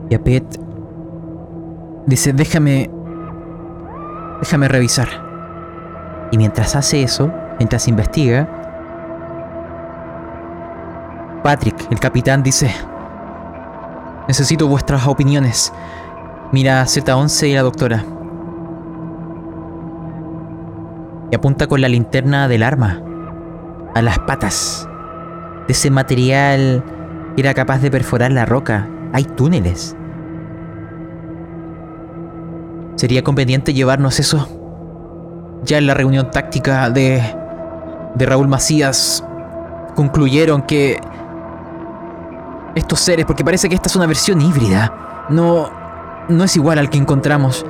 Y 0.09 0.15
Apet 0.15 0.43
dice, 2.05 2.33
déjame... 2.33 2.89
Déjame 4.41 4.67
revisar. 4.67 5.07
Y 6.31 6.37
mientras 6.37 6.75
hace 6.75 7.03
eso, 7.03 7.31
mientras 7.59 7.87
investiga, 7.87 8.47
Patrick, 11.43 11.75
el 11.91 11.99
capitán, 11.99 12.43
dice, 12.43 12.71
necesito 14.31 14.65
vuestras 14.65 15.07
opiniones. 15.07 15.73
Mira 16.53 16.81
a 16.81 16.85
Z11 16.85 17.49
y 17.49 17.53
la 17.53 17.63
doctora. 17.63 18.05
Y 21.29 21.35
apunta 21.35 21.67
con 21.67 21.81
la 21.81 21.89
linterna 21.89 22.47
del 22.47 22.63
arma 22.63 23.01
a 23.93 24.01
las 24.01 24.19
patas 24.19 24.87
de 25.67 25.73
ese 25.73 25.91
material 25.91 26.81
que 27.35 27.41
era 27.41 27.53
capaz 27.53 27.79
de 27.79 27.91
perforar 27.91 28.31
la 28.31 28.45
roca. 28.45 28.87
Hay 29.11 29.25
túneles. 29.25 29.97
¿Sería 32.95 33.25
conveniente 33.25 33.73
llevarnos 33.73 34.17
eso? 34.21 34.47
Ya 35.65 35.77
en 35.77 35.87
la 35.87 35.93
reunión 35.93 36.31
táctica 36.31 36.89
de, 36.89 37.21
de 38.15 38.25
Raúl 38.25 38.47
Macías 38.47 39.25
concluyeron 39.95 40.61
que 40.61 41.01
estos 42.75 42.99
seres, 42.99 43.25
porque 43.25 43.43
parece 43.43 43.69
que 43.69 43.75
esta 43.75 43.87
es 43.87 43.95
una 43.95 44.07
versión 44.07 44.41
híbrida, 44.41 45.25
no, 45.29 45.69
no 46.29 46.43
es 46.43 46.55
igual 46.55 46.79
al 46.79 46.89
que 46.89 46.97
encontramos. 46.97 47.65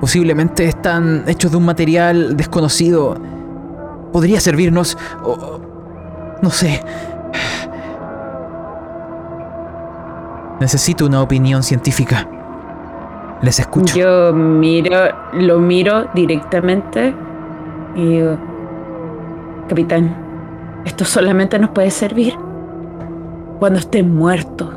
Posiblemente 0.00 0.64
están 0.64 1.24
hechos 1.28 1.52
de 1.52 1.56
un 1.56 1.64
material 1.64 2.36
desconocido. 2.36 3.16
Podría 4.12 4.40
servirnos... 4.40 4.98
no 6.42 6.50
sé. 6.50 6.82
Necesito 10.58 11.06
una 11.06 11.22
opinión 11.22 11.62
científica. 11.62 12.28
Les 13.42 13.58
escucho. 13.60 13.96
Yo 13.96 14.32
miro, 14.32 15.08
lo 15.34 15.58
miro 15.60 16.08
directamente 16.14 17.14
y 17.94 18.06
digo, 18.06 18.38
capitán, 19.68 20.16
esto 20.84 21.04
solamente 21.04 21.58
nos 21.58 21.70
puede 21.70 21.90
servir 21.90 22.36
cuando 23.62 23.78
esté 23.78 24.02
muerto. 24.02 24.72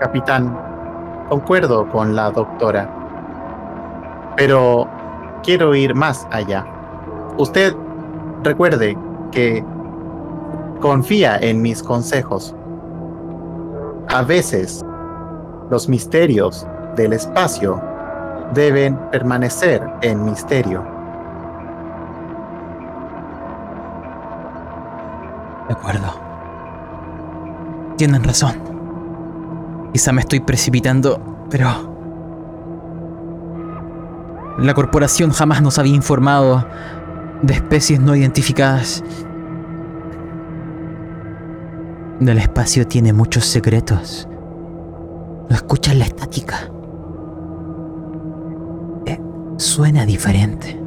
Capitán, 0.00 0.58
concuerdo 1.28 1.88
con 1.90 2.16
la 2.16 2.32
doctora. 2.32 2.90
Pero 4.36 4.88
quiero 5.44 5.76
ir 5.76 5.94
más 5.94 6.26
allá. 6.32 6.66
Usted 7.38 7.72
recuerde 8.42 8.98
que 9.30 9.64
confía 10.80 11.38
en 11.38 11.62
mis 11.62 11.80
consejos. 11.80 12.52
A 14.08 14.22
veces, 14.22 14.84
los 15.70 15.88
misterios 15.88 16.66
del 16.96 17.12
espacio 17.12 17.80
deben 18.54 18.98
permanecer 19.12 19.88
en 20.02 20.24
misterio. 20.24 20.99
De 25.70 25.76
acuerdo. 25.76 26.20
Tienen 27.96 28.24
razón. 28.24 28.56
Quizá 29.92 30.10
me 30.10 30.20
estoy 30.22 30.40
precipitando, 30.40 31.46
pero... 31.48 31.68
La 34.58 34.74
corporación 34.74 35.30
jamás 35.30 35.62
nos 35.62 35.78
había 35.78 35.94
informado 35.94 36.66
de 37.42 37.54
especies 37.54 38.00
no 38.00 38.16
identificadas. 38.16 39.04
El 42.20 42.38
espacio 42.38 42.88
tiene 42.88 43.12
muchos 43.12 43.44
secretos. 43.44 44.28
¿No 45.48 45.54
escuchas 45.54 45.94
la 45.94 46.04
estática? 46.06 46.68
Eh, 49.06 49.20
suena 49.56 50.04
diferente. 50.04 50.82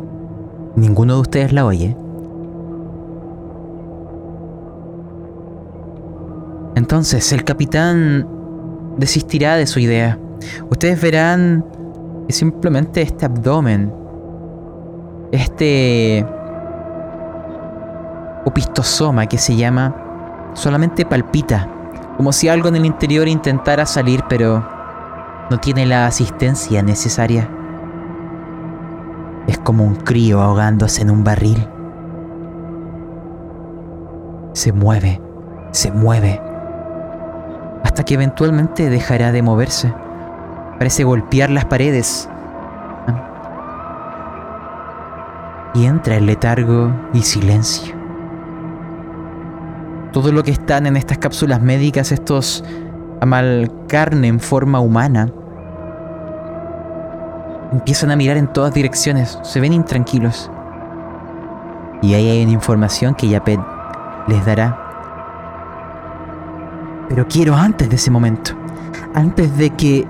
¿Ninguno 0.75 1.15
de 1.15 1.21
ustedes 1.21 1.53
la 1.53 1.65
oye? 1.65 1.95
Entonces 6.75 7.31
el 7.31 7.43
capitán 7.43 8.27
desistirá 8.97 9.55
de 9.55 9.67
su 9.67 9.79
idea. 9.79 10.17
Ustedes 10.69 11.01
verán 11.01 11.65
que 12.27 12.33
simplemente 12.33 13.01
este 13.01 13.25
abdomen, 13.25 13.93
este 15.31 16.25
opistosoma 18.45 19.27
que 19.27 19.37
se 19.37 19.55
llama, 19.55 20.51
solamente 20.53 21.05
palpita, 21.05 21.69
como 22.17 22.31
si 22.31 22.49
algo 22.49 22.69
en 22.69 22.75
el 22.75 22.85
interior 22.85 23.27
intentara 23.27 23.85
salir, 23.85 24.23
pero 24.27 24.65
no 25.49 25.59
tiene 25.59 25.85
la 25.85 26.07
asistencia 26.07 26.81
necesaria. 26.81 27.49
Es 29.47 29.57
como 29.59 29.83
un 29.83 29.95
crío 29.95 30.41
ahogándose 30.41 31.01
en 31.01 31.11
un 31.11 31.23
barril. 31.23 31.67
Se 34.53 34.71
mueve, 34.71 35.21
se 35.71 35.91
mueve 35.91 36.41
hasta 37.83 38.03
que 38.03 38.13
eventualmente 38.13 38.89
dejará 38.89 39.31
de 39.31 39.41
moverse. 39.41 39.93
Parece 40.77 41.03
golpear 41.03 41.49
las 41.49 41.65
paredes. 41.65 42.29
Y 45.73 45.85
entra 45.85 46.15
el 46.15 46.25
letargo 46.25 46.91
y 47.13 47.21
silencio. 47.21 47.95
Todo 50.11 50.31
lo 50.31 50.43
que 50.43 50.51
están 50.51 50.85
en 50.85 50.95
estas 50.95 51.17
cápsulas 51.17 51.61
médicas, 51.61 52.11
estos 52.11 52.63
amalcarne 53.21 54.27
en 54.27 54.39
forma 54.39 54.79
humana, 54.79 55.31
empiezan 57.71 58.11
a 58.11 58.15
mirar 58.15 58.37
en 58.37 58.47
todas 58.47 58.73
direcciones, 58.73 59.39
se 59.41 59.59
ven 59.59 59.73
intranquilos. 59.73 60.51
Y 62.01 62.13
ahí 62.13 62.29
hay 62.29 62.43
una 62.43 62.51
información 62.51 63.15
que 63.15 63.29
Yapet 63.29 63.59
les 64.27 64.45
dará 64.45 64.82
pero 67.13 67.27
quiero 67.27 67.53
antes 67.53 67.87
de 67.91 67.95
ese 67.95 68.09
momento, 68.09 68.53
antes 69.13 69.55
de 69.55 69.69
que 69.69 70.07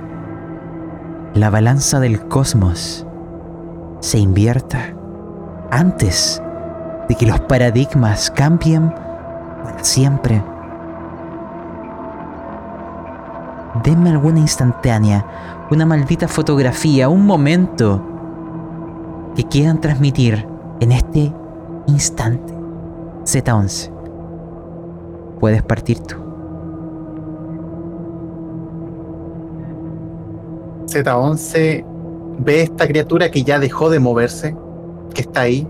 la 1.33 1.49
balanza 1.49 1.99
del 1.99 2.29
cosmos 2.29 3.05
se 3.99 4.19
invierta, 4.19 4.95
antes 5.69 6.41
de 7.09 7.15
que 7.15 7.25
los 7.25 7.41
paradigmas 7.41 8.31
cambien 8.31 8.89
para 9.65 9.83
siempre. 9.83 10.41
Denme 13.83 14.11
alguna 14.11 14.39
instantánea, 14.39 15.25
una 15.71 15.85
maldita 15.85 16.29
fotografía, 16.29 17.09
un 17.09 17.25
momento 17.25 18.01
que 19.35 19.43
quieran 19.43 19.81
transmitir 19.81 20.47
en 20.79 20.93
este 20.93 21.33
instante. 21.87 22.53
Z11. 23.25 23.91
Puedes 25.41 25.63
partir 25.63 25.99
tú. 25.99 26.22
Z11 30.85 31.85
ve 32.39 32.61
esta 32.61 32.87
criatura 32.87 33.31
que 33.31 33.43
ya 33.43 33.59
dejó 33.59 33.89
de 33.89 33.99
moverse, 33.99 34.55
que 35.13 35.21
está 35.21 35.41
ahí. 35.41 35.67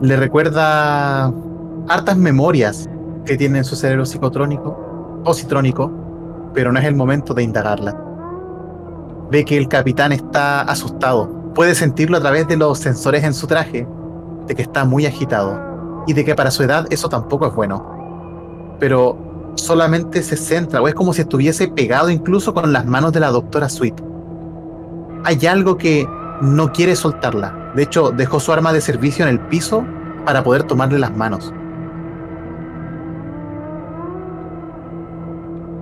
Le 0.00 0.16
recuerda 0.16 1.32
hartas 1.88 2.16
memorias 2.16 2.88
que 3.24 3.36
tiene 3.36 3.58
en 3.58 3.64
su 3.64 3.76
cerebro 3.76 4.04
psicotrónico, 4.04 5.22
positrónico, 5.24 5.90
pero 6.54 6.72
no 6.72 6.78
es 6.78 6.84
el 6.84 6.94
momento 6.94 7.34
de 7.34 7.42
indagarla. 7.42 7.96
Ve 9.30 9.44
que 9.44 9.56
el 9.56 9.68
capitán 9.68 10.12
está 10.12 10.62
asustado. 10.62 11.28
Puede 11.54 11.74
sentirlo 11.74 12.18
a 12.18 12.20
través 12.20 12.46
de 12.46 12.56
los 12.56 12.78
sensores 12.78 13.24
en 13.24 13.34
su 13.34 13.46
traje, 13.46 13.86
de 14.46 14.54
que 14.54 14.62
está 14.62 14.84
muy 14.84 15.06
agitado 15.06 16.04
y 16.06 16.12
de 16.12 16.24
que 16.24 16.34
para 16.34 16.50
su 16.50 16.62
edad 16.62 16.86
eso 16.90 17.08
tampoco 17.08 17.46
es 17.46 17.54
bueno. 17.54 18.76
Pero 18.78 19.25
solamente 19.56 20.22
se 20.22 20.36
centra, 20.36 20.80
o 20.80 20.88
es 20.88 20.94
como 20.94 21.12
si 21.12 21.22
estuviese 21.22 21.68
pegado 21.68 22.10
incluso 22.10 22.54
con 22.54 22.72
las 22.72 22.86
manos 22.86 23.12
de 23.12 23.20
la 23.20 23.30
doctora 23.30 23.68
Sweet. 23.68 24.00
Hay 25.24 25.44
algo 25.46 25.76
que 25.76 26.06
no 26.40 26.72
quiere 26.72 26.94
soltarla. 26.94 27.72
De 27.74 27.82
hecho, 27.82 28.10
dejó 28.10 28.40
su 28.40 28.52
arma 28.52 28.72
de 28.72 28.80
servicio 28.80 29.24
en 29.24 29.32
el 29.32 29.40
piso 29.40 29.84
para 30.24 30.44
poder 30.44 30.62
tomarle 30.64 30.98
las 30.98 31.14
manos. 31.16 31.52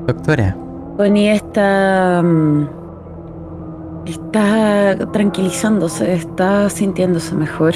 Doctora. 0.07 0.57
Bonnie 0.97 1.33
está. 1.33 2.23
mm, 2.23 2.69
está 4.07 4.97
tranquilizándose, 5.13 6.15
está 6.15 6.69
sintiéndose 6.71 7.35
mejor. 7.35 7.75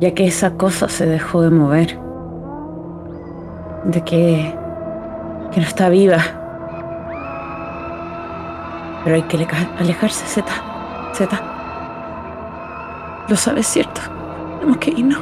Ya 0.00 0.12
que 0.14 0.26
esa 0.26 0.52
cosa 0.54 0.88
se 0.88 1.06
dejó 1.06 1.42
de 1.42 1.50
mover. 1.50 2.03
De 3.84 4.02
que. 4.02 4.54
que 5.52 5.60
no 5.60 5.66
está 5.66 5.88
viva. 5.88 6.18
Pero 9.04 9.16
hay 9.16 9.22
que 9.22 9.36
aleja- 9.36 9.68
alejarse, 9.78 10.26
Z. 10.26 10.46
Z. 11.12 11.40
Lo 13.28 13.36
sabes, 13.36 13.66
¿cierto? 13.66 14.00
Tenemos 14.58 14.78
que 14.78 14.90
irnos. 14.90 15.20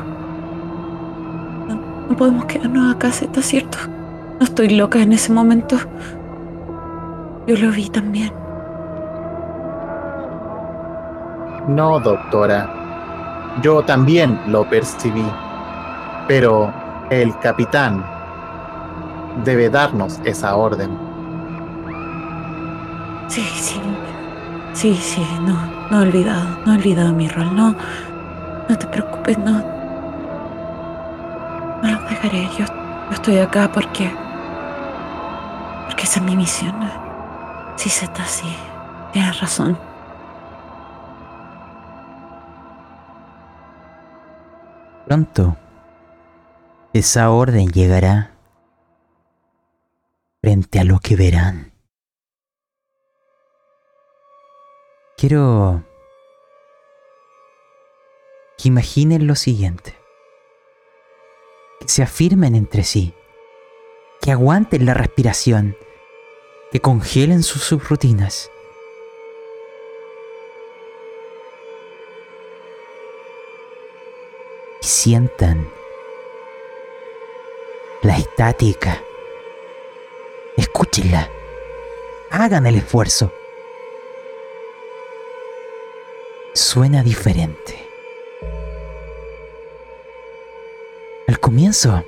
No, 1.68 1.74
no 2.08 2.16
podemos 2.16 2.44
quedarnos 2.46 2.94
acá, 2.94 3.10
Z, 3.10 3.42
¿cierto? 3.42 3.78
No 4.38 4.44
estoy 4.44 4.70
loca 4.70 5.00
en 5.00 5.12
ese 5.12 5.32
momento. 5.32 5.76
Yo 7.46 7.56
lo 7.56 7.70
vi 7.72 7.88
también. 7.90 8.32
No, 11.68 12.00
doctora. 12.00 12.68
Yo 13.62 13.82
también 13.82 14.40
lo 14.46 14.64
percibí. 14.68 15.24
Pero 16.28 16.72
el 17.10 17.36
capitán 17.38 18.04
debe 19.44 19.70
darnos 19.70 20.20
esa 20.24 20.56
orden. 20.56 20.90
Sí, 23.28 23.42
sí. 23.42 23.80
Sí, 24.74 24.94
sí, 24.96 25.26
no, 25.42 25.54
no 25.90 26.00
he 26.00 26.08
olvidado, 26.08 26.58
no 26.64 26.72
he 26.72 26.76
olvidado 26.76 27.12
mi 27.12 27.28
rol. 27.28 27.54
No, 27.54 27.74
no 28.68 28.78
te 28.78 28.86
preocupes, 28.86 29.38
no. 29.38 29.62
No 31.82 31.90
los 31.90 32.08
dejaré. 32.08 32.48
Yo, 32.58 32.64
yo 32.64 33.12
estoy 33.12 33.38
acá 33.38 33.70
porque. 33.72 34.10
Porque 35.86 36.04
esa 36.04 36.20
es 36.20 36.24
mi 36.24 36.36
misión. 36.36 36.74
Sí, 37.76 37.90
Z, 37.90 38.24
sí. 38.24 38.56
Tienes 39.12 39.40
razón. 39.40 39.78
Pronto, 45.06 45.56
esa 46.94 47.30
orden 47.30 47.68
llegará 47.68 48.31
frente 50.42 50.80
a 50.80 50.84
lo 50.84 50.98
que 50.98 51.14
verán. 51.14 51.72
Quiero 55.16 55.84
que 58.58 58.68
imaginen 58.68 59.28
lo 59.28 59.36
siguiente. 59.36 59.96
Que 61.80 61.88
se 61.88 62.02
afirmen 62.02 62.56
entre 62.56 62.82
sí. 62.82 63.14
Que 64.20 64.32
aguanten 64.32 64.84
la 64.84 64.94
respiración. 64.94 65.76
Que 66.72 66.80
congelen 66.80 67.42
sus 67.42 67.62
subrutinas. 67.62 68.50
y 74.82 74.84
sientan 74.84 75.70
la 78.02 78.16
estática. 78.18 79.00
Escúchenla. 80.56 81.30
Hagan 82.30 82.66
el 82.66 82.76
esfuerzo. 82.76 83.32
Suena 86.52 87.02
diferente. 87.02 87.88
Al 91.26 91.40
comienzo 91.40 92.04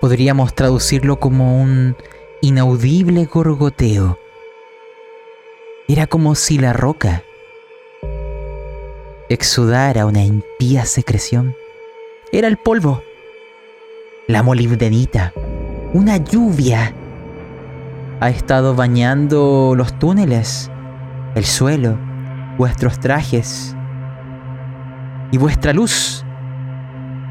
podríamos 0.00 0.54
traducirlo 0.54 1.20
como 1.20 1.60
un 1.60 1.96
inaudible 2.40 3.26
gorgoteo. 3.26 4.18
Era 5.88 6.06
como 6.06 6.34
si 6.34 6.58
la 6.58 6.72
roca 6.72 7.24
exudara 9.28 10.06
una 10.06 10.24
impía 10.24 10.86
secreción. 10.86 11.56
Era 12.32 12.48
el 12.48 12.56
polvo, 12.56 13.02
la 14.26 14.42
molibdenita, 14.42 15.32
una 15.92 16.16
lluvia. 16.16 16.92
Ha 18.20 18.28
estado 18.28 18.74
bañando 18.74 19.74
los 19.76 19.96
túneles, 19.98 20.70
el 21.36 21.44
suelo, 21.44 21.96
vuestros 22.58 22.98
trajes 22.98 23.76
y 25.30 25.38
vuestra 25.38 25.72
luz. 25.72 26.24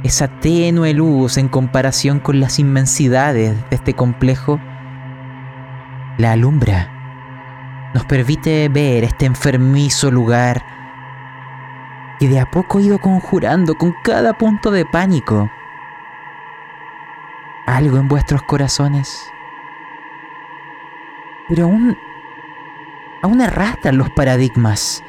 Esa 0.04 0.28
tenue 0.40 0.94
luz 0.94 1.38
en 1.38 1.50
comparación 1.50 2.20
con 2.20 2.40
las 2.40 2.60
inmensidades 2.60 3.58
de 3.70 3.76
este 3.76 3.94
complejo 3.94 4.60
la 6.18 6.32
alumbra. 6.32 6.92
Nos 7.94 8.06
permite 8.06 8.70
ver 8.70 9.04
este 9.04 9.26
enfermizo 9.26 10.12
lugar 10.12 10.64
que 12.20 12.30
de 12.30 12.40
a 12.40 12.50
poco 12.50 12.78
ha 12.78 12.82
ido 12.82 13.00
conjurando 13.00 13.76
con 13.76 13.94
cada 14.04 14.38
punto 14.38 14.72
de 14.72 14.86
pánico. 14.86 15.50
Algo 17.76 17.98
en 17.98 18.08
vuestros 18.08 18.42
corazones. 18.44 19.30
Pero 21.50 21.66
aún. 21.66 21.98
aún 23.22 23.42
arrastran 23.42 23.98
los 23.98 24.10
paradigmas. 24.12 25.04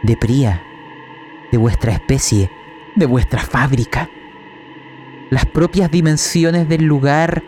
De 0.00 0.16
Pría, 0.16 0.62
de 1.52 1.58
vuestra 1.58 1.92
especie, 1.92 2.50
de 2.94 3.04
vuestra 3.04 3.42
fábrica. 3.42 4.08
Las 5.28 5.44
propias 5.44 5.90
dimensiones 5.90 6.66
del 6.66 6.84
lugar 6.84 7.42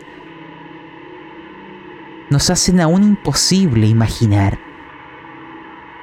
nos 2.29 2.51
hacen 2.51 2.79
aún 2.81 3.01
imposible 3.01 3.87
imaginar. 3.87 4.59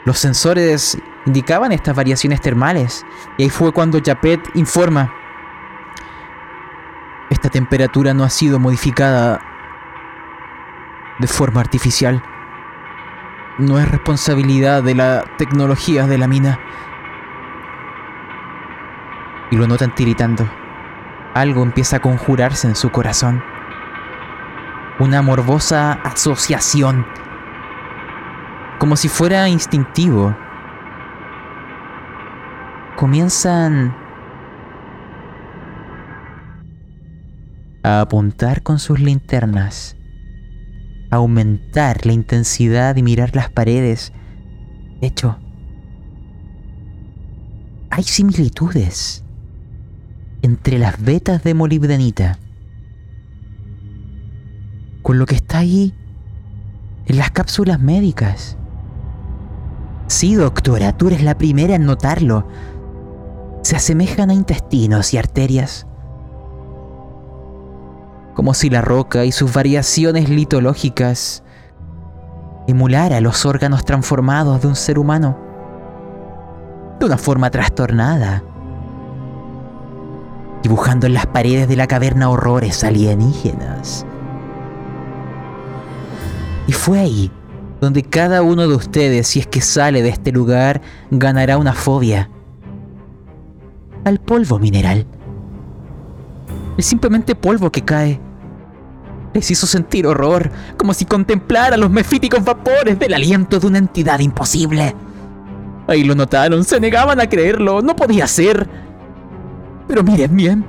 Los 0.04 0.18
sensores 0.18 0.98
indicaban 1.26 1.70
estas 1.70 1.94
variaciones 1.94 2.40
termales. 2.40 3.06
Y 3.38 3.44
ahí 3.44 3.50
fue 3.50 3.70
cuando 3.70 4.00
Japet 4.04 4.40
informa. 4.54 5.23
Esta 7.34 7.50
temperatura 7.50 8.14
no 8.14 8.22
ha 8.22 8.30
sido 8.30 8.60
modificada 8.60 9.40
de 11.18 11.26
forma 11.26 11.60
artificial. 11.60 12.22
No 13.58 13.80
es 13.80 13.90
responsabilidad 13.90 14.84
de 14.84 14.94
la 14.94 15.24
tecnología 15.36 16.06
de 16.06 16.16
la 16.16 16.28
mina. 16.28 16.60
Y 19.50 19.56
lo 19.56 19.66
notan 19.66 19.96
tiritando. 19.96 20.48
Algo 21.34 21.64
empieza 21.64 21.96
a 21.96 22.00
conjurarse 22.00 22.68
en 22.68 22.76
su 22.76 22.90
corazón. 22.90 23.42
Una 25.00 25.20
morbosa 25.20 25.94
asociación. 26.04 27.04
Como 28.78 28.94
si 28.94 29.08
fuera 29.08 29.48
instintivo 29.48 30.36
comienzan 32.94 34.03
a 37.84 38.00
apuntar 38.00 38.62
con 38.62 38.78
sus 38.78 38.98
linternas, 38.98 39.96
a 41.10 41.16
aumentar 41.16 42.06
la 42.06 42.14
intensidad 42.14 42.96
y 42.96 43.02
mirar 43.02 43.36
las 43.36 43.50
paredes. 43.50 44.12
De 45.00 45.06
hecho, 45.06 45.38
hay 47.90 48.02
similitudes 48.02 49.22
entre 50.42 50.78
las 50.78 51.00
vetas 51.00 51.44
de 51.44 51.54
molibdenita 51.54 52.38
con 55.02 55.18
lo 55.18 55.26
que 55.26 55.34
está 55.34 55.58
ahí 55.58 55.94
en 57.06 57.18
las 57.18 57.30
cápsulas 57.32 57.78
médicas. 57.78 58.56
Sí, 60.06 60.34
doctora, 60.34 60.96
tú 60.96 61.08
eres 61.08 61.22
la 61.22 61.36
primera 61.36 61.74
en 61.74 61.84
notarlo. 61.84 62.48
Se 63.62 63.76
asemejan 63.76 64.30
a 64.30 64.34
intestinos 64.34 65.12
y 65.12 65.18
arterias. 65.18 65.86
Como 68.34 68.52
si 68.52 68.68
la 68.68 68.80
roca 68.80 69.24
y 69.24 69.32
sus 69.32 69.52
variaciones 69.52 70.28
litológicas 70.28 71.42
emulara 72.66 73.20
los 73.20 73.46
órganos 73.46 73.84
transformados 73.84 74.60
de 74.62 74.68
un 74.68 74.76
ser 74.76 74.98
humano. 74.98 75.38
De 76.98 77.06
una 77.06 77.18
forma 77.18 77.50
trastornada. 77.50 78.42
Dibujando 80.62 81.06
en 81.06 81.14
las 81.14 81.26
paredes 81.26 81.68
de 81.68 81.76
la 81.76 81.86
caverna 81.86 82.30
horrores 82.30 82.82
alienígenas. 82.82 84.04
Y 86.66 86.72
fue 86.72 86.98
ahí 86.98 87.30
donde 87.80 88.02
cada 88.02 88.42
uno 88.42 88.66
de 88.66 88.74
ustedes, 88.74 89.28
si 89.28 89.40
es 89.40 89.46
que 89.46 89.60
sale 89.60 90.02
de 90.02 90.08
este 90.08 90.32
lugar, 90.32 90.80
ganará 91.10 91.58
una 91.58 91.74
fobia 91.74 92.30
al 94.04 94.18
polvo 94.20 94.58
mineral. 94.58 95.06
Es 96.76 96.86
simplemente 96.86 97.34
polvo 97.34 97.70
que 97.70 97.82
cae. 97.82 98.20
Les 99.32 99.50
hizo 99.50 99.66
sentir 99.66 100.06
horror, 100.06 100.50
como 100.76 100.94
si 100.94 101.04
contemplara 101.04 101.76
los 101.76 101.90
mefíticos 101.90 102.44
vapores 102.44 102.98
del 102.98 103.14
aliento 103.14 103.58
de 103.58 103.66
una 103.66 103.78
entidad 103.78 104.20
imposible. 104.20 104.94
Ahí 105.86 106.04
lo 106.04 106.14
notaron, 106.14 106.64
se 106.64 106.80
negaban 106.80 107.20
a 107.20 107.28
creerlo, 107.28 107.82
no 107.82 107.94
podía 107.94 108.26
ser. 108.26 108.68
Pero 109.86 110.02
miren 110.02 110.36
bien. 110.36 110.64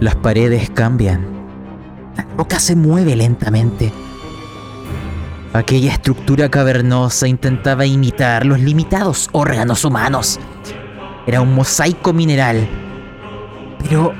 Las 0.00 0.16
paredes 0.16 0.70
cambian. 0.70 1.26
La 2.16 2.24
roca 2.36 2.58
se 2.58 2.74
mueve 2.76 3.14
lentamente. 3.16 3.92
Aquella 5.52 5.92
estructura 5.92 6.48
cavernosa 6.48 7.26
intentaba 7.26 7.84
imitar 7.84 8.46
los 8.46 8.60
limitados 8.60 9.28
órganos 9.32 9.84
humanos. 9.84 10.38
Era 11.26 11.40
un 11.40 11.54
mosaico 11.54 12.12
mineral. 12.12 12.68
Pero 13.82 14.14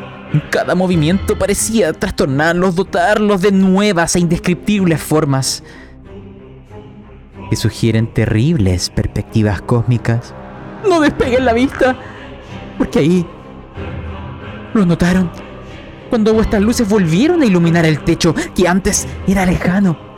cada 0.50 0.74
movimiento 0.74 1.38
parecía 1.38 1.92
trastornarlos, 1.92 2.74
dotarlos 2.74 3.40
de 3.40 3.52
nuevas 3.52 4.16
e 4.16 4.20
indescriptibles 4.20 5.00
formas 5.00 5.62
que 7.50 7.56
sugieren 7.56 8.12
terribles 8.12 8.90
perspectivas 8.90 9.62
cósmicas. 9.62 10.34
No 10.88 11.00
despeguen 11.00 11.44
la 11.44 11.54
vista, 11.54 11.96
porque 12.76 12.98
ahí 12.98 13.26
lo 14.74 14.84
notaron 14.84 15.30
cuando 16.10 16.32
vuestras 16.34 16.62
luces 16.62 16.88
volvieron 16.88 17.42
a 17.42 17.46
iluminar 17.46 17.84
el 17.84 18.00
techo 18.00 18.34
que 18.54 18.66
antes 18.66 19.06
era 19.26 19.44
lejano 19.44 20.08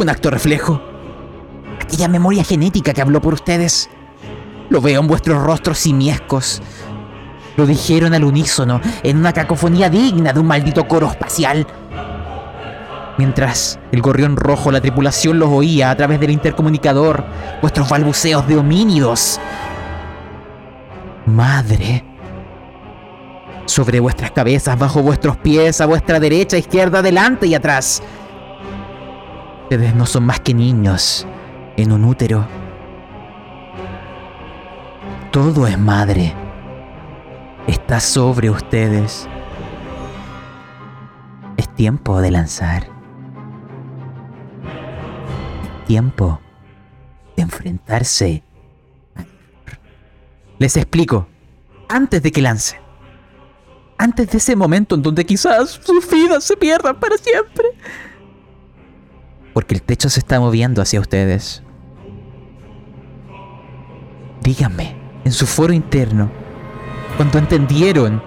un 0.00 0.08
acto 0.08 0.30
reflejo. 0.30 0.80
Aquella 1.80 2.08
memoria 2.08 2.42
genética 2.42 2.94
que 2.94 3.02
habló 3.02 3.20
por 3.20 3.34
ustedes. 3.34 3.90
Lo 4.70 4.80
veo 4.80 5.00
en 5.00 5.06
vuestros 5.06 5.42
rostros 5.42 5.78
simiescos. 5.78 6.62
Lo 7.56 7.66
dijeron 7.66 8.14
al 8.14 8.24
unísono, 8.24 8.80
en 9.02 9.16
una 9.16 9.32
cacofonía 9.32 9.90
digna 9.90 10.32
de 10.32 10.40
un 10.40 10.46
maldito 10.46 10.86
coro 10.86 11.08
espacial. 11.08 11.66
Mientras 13.18 13.78
el 13.92 14.00
gorrión 14.00 14.36
rojo, 14.36 14.70
la 14.70 14.80
tripulación 14.80 15.38
los 15.38 15.50
oía 15.50 15.90
a 15.90 15.96
través 15.96 16.20
del 16.20 16.30
intercomunicador, 16.30 17.24
vuestros 17.60 17.88
balbuceos 17.88 18.46
de 18.48 18.56
homínidos. 18.56 19.38
Madre. 21.26 22.04
Sobre 23.66 24.00
vuestras 24.00 24.30
cabezas, 24.30 24.78
bajo 24.78 25.02
vuestros 25.02 25.36
pies, 25.36 25.80
a 25.80 25.86
vuestra 25.86 26.18
derecha, 26.18 26.56
izquierda, 26.56 27.00
adelante 27.00 27.46
y 27.46 27.54
atrás. 27.54 28.02
Ustedes 29.64 29.94
no 29.94 30.06
son 30.06 30.24
más 30.24 30.40
que 30.40 30.54
niños 30.54 31.26
en 31.76 31.92
un 31.92 32.04
útero. 32.04 32.46
Todo 35.30 35.66
es 35.66 35.78
madre. 35.78 36.34
Está 37.70 38.00
sobre 38.00 38.50
ustedes. 38.50 39.28
Es 41.56 41.72
tiempo 41.76 42.20
de 42.20 42.32
lanzar. 42.32 42.88
Es 45.62 45.86
tiempo 45.86 46.40
de 47.36 47.44
enfrentarse. 47.44 48.42
Les 50.58 50.76
explico. 50.76 51.28
Antes 51.88 52.20
de 52.24 52.32
que 52.32 52.42
lance. 52.42 52.80
Antes 53.98 54.30
de 54.32 54.38
ese 54.38 54.56
momento 54.56 54.96
en 54.96 55.02
donde 55.02 55.24
quizás 55.24 55.70
sus 55.70 56.10
vidas 56.10 56.42
se 56.42 56.56
pierdan 56.56 56.98
para 56.98 57.16
siempre 57.18 57.66
porque 59.52 59.74
el 59.74 59.82
techo 59.82 60.08
se 60.08 60.20
está 60.20 60.40
moviendo 60.40 60.80
hacia 60.80 61.00
ustedes. 61.00 61.62
Díganme, 64.42 64.96
en 65.24 65.32
su 65.32 65.46
foro 65.46 65.72
interno, 65.72 66.30
cuando 67.20 67.38
entendieron 67.38 68.22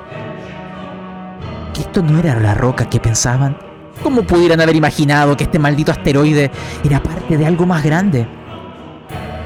que 1.74 1.82
esto 1.82 2.04
no 2.04 2.20
era 2.20 2.40
la 2.40 2.54
roca 2.54 2.88
que 2.88 3.00
pensaban, 3.00 3.58
¿cómo 4.04 4.22
pudieran 4.22 4.62
haber 4.62 4.76
imaginado 4.76 5.36
que 5.36 5.46
este 5.46 5.58
maldito 5.58 5.92
asteroide 5.92 6.52
era 6.84 7.02
parte 7.02 7.36
de 7.36 7.48
algo 7.48 7.66
más 7.66 7.84
grande? 7.84 8.28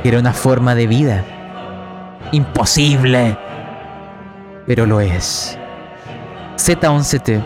Era 0.03 0.19
una 0.19 0.33
forma 0.33 0.75
de 0.75 0.87
vida. 0.87 1.23
Imposible. 2.33 3.37
Pero 4.65 4.85
lo 4.85 4.99
es. 4.99 5.57
Z11T. 6.57 7.41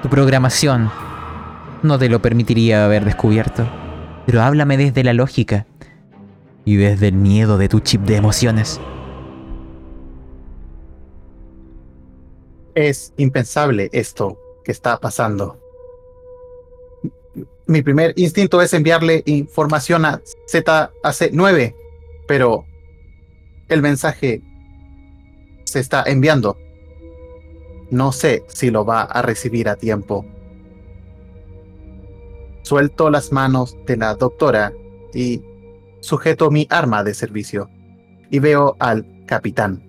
Tu 0.00 0.08
programación 0.08 0.90
no 1.82 1.98
te 1.98 2.08
lo 2.08 2.22
permitiría 2.22 2.86
haber 2.86 3.04
descubierto. 3.04 3.68
Pero 4.24 4.40
háblame 4.40 4.78
desde 4.78 5.04
la 5.04 5.12
lógica 5.12 5.66
y 6.64 6.76
desde 6.76 7.08
el 7.08 7.14
miedo 7.16 7.58
de 7.58 7.68
tu 7.68 7.80
chip 7.80 8.00
de 8.04 8.16
emociones. 8.16 8.80
Es 12.76 13.14
impensable 13.16 13.88
esto 13.92 14.38
que 14.62 14.70
está 14.70 15.00
pasando. 15.00 15.58
Mi 17.66 17.80
primer 17.80 18.12
instinto 18.16 18.60
es 18.60 18.74
enviarle 18.74 19.22
información 19.24 20.04
a 20.04 20.20
ZAC9, 20.52 21.74
pero 22.28 22.66
el 23.68 23.80
mensaje 23.80 24.42
se 25.64 25.80
está 25.80 26.04
enviando. 26.06 26.58
No 27.90 28.12
sé 28.12 28.44
si 28.48 28.70
lo 28.70 28.84
va 28.84 29.04
a 29.04 29.22
recibir 29.22 29.70
a 29.70 29.76
tiempo. 29.76 30.26
Suelto 32.60 33.08
las 33.08 33.32
manos 33.32 33.74
de 33.86 33.96
la 33.96 34.14
doctora 34.16 34.74
y 35.14 35.42
sujeto 36.00 36.50
mi 36.50 36.66
arma 36.68 37.02
de 37.02 37.14
servicio 37.14 37.70
y 38.30 38.38
veo 38.38 38.76
al 38.80 39.24
capitán. 39.24 39.85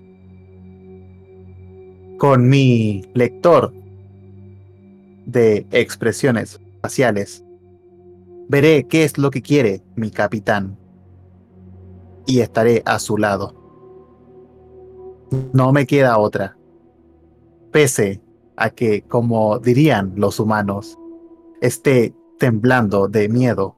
Con 2.18 2.49
mi 2.49 3.03
lector 3.13 3.72
de 5.26 5.68
expresiones 5.72 6.59
faciales, 6.82 7.43
veré 8.49 8.88
qué 8.88 9.03
es 9.03 9.18
lo 9.18 9.30
que 9.30 9.41
quiere 9.41 9.84
mi 9.95 10.09
capitán 10.09 10.78
y 12.26 12.39
estaré 12.39 12.82
a 12.86 12.97
su 12.99 13.18
lado. 13.18 13.53
No 15.53 15.72
me 15.72 15.86
queda 15.86 16.18
otra. 16.18 16.57
Pese 17.72 18.22
a 18.55 18.72
que, 18.72 19.03
como 19.03 19.59
dirían 19.59 20.13
los 20.15 20.39
humanos, 20.39 20.97
esté 21.61 22.15
temblando 22.39 23.07
de 23.07 23.30
miedo, 23.30 23.76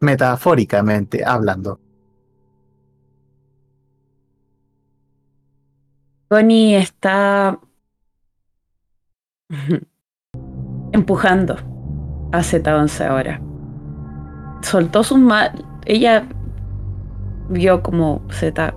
metafóricamente 0.00 1.24
hablando. 1.24 1.80
Connie 6.30 6.76
está 6.76 7.58
empujando 10.92 11.56
a 12.32 12.38
Z11 12.38 13.06
ahora. 13.06 13.42
Soltó 14.62 15.02
sus 15.02 15.18
manos. 15.18 15.62
Ella 15.84 16.24
vio 17.48 17.82
como 17.82 18.22
Z 18.30 18.74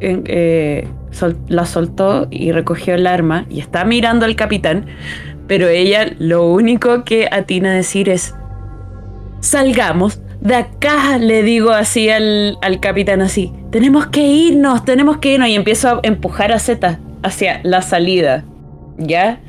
eh, 0.00 0.88
la 1.48 1.66
soltó 1.66 2.28
y 2.30 2.52
recogió 2.52 2.94
el 2.94 3.06
arma 3.06 3.46
y 3.50 3.60
está 3.60 3.84
mirando 3.84 4.24
al 4.24 4.36
capitán 4.36 4.86
pero 5.50 5.66
ella 5.66 6.12
lo 6.20 6.46
único 6.46 7.02
que 7.02 7.28
atina 7.28 7.70
a 7.70 7.74
decir 7.74 8.08
es, 8.08 8.36
salgamos 9.40 10.22
de 10.40 10.54
acá, 10.54 11.18
le 11.18 11.42
digo 11.42 11.70
así 11.70 12.08
al, 12.08 12.56
capitán 12.80 13.20
así, 13.20 13.52
tenemos 13.70 14.06
que 14.06 14.26
irnos, 14.26 14.84
tenemos 14.84 15.18
que 15.18 15.34
irnos. 15.34 15.48
Y 15.48 15.54
empiezo 15.54 15.88
a 15.88 16.00
empujar 16.02 16.52
a 16.52 16.58
Z 16.58 16.98
hacia 17.22 17.60
la 17.62 17.82
salida, 17.82 18.44
¿ya? 18.96 19.40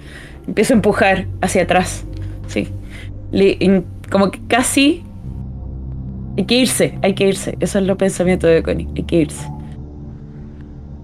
Empiezo 0.48 0.74
a 0.74 0.76
empujar 0.76 1.28
hacia 1.42 1.64
atrás, 1.64 2.04
sí. 2.48 2.68
como 4.10 4.32
que 4.32 4.40
casi... 4.48 5.04
Hay 6.38 6.46
que 6.46 6.56
irse, 6.56 6.98
hay 7.02 7.14
que 7.14 7.28
irse. 7.28 7.58
Eso 7.60 7.78
es 7.78 7.86
lo 7.86 7.98
pensamiento 7.98 8.48
de 8.48 8.64
Connie, 8.64 8.88
hay 8.96 9.04
que 9.04 9.18
irse. 9.18 9.52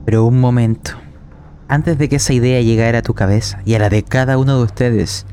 Pero 0.05 0.25
un 0.25 0.39
momento. 0.39 0.91
antes 1.67 1.97
de 1.97 2.07
que 2.07 2.15
esa 2.15 2.31
idea 2.31 2.61
llegara 2.61 2.99
a 2.99 3.01
tu 3.01 3.13
cabeza 3.13 3.61
y 3.65 3.73
a 3.73 3.79
la 3.79 3.89
de 3.89 4.03
cada 4.03 4.37
uno 4.37 4.57
de 4.57 4.63
ustedes, 4.63 5.25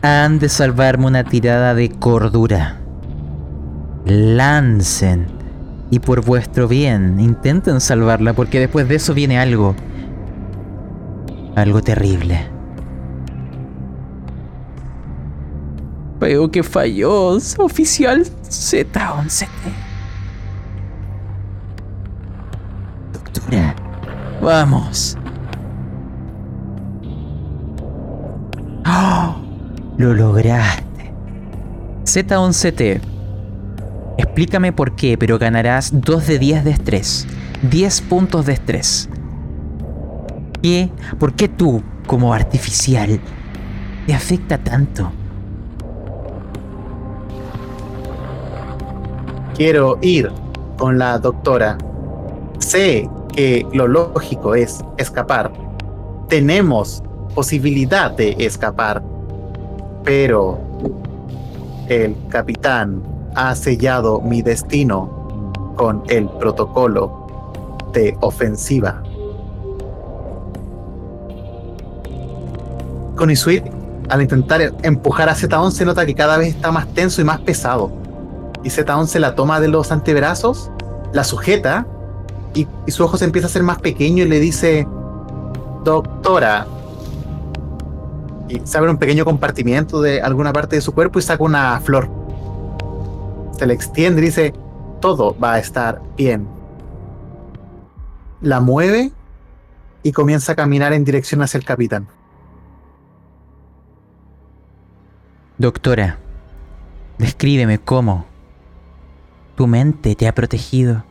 han 0.00 0.38
de 0.38 0.48
salvarme 0.48 1.06
una 1.06 1.24
tirada 1.24 1.74
de 1.74 1.90
cordura. 1.90 2.81
Lancen. 4.04 5.26
Y 5.90 5.98
por 5.98 6.24
vuestro 6.24 6.68
bien, 6.68 7.20
intenten 7.20 7.80
salvarla 7.80 8.32
porque 8.32 8.58
después 8.58 8.88
de 8.88 8.94
eso 8.94 9.12
viene 9.12 9.38
algo. 9.38 9.74
Algo 11.54 11.82
terrible. 11.82 12.48
Veo 16.18 16.50
que 16.50 16.62
falló, 16.62 17.36
oficial 17.58 18.24
Z11. 18.24 19.48
Doctora, 23.12 23.74
vamos. 24.40 25.18
¡Oh! 28.86 29.36
Lo 29.98 30.14
lograste. 30.14 31.12
Z11T. 32.04 33.11
Explícame 34.18 34.72
por 34.72 34.94
qué, 34.94 35.16
pero 35.16 35.38
ganarás 35.38 35.90
2 35.92 36.26
de 36.26 36.38
10 36.38 36.64
de 36.64 36.70
estrés. 36.70 37.26
10 37.70 38.00
puntos 38.02 38.46
de 38.46 38.52
estrés. 38.52 39.08
¿Qué? 40.62 40.90
¿Por 41.18 41.34
qué 41.34 41.48
tú, 41.48 41.82
como 42.06 42.32
artificial, 42.34 43.20
te 44.06 44.14
afecta 44.14 44.58
tanto? 44.58 45.10
Quiero 49.54 49.98
ir 50.02 50.30
con 50.78 50.98
la 50.98 51.18
doctora. 51.18 51.78
Sé 52.58 53.08
que 53.34 53.66
lo 53.72 53.86
lógico 53.86 54.54
es 54.54 54.82
escapar. 54.98 55.52
Tenemos 56.28 57.02
posibilidad 57.34 58.10
de 58.10 58.36
escapar. 58.38 59.02
Pero 60.04 60.58
el 61.88 62.16
capitán 62.28 63.02
ha 63.34 63.54
sellado 63.54 64.20
mi 64.20 64.42
destino 64.42 65.22
con 65.76 66.02
el 66.08 66.28
protocolo 66.28 67.80
de 67.92 68.16
ofensiva. 68.20 69.02
Con 73.16 73.30
Isuit, 73.30 73.64
al 74.08 74.22
intentar 74.22 74.72
empujar 74.82 75.28
a 75.28 75.34
Z11, 75.34 75.84
nota 75.84 76.06
que 76.06 76.14
cada 76.14 76.36
vez 76.36 76.54
está 76.54 76.72
más 76.72 76.86
tenso 76.88 77.20
y 77.20 77.24
más 77.24 77.40
pesado. 77.40 77.90
Y 78.62 78.68
Z11 78.68 79.18
la 79.18 79.34
toma 79.34 79.60
de 79.60 79.68
los 79.68 79.92
antebrazos, 79.92 80.70
la 81.12 81.24
sujeta 81.24 81.86
y, 82.54 82.66
y 82.86 82.90
su 82.90 83.04
ojo 83.04 83.16
se 83.16 83.24
empieza 83.24 83.46
a 83.46 83.50
hacer 83.50 83.62
más 83.62 83.78
pequeño 83.78 84.24
y 84.24 84.28
le 84.28 84.40
dice: 84.40 84.86
Doctora, 85.84 86.66
y 88.48 88.60
se 88.64 88.78
abre 88.78 88.90
un 88.90 88.98
pequeño 88.98 89.24
compartimiento 89.24 90.00
de 90.02 90.20
alguna 90.20 90.52
parte 90.52 90.76
de 90.76 90.82
su 90.82 90.92
cuerpo 90.92 91.18
y 91.18 91.22
saca 91.22 91.42
una 91.42 91.80
flor. 91.80 92.21
Se 93.62 93.68
le 93.68 93.74
extiende 93.74 94.20
y 94.20 94.24
dice, 94.24 94.52
todo 95.00 95.38
va 95.38 95.52
a 95.52 95.58
estar 95.60 96.02
bien. 96.16 96.48
La 98.40 98.58
mueve 98.58 99.12
y 100.02 100.10
comienza 100.10 100.50
a 100.50 100.56
caminar 100.56 100.92
en 100.92 101.04
dirección 101.04 101.42
hacia 101.42 101.58
el 101.58 101.64
capitán. 101.64 102.08
Doctora, 105.58 106.18
descríbeme 107.18 107.78
cómo 107.78 108.26
tu 109.54 109.68
mente 109.68 110.16
te 110.16 110.26
ha 110.26 110.34
protegido. 110.34 111.04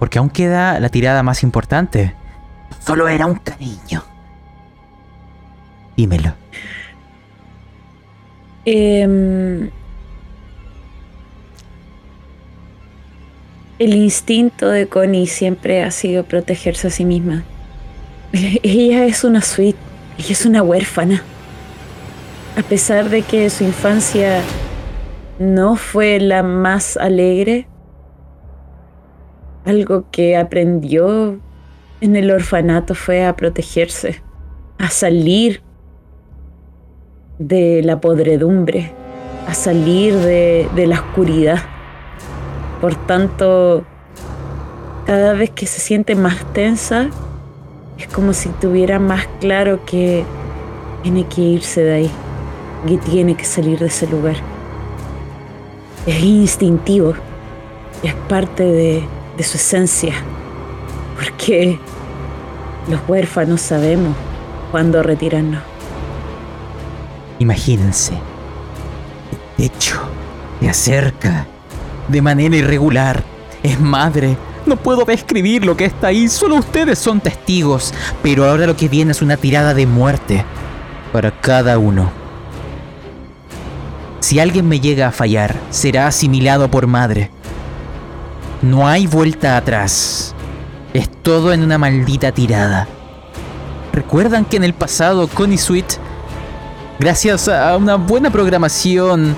Porque 0.00 0.18
aún 0.18 0.30
queda 0.30 0.80
la 0.80 0.88
tirada 0.88 1.22
más 1.22 1.44
importante. 1.44 2.16
Solo 2.80 3.06
era 3.06 3.26
un 3.26 3.36
cariño. 3.36 4.02
Dímelo. 5.96 6.34
Em, 8.64 9.70
el 13.82 13.94
instinto 13.94 14.68
de 14.68 14.86
Connie 14.86 15.26
siempre 15.26 15.82
ha 15.82 15.90
sido 15.90 16.22
protegerse 16.22 16.86
a 16.86 16.90
sí 16.90 17.04
misma. 17.04 17.42
Ella 18.32 19.06
es 19.06 19.24
una 19.24 19.42
suite, 19.42 19.78
ella 20.18 20.30
es 20.30 20.46
una 20.46 20.62
huérfana. 20.62 21.24
A 22.56 22.62
pesar 22.62 23.08
de 23.10 23.22
que 23.22 23.50
su 23.50 23.64
infancia 23.64 24.40
no 25.40 25.74
fue 25.74 26.20
la 26.20 26.44
más 26.44 26.96
alegre, 26.96 27.66
algo 29.64 30.04
que 30.12 30.36
aprendió 30.36 31.40
en 32.00 32.14
el 32.14 32.30
orfanato 32.30 32.94
fue 32.94 33.24
a 33.24 33.34
protegerse, 33.34 34.22
a 34.78 34.90
salir 34.90 35.60
de 37.40 37.82
la 37.82 38.00
podredumbre, 38.00 38.92
a 39.48 39.54
salir 39.54 40.14
de, 40.14 40.68
de 40.76 40.86
la 40.86 41.00
oscuridad. 41.00 41.58
Por 42.82 42.96
tanto, 42.96 43.84
cada 45.06 45.34
vez 45.34 45.50
que 45.50 45.66
se 45.66 45.78
siente 45.78 46.16
más 46.16 46.44
tensa, 46.52 47.10
es 47.96 48.08
como 48.08 48.32
si 48.32 48.48
tuviera 48.48 48.98
más 48.98 49.28
claro 49.40 49.84
que 49.86 50.24
tiene 51.04 51.24
que 51.28 51.42
irse 51.42 51.80
de 51.80 51.94
ahí, 51.94 52.10
que 52.88 52.98
tiene 52.98 53.36
que 53.36 53.44
salir 53.44 53.78
de 53.78 53.86
ese 53.86 54.08
lugar. 54.08 54.34
Es 56.08 56.24
instintivo, 56.24 57.14
es 58.02 58.14
parte 58.28 58.64
de, 58.64 59.08
su 59.44 59.58
esencia, 59.58 60.14
porque 61.14 61.78
los 62.88 63.00
huérfanos 63.06 63.60
sabemos 63.60 64.16
cuándo 64.72 65.04
retirarnos. 65.04 65.62
Imagínense. 67.38 68.14
El 69.56 69.70
techo 69.70 70.00
se 70.60 70.68
acerca 70.68 71.46
de 72.12 72.22
manera 72.22 72.56
irregular. 72.56 73.24
Es 73.62 73.80
madre. 73.80 74.36
No 74.66 74.76
puedo 74.76 75.04
describir 75.04 75.64
lo 75.64 75.76
que 75.76 75.86
está 75.86 76.08
ahí, 76.08 76.28
solo 76.28 76.56
ustedes 76.56 76.98
son 76.98 77.20
testigos. 77.20 77.92
Pero 78.22 78.48
ahora 78.48 78.66
lo 78.66 78.76
que 78.76 78.88
viene 78.88 79.10
es 79.10 79.22
una 79.22 79.36
tirada 79.36 79.74
de 79.74 79.86
muerte 79.86 80.44
para 81.12 81.32
cada 81.32 81.78
uno. 81.78 82.12
Si 84.20 84.38
alguien 84.38 84.68
me 84.68 84.78
llega 84.78 85.08
a 85.08 85.12
fallar, 85.12 85.56
será 85.70 86.06
asimilado 86.06 86.70
por 86.70 86.86
madre. 86.86 87.30
No 88.62 88.86
hay 88.86 89.08
vuelta 89.08 89.56
atrás. 89.56 90.34
Es 90.94 91.10
todo 91.22 91.52
en 91.52 91.64
una 91.64 91.78
maldita 91.78 92.30
tirada. 92.30 92.86
¿Recuerdan 93.92 94.44
que 94.44 94.56
en 94.56 94.64
el 94.64 94.74
pasado 94.74 95.26
Connie 95.26 95.58
Sweet 95.58 95.98
Gracias 97.02 97.48
a 97.48 97.76
una 97.76 97.96
buena 97.96 98.30
programación 98.30 99.34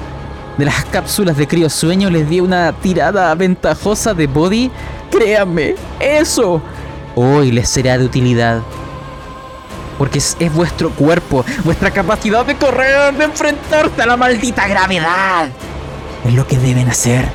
de 0.56 0.64
las 0.64 0.84
cápsulas 0.86 1.36
de 1.36 1.48
criosueño 1.48 2.10
les 2.10 2.28
di 2.28 2.40
una 2.40 2.72
tirada 2.72 3.34
ventajosa 3.34 4.14
de 4.14 4.26
body. 4.26 4.70
Créanme, 5.10 5.74
eso 6.00 6.62
hoy 7.14 7.52
les 7.52 7.68
será 7.68 7.98
de 7.98 8.04
utilidad. 8.04 8.62
Porque 9.98 10.18
es, 10.18 10.36
es, 10.40 10.52
vuestro 10.52 10.90
cuerpo, 10.90 11.44
vuestra 11.64 11.90
capacidad 11.90 12.44
de 12.44 12.56
correr, 12.56 13.14
de 13.14 13.24
enfrentarse 13.24 14.02
a 14.02 14.06
la 14.06 14.16
maldita 14.16 14.66
gravedad. 14.66 15.48
Es 16.24 16.34
lo 16.34 16.46
que 16.46 16.58
deben 16.58 16.88
hacer. 16.88 17.28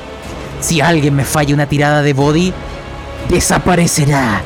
Si 0.60 0.80
alguien 0.80 1.14
me 1.14 1.24
falla 1.24 1.54
una 1.54 1.66
tirada 1.66 2.02
de 2.02 2.12
body, 2.12 2.52
desaparecerá. 3.30 4.42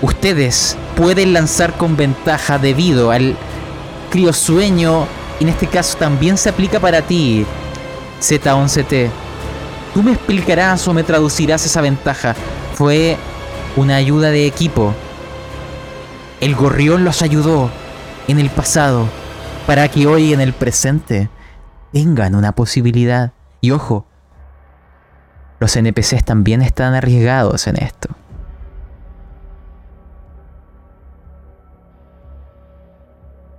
Ustedes 0.00 0.76
pueden 0.96 1.32
lanzar 1.32 1.76
con 1.76 1.96
ventaja 1.96 2.58
debido 2.58 3.10
al 3.10 3.36
criosueño, 4.10 5.06
en 5.42 5.48
este 5.48 5.66
caso 5.66 5.98
también 5.98 6.38
se 6.38 6.48
aplica 6.48 6.80
para 6.80 7.02
ti, 7.02 7.44
Z11T. 8.20 9.10
Tú 9.92 10.02
me 10.02 10.12
explicarás 10.12 10.86
o 10.88 10.94
me 10.94 11.02
traducirás 11.02 11.66
esa 11.66 11.80
ventaja. 11.80 12.34
Fue 12.74 13.16
una 13.76 13.96
ayuda 13.96 14.30
de 14.30 14.46
equipo. 14.46 14.94
El 16.40 16.54
gorrión 16.54 17.04
los 17.04 17.22
ayudó 17.22 17.70
en 18.28 18.38
el 18.38 18.50
pasado 18.50 19.06
para 19.66 19.88
que 19.88 20.06
hoy 20.06 20.32
en 20.32 20.40
el 20.40 20.52
presente 20.52 21.28
tengan 21.92 22.34
una 22.34 22.52
posibilidad. 22.52 23.32
Y 23.60 23.72
ojo, 23.72 24.06
los 25.58 25.76
NPCs 25.76 26.24
también 26.24 26.62
están 26.62 26.94
arriesgados 26.94 27.66
en 27.66 27.76
esto. 27.76 28.08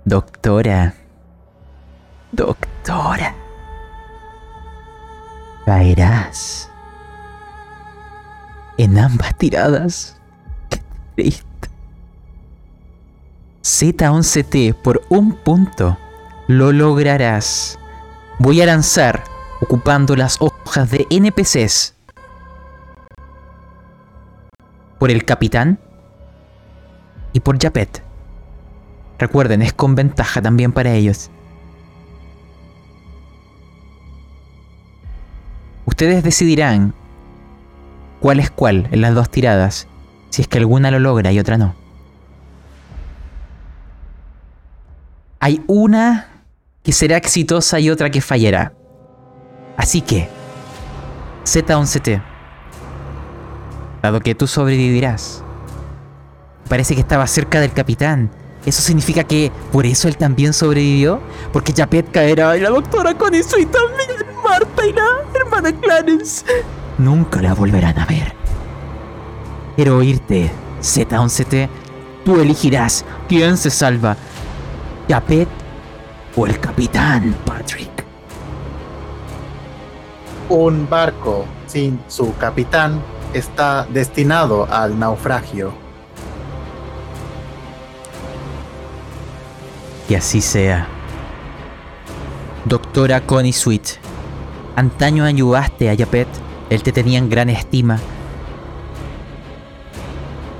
Doctora. 0.04 0.94
Doctora. 2.34 3.32
Caerás. 5.64 6.68
En 8.76 8.98
ambas 8.98 9.38
tiradas. 9.38 10.20
Qué 10.68 10.80
triste. 11.14 11.68
Z11T 13.62 14.74
por 14.74 15.02
un 15.10 15.36
punto. 15.36 15.96
Lo 16.48 16.72
lograrás. 16.72 17.78
Voy 18.40 18.60
a 18.60 18.66
lanzar 18.66 19.22
ocupando 19.60 20.16
las 20.16 20.38
hojas 20.40 20.90
de 20.90 21.06
NPCs. 21.10 21.94
Por 24.98 25.12
el 25.12 25.24
capitán. 25.24 25.78
y 27.32 27.38
por 27.40 27.60
Japet. 27.60 28.02
Recuerden, 29.18 29.62
es 29.62 29.72
con 29.72 29.94
ventaja 29.94 30.42
también 30.42 30.72
para 30.72 30.92
ellos. 30.94 31.30
Ustedes 35.94 36.24
decidirán 36.24 36.92
cuál 38.18 38.40
es 38.40 38.50
cuál 38.50 38.88
en 38.90 39.00
las 39.00 39.14
dos 39.14 39.30
tiradas, 39.30 39.86
si 40.30 40.42
es 40.42 40.48
que 40.48 40.58
alguna 40.58 40.90
lo 40.90 40.98
logra 40.98 41.30
y 41.30 41.38
otra 41.38 41.56
no. 41.56 41.76
Hay 45.38 45.62
una 45.68 46.42
que 46.82 46.90
será 46.90 47.16
exitosa 47.16 47.78
y 47.78 47.90
otra 47.90 48.10
que 48.10 48.20
fallará. 48.20 48.72
Así 49.76 50.00
que, 50.00 50.28
Z11T, 51.44 52.20
dado 54.02 54.18
que 54.18 54.34
tú 54.34 54.48
sobrevivirás, 54.48 55.44
parece 56.68 56.96
que 56.96 57.02
estaba 57.02 57.24
cerca 57.28 57.60
del 57.60 57.72
capitán. 57.72 58.32
¿Eso 58.66 58.82
significa 58.82 59.22
que 59.22 59.52
por 59.70 59.86
eso 59.86 60.08
él 60.08 60.16
también 60.16 60.54
sobrevivió? 60.54 61.20
Porque 61.52 61.72
Japet 61.72 62.10
caerá 62.10 62.56
y 62.56 62.62
la 62.62 62.70
doctora 62.70 63.16
Connie 63.16 63.42
y 63.42 63.66
también, 63.66 64.33
Marta 64.44 64.86
y 64.86 64.92
la 64.92 65.06
hermana 65.34 65.72
Clarence. 65.80 66.44
Nunca 66.98 67.42
la 67.42 67.54
volverán 67.54 67.98
a 67.98 68.06
ver. 68.06 68.34
Quiero 69.76 69.96
oírte, 69.96 70.50
Z11T. 70.80 71.68
Tú 72.24 72.40
elegirás 72.40 73.04
quién 73.28 73.56
se 73.56 73.70
salva. 73.70 74.16
Japet 75.08 75.48
o 76.36 76.46
el 76.46 76.58
capitán 76.60 77.34
Patrick. 77.44 77.90
Un 80.48 80.88
barco 80.88 81.46
sin 81.66 82.00
su 82.06 82.36
capitán 82.36 83.02
está 83.32 83.86
destinado 83.86 84.66
al 84.70 84.98
naufragio. 84.98 85.72
Que 90.08 90.16
así 90.16 90.40
sea. 90.40 90.86
Doctora 92.66 93.20
Connie 93.26 93.52
Sweet, 93.52 93.98
antaño 94.76 95.24
ayudaste 95.24 95.90
a 95.90 95.94
Yapet, 95.94 96.28
él 96.70 96.82
te 96.82 96.92
tenía 96.92 97.18
en 97.18 97.28
gran 97.28 97.50
estima. 97.50 97.98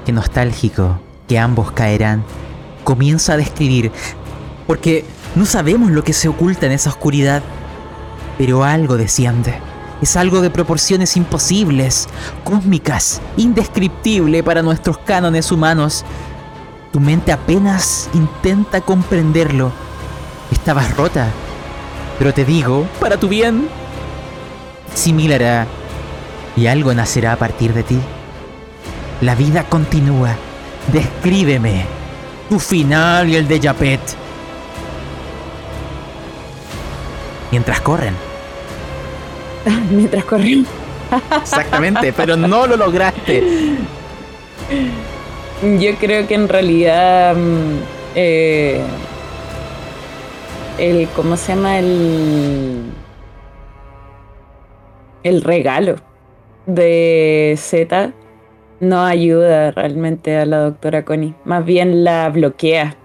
Qué 0.04 0.12
nostálgico 0.12 1.00
que 1.28 1.38
ambos 1.38 1.72
caerán. 1.72 2.22
Comienza 2.84 3.32
a 3.32 3.36
describir, 3.36 3.90
porque 4.66 5.04
no 5.34 5.46
sabemos 5.46 5.90
lo 5.90 6.04
que 6.04 6.12
se 6.12 6.28
oculta 6.28 6.66
en 6.66 6.72
esa 6.72 6.90
oscuridad, 6.90 7.42
pero 8.36 8.64
algo 8.64 8.96
desciende. 8.96 9.54
Es 10.02 10.16
algo 10.16 10.42
de 10.42 10.50
proporciones 10.50 11.16
imposibles, 11.16 12.08
cósmicas, 12.44 13.22
indescriptible 13.36 14.42
para 14.42 14.62
nuestros 14.62 14.98
cánones 14.98 15.50
humanos. 15.50 16.04
Tu 16.92 17.00
mente 17.00 17.32
apenas 17.32 18.10
intenta 18.12 18.82
comprenderlo. 18.82 19.72
Estabas 20.50 20.94
rota, 20.96 21.28
pero 22.18 22.34
te 22.34 22.44
digo, 22.44 22.86
para 23.00 23.16
tu 23.16 23.28
bien, 23.28 23.66
similará 24.94 25.66
y 26.56 26.66
algo 26.66 26.94
nacerá 26.94 27.32
a 27.32 27.36
partir 27.36 27.74
de 27.74 27.82
ti. 27.82 27.98
La 29.20 29.34
vida 29.34 29.64
continúa. 29.64 30.36
Descríbeme 30.92 31.84
tu 32.48 32.58
final 32.58 33.28
y 33.28 33.36
el 33.36 33.48
de 33.48 33.60
Japet. 33.60 34.00
Mientras 37.50 37.80
corren. 37.80 38.14
Mientras 39.90 40.24
corren. 40.24 40.66
Exactamente, 41.40 42.12
pero 42.12 42.36
no 42.36 42.66
lo 42.66 42.76
lograste. 42.76 43.76
Yo 45.78 45.94
creo 45.98 46.26
que 46.26 46.34
en 46.34 46.48
realidad 46.48 47.34
mm, 47.36 47.78
eh, 48.14 48.80
el 50.78 51.08
¿cómo 51.14 51.36
se 51.36 51.54
llama? 51.54 51.78
el 51.78 52.82
el 55.24 55.42
regalo 55.42 55.96
de 56.66 57.54
Z 57.58 58.12
no 58.80 59.04
ayuda 59.04 59.70
realmente 59.70 60.36
a 60.36 60.46
la 60.46 60.58
doctora 60.58 61.04
Connie, 61.04 61.34
más 61.44 61.64
bien 61.64 62.04
la 62.04 62.28
bloquea. 62.28 62.96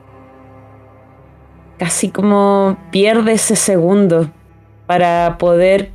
Casi 1.77 2.09
como 2.09 2.77
pierde 2.91 3.33
ese 3.33 3.55
segundo 3.55 4.29
para 4.85 5.37
poder 5.37 5.91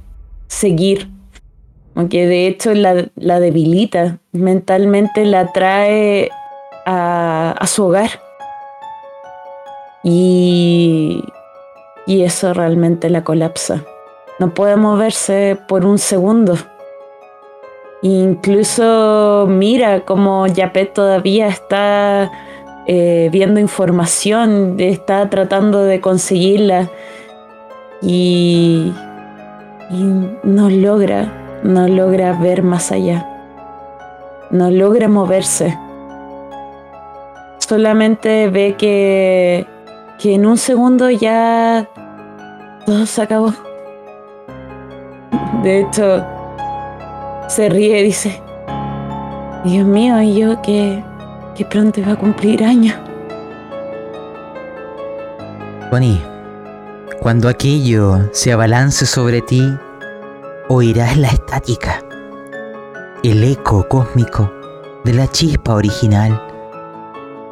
seguir. 0.46 1.10
Aunque 1.94 2.26
de 2.26 2.46
hecho 2.46 2.72
la, 2.74 3.06
la 3.16 3.38
debilita, 3.38 4.18
mentalmente 4.32 5.24
la 5.26 5.52
trae 5.52 6.30
a, 6.86 7.54
a 7.58 7.66
su 7.66 7.84
hogar. 7.84 8.10
Y, 10.02 11.22
y 12.06 12.22
eso 12.22 12.52
realmente 12.54 13.10
la 13.10 13.24
colapsa. 13.24 13.84
No 14.38 14.52
puede 14.52 14.76
moverse 14.76 15.58
por 15.68 15.84
un 15.84 15.98
segundo. 15.98 16.56
Incluso 18.02 19.46
mira 19.48 20.00
como 20.00 20.46
Yapet 20.46 20.92
todavía 20.92 21.46
está 21.46 22.30
eh, 22.86 23.30
viendo 23.32 23.60
información, 23.60 24.76
está 24.78 25.30
tratando 25.30 25.84
de 25.84 26.02
conseguirla 26.02 26.90
y, 28.02 28.92
y 29.90 30.02
no 30.42 30.68
logra, 30.68 31.60
no 31.62 31.88
logra 31.88 32.34
ver 32.34 32.62
más 32.62 32.92
allá, 32.92 33.26
no 34.50 34.70
logra 34.70 35.08
moverse. 35.08 35.78
Solamente 37.56 38.50
ve 38.50 38.74
que, 38.76 39.66
que 40.18 40.34
en 40.34 40.44
un 40.44 40.58
segundo 40.58 41.08
ya 41.08 41.88
todo 42.84 43.06
se 43.06 43.22
acabó. 43.22 43.54
De 45.64 45.80
hecho, 45.80 46.22
se 47.48 47.70
ríe 47.70 48.00
y 48.00 48.04
dice, 48.04 48.42
Dios 49.64 49.86
mío, 49.86 50.20
y 50.20 50.38
yo 50.38 50.60
que, 50.60 51.02
que 51.54 51.64
pronto 51.64 52.00
iba 52.00 52.12
a 52.12 52.16
cumplir 52.16 52.62
años. 52.62 52.94
Bonnie, 55.90 56.20
cuando 57.18 57.48
aquello 57.48 58.28
se 58.32 58.52
abalance 58.52 59.06
sobre 59.06 59.40
ti, 59.40 59.62
oirás 60.68 61.16
la 61.16 61.28
estática, 61.28 62.02
el 63.22 63.42
eco 63.42 63.88
cósmico 63.88 64.52
de 65.02 65.14
la 65.14 65.30
chispa 65.30 65.76
original 65.76 66.42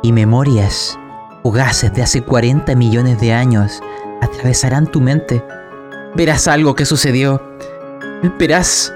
y 0.03 0.13
memorias 0.13 0.99
fugaces 1.43 1.95
de 1.95 2.03
hace 2.03 2.21
40 2.21 2.75
millones 2.75 3.19
de 3.23 3.33
años 3.33 3.81
atravesarán 4.21 4.87
tu 4.87 5.01
mente. 5.01 5.43
Verás 6.15 6.47
algo 6.47 6.75
que 6.75 6.85
sucedió. 6.85 7.52
Verás 8.23 8.93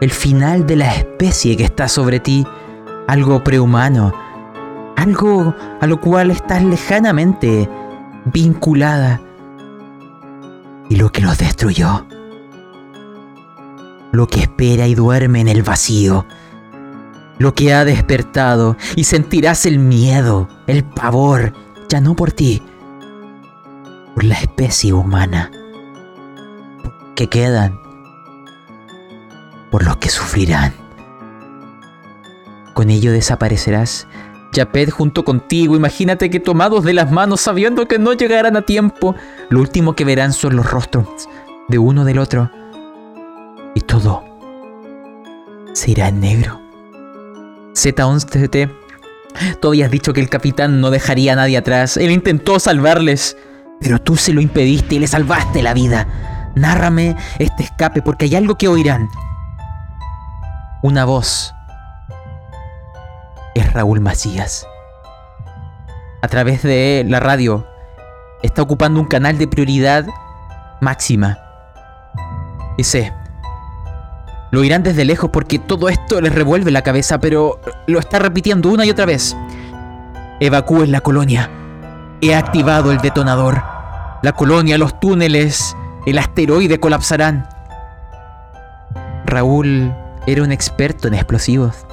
el 0.00 0.10
final 0.10 0.66
de 0.66 0.76
la 0.76 0.94
especie 0.94 1.56
que 1.56 1.64
está 1.64 1.88
sobre 1.88 2.20
ti, 2.20 2.46
algo 3.06 3.42
prehumano, 3.42 4.12
algo 4.96 5.54
a 5.80 5.86
lo 5.86 6.00
cual 6.00 6.30
estás 6.30 6.62
lejanamente 6.62 7.68
vinculada. 8.24 9.20
Y 10.88 10.96
lo 10.96 11.10
que 11.10 11.22
los 11.22 11.38
destruyó, 11.38 12.06
lo 14.12 14.26
que 14.26 14.40
espera 14.40 14.86
y 14.86 14.94
duerme 14.94 15.40
en 15.40 15.48
el 15.48 15.62
vacío, 15.62 16.26
lo 17.38 17.54
que 17.54 17.72
ha 17.72 17.84
despertado 17.84 18.76
y 18.94 19.04
sentirás 19.04 19.66
el 19.66 19.78
miedo, 19.78 20.48
el 20.66 20.84
pavor, 20.84 21.52
ya 21.88 22.00
no 22.00 22.14
por 22.14 22.32
ti, 22.32 22.62
por 24.14 24.24
la 24.24 24.34
especie 24.34 24.92
humana, 24.92 25.50
que 27.14 27.28
quedan 27.28 27.85
por 29.70 29.84
los 29.84 29.96
que 29.98 30.08
sufrirán. 30.08 30.72
Con 32.74 32.90
ello 32.90 33.12
desaparecerás, 33.12 34.06
Japet 34.54 34.90
junto 34.90 35.24
contigo. 35.24 35.76
Imagínate 35.76 36.30
que 36.30 36.40
tomados 36.40 36.84
de 36.84 36.94
las 36.94 37.10
manos, 37.10 37.40
sabiendo 37.40 37.86
que 37.88 37.98
no 37.98 38.12
llegarán 38.12 38.56
a 38.56 38.62
tiempo, 38.62 39.14
lo 39.48 39.60
último 39.60 39.94
que 39.94 40.04
verán 40.04 40.32
son 40.32 40.56
los 40.56 40.70
rostros 40.70 41.06
de 41.68 41.78
uno 41.78 42.04
del 42.04 42.18
otro. 42.18 42.50
Y 43.74 43.80
todo 43.80 44.24
se 45.74 45.90
irá 45.90 46.08
en 46.08 46.20
negro. 46.20 46.60
Z11T, 47.74 48.72
tú 49.60 49.68
habías 49.68 49.90
dicho 49.90 50.12
que 50.12 50.20
el 50.20 50.30
capitán 50.30 50.80
no 50.80 50.90
dejaría 50.90 51.34
a 51.34 51.36
nadie 51.36 51.58
atrás. 51.58 51.96
Él 51.96 52.10
intentó 52.10 52.58
salvarles, 52.58 53.36
pero 53.80 54.00
tú 54.00 54.16
se 54.16 54.32
lo 54.32 54.40
impediste 54.40 54.94
y 54.94 54.98
le 55.00 55.06
salvaste 55.06 55.62
la 55.62 55.74
vida. 55.74 56.52
Nárrame 56.54 57.16
este 57.38 57.64
escape 57.64 58.00
porque 58.00 58.24
hay 58.24 58.36
algo 58.36 58.56
que 58.56 58.68
oirán 58.68 59.10
una 60.82 61.04
voz. 61.04 61.54
Es 63.54 63.72
Raúl 63.72 64.00
Macías. 64.00 64.66
A 66.22 66.28
través 66.28 66.62
de 66.62 67.04
la 67.08 67.20
radio 67.20 67.66
está 68.42 68.62
ocupando 68.62 69.00
un 69.00 69.06
canal 69.06 69.38
de 69.38 69.48
prioridad 69.48 70.06
máxima. 70.80 71.38
Dice, 72.76 73.12
lo 74.50 74.62
irán 74.64 74.82
desde 74.82 75.04
lejos 75.04 75.30
porque 75.30 75.58
todo 75.58 75.88
esto 75.88 76.20
les 76.20 76.34
revuelve 76.34 76.70
la 76.70 76.82
cabeza, 76.82 77.18
pero 77.18 77.60
lo 77.86 77.98
está 77.98 78.18
repitiendo 78.18 78.68
una 78.70 78.84
y 78.84 78.90
otra 78.90 79.06
vez. 79.06 79.36
Evacúen 80.40 80.92
la 80.92 81.00
colonia. 81.00 81.50
He 82.20 82.34
activado 82.34 82.92
el 82.92 82.98
detonador. 82.98 83.62
La 84.22 84.32
colonia, 84.32 84.78
los 84.78 84.98
túneles, 85.00 85.76
el 86.06 86.18
asteroide 86.18 86.78
colapsarán. 86.78 87.48
Raúl 89.26 89.94
era 90.26 90.42
un 90.42 90.52
experto 90.52 91.08
en 91.08 91.14
explosivos. 91.14 91.86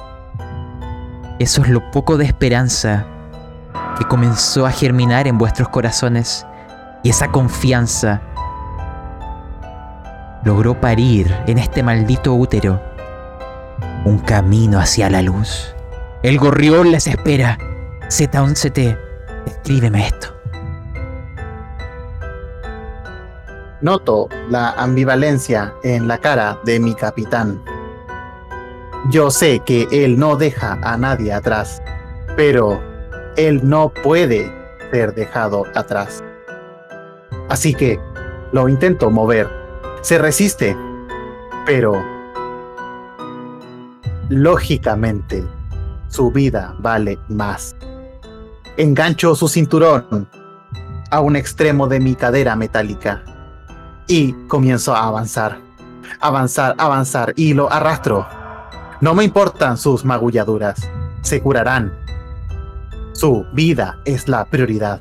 Eso 1.38 1.62
es 1.62 1.68
lo 1.68 1.90
poco 1.90 2.16
de 2.16 2.24
esperanza 2.24 3.06
que 3.98 4.04
comenzó 4.04 4.66
a 4.66 4.72
germinar 4.72 5.26
en 5.28 5.38
vuestros 5.38 5.68
corazones 5.68 6.46
y 7.02 7.10
esa 7.10 7.30
confianza 7.30 8.20
logró 10.44 10.80
parir 10.80 11.34
en 11.46 11.58
este 11.58 11.82
maldito 11.82 12.34
útero 12.34 12.80
un 14.04 14.18
camino 14.18 14.78
hacia 14.78 15.08
la 15.08 15.22
luz. 15.22 15.74
El 16.22 16.38
gorrión 16.38 16.90
les 16.90 17.06
espera. 17.06 17.58
Z11T, 18.08 18.98
escríbeme 19.46 20.06
esto. 20.06 20.28
Noto 23.80 24.28
la 24.50 24.70
ambivalencia 24.72 25.74
en 25.82 26.06
la 26.08 26.18
cara 26.18 26.58
de 26.64 26.80
mi 26.80 26.94
capitán. 26.94 27.60
Yo 29.10 29.30
sé 29.30 29.60
que 29.60 29.86
él 29.90 30.18
no 30.18 30.36
deja 30.36 30.78
a 30.82 30.96
nadie 30.96 31.32
atrás, 31.32 31.82
pero 32.36 32.80
él 33.36 33.60
no 33.62 33.90
puede 33.90 34.50
ser 34.90 35.14
dejado 35.14 35.64
atrás. 35.74 36.24
Así 37.48 37.74
que 37.74 38.00
lo 38.52 38.68
intento 38.68 39.10
mover. 39.10 39.48
Se 40.00 40.18
resiste, 40.18 40.76
pero 41.66 42.02
lógicamente 44.30 45.44
su 46.08 46.30
vida 46.30 46.74
vale 46.78 47.18
más. 47.28 47.76
Engancho 48.76 49.34
su 49.34 49.48
cinturón 49.48 50.28
a 51.10 51.20
un 51.20 51.36
extremo 51.36 51.86
de 51.88 52.00
mi 52.00 52.14
cadera 52.14 52.56
metálica 52.56 53.22
y 54.06 54.32
comienzo 54.48 54.94
a 54.94 55.04
avanzar, 55.04 55.58
avanzar, 56.20 56.74
avanzar 56.78 57.32
y 57.36 57.52
lo 57.52 57.70
arrastro. 57.70 58.26
No 59.04 59.14
me 59.14 59.22
importan 59.22 59.76
sus 59.76 60.02
magulladuras, 60.02 60.88
se 61.20 61.42
curarán. 61.42 61.92
Su 63.12 63.44
vida 63.52 64.00
es 64.06 64.28
la 64.28 64.46
prioridad. 64.46 64.98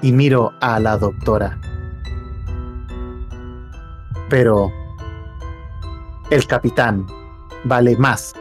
Y 0.00 0.12
miro 0.12 0.52
a 0.60 0.78
la 0.78 0.96
doctora. 0.96 1.58
Pero 4.28 4.70
el 6.30 6.46
capitán 6.46 7.04
vale 7.64 7.96
más. 7.96 8.32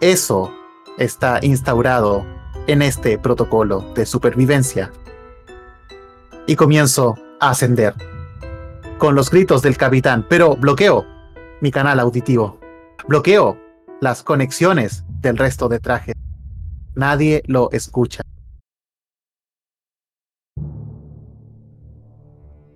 Eso 0.00 0.50
está 0.96 1.40
instaurado 1.42 2.24
en 2.68 2.80
este 2.80 3.18
protocolo 3.18 3.82
de 3.94 4.06
supervivencia. 4.06 4.90
Y 6.46 6.56
comienzo 6.56 7.16
ascender. 7.38 7.94
Con 8.96 9.14
los 9.14 9.28
gritos 9.30 9.60
del 9.60 9.76
capitán, 9.76 10.24
pero 10.26 10.56
bloqueo 10.56 11.04
mi 11.60 11.70
canal 11.70 12.00
auditivo. 12.00 12.61
Bloqueo 13.06 13.58
las 14.00 14.22
conexiones 14.22 15.04
del 15.20 15.36
resto 15.38 15.68
de 15.68 15.78
trajes. 15.78 16.14
Nadie 16.94 17.42
lo 17.46 17.70
escucha. 17.72 18.22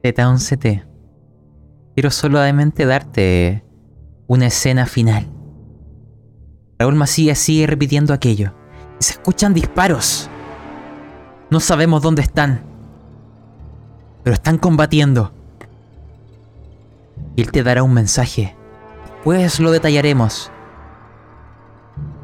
Z11T. 0.03 0.86
Quiero 1.94 2.11
solamente 2.11 2.86
darte 2.86 3.65
una 4.27 4.47
escena 4.47 4.86
final. 4.86 5.27
Raúl 6.78 6.94
Macías 6.94 7.39
sigue 7.39 7.66
repitiendo 7.66 8.15
aquello. 8.15 8.55
Se 8.98 9.15
escuchan 9.15 9.55
disparos. 9.55 10.31
No 11.51 11.61
sabemos 11.61 12.03
dónde 12.03 12.23
están 12.23 12.66
pero 14.27 14.35
están 14.35 14.59
combatiendo. 14.59 15.31
Y 17.36 17.43
él 17.43 17.53
te 17.53 17.62
dará 17.62 17.85
un 17.85 17.94
mensaje. 17.94 18.56
Pues 19.27 19.59
lo 19.59 19.73
detallaremos. 19.73 20.53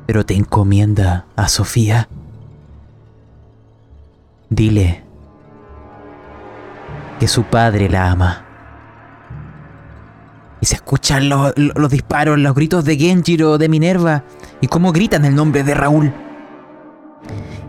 Pero 0.07 0.25
te 0.25 0.35
encomienda 0.35 1.27
a 1.35 1.49
Sofía. 1.49 2.09
Dile 4.49 5.03
que 7.19 7.27
su 7.27 7.43
padre 7.43 7.89
la 7.89 8.09
ama. 8.09 8.45
Y 10.61 10.67
se 10.67 10.77
escuchan 10.77 11.29
los 11.29 11.91
disparos, 11.91 12.39
los 12.39 12.55
gritos 12.55 12.85
de 12.85 12.97
Genjiro, 12.97 13.59
de 13.59 13.69
Minerva, 13.69 14.23
y 14.61 14.69
cómo 14.69 14.93
gritan 14.93 15.25
el 15.25 15.35
nombre 15.35 15.65
de 15.65 15.75
Raúl. 15.75 16.15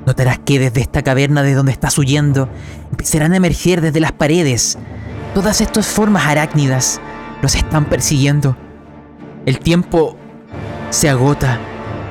Notarás 0.05 0.37
que 0.45 0.59
desde 0.59 0.81
esta 0.81 1.01
caverna 1.01 1.41
de 1.41 1.55
donde 1.55 1.71
estás 1.71 1.97
huyendo 1.97 2.49
empezarán 2.91 3.33
a 3.33 3.37
emerger 3.37 3.81
desde 3.81 3.99
las 3.99 4.11
paredes. 4.11 4.77
Todas 5.33 5.59
estas 5.59 5.87
formas 5.87 6.27
arácnidas 6.27 7.01
los 7.41 7.55
están 7.55 7.85
persiguiendo. 7.85 8.55
El 9.45 9.59
tiempo 9.59 10.15
se 10.89 11.09
agota. 11.09 11.59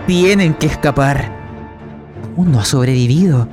Tienen 0.06 0.54
que 0.54 0.66
escapar. 0.66 1.32
Aún 2.36 2.52
no 2.52 2.60
ha 2.60 2.64
sobrevivido. 2.64 3.48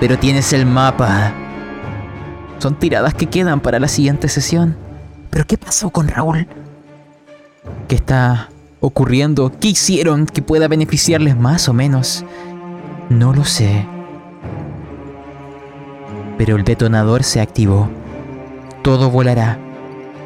Pero 0.00 0.18
tienes 0.18 0.52
el 0.52 0.64
mapa. 0.64 1.32
Son 2.58 2.78
tiradas 2.78 3.12
que 3.14 3.26
quedan 3.26 3.60
para 3.60 3.78
la 3.78 3.88
siguiente 3.88 4.28
sesión. 4.28 4.76
¿Pero 5.28 5.46
qué 5.46 5.58
pasó 5.58 5.90
con 5.90 6.08
Raúl? 6.08 6.46
¿Qué 7.88 7.96
está 7.96 8.48
ocurriendo? 8.80 9.52
¿Qué 9.60 9.68
hicieron 9.68 10.24
que 10.26 10.40
pueda 10.40 10.68
beneficiarles 10.68 11.36
más 11.36 11.68
o 11.68 11.74
menos? 11.74 12.24
No 13.10 13.34
lo 13.34 13.44
sé. 13.44 13.86
Pero 16.38 16.56
el 16.56 16.64
detonador 16.64 17.24
se 17.24 17.40
activó. 17.40 17.90
Todo 18.82 19.10
volará. 19.10 19.58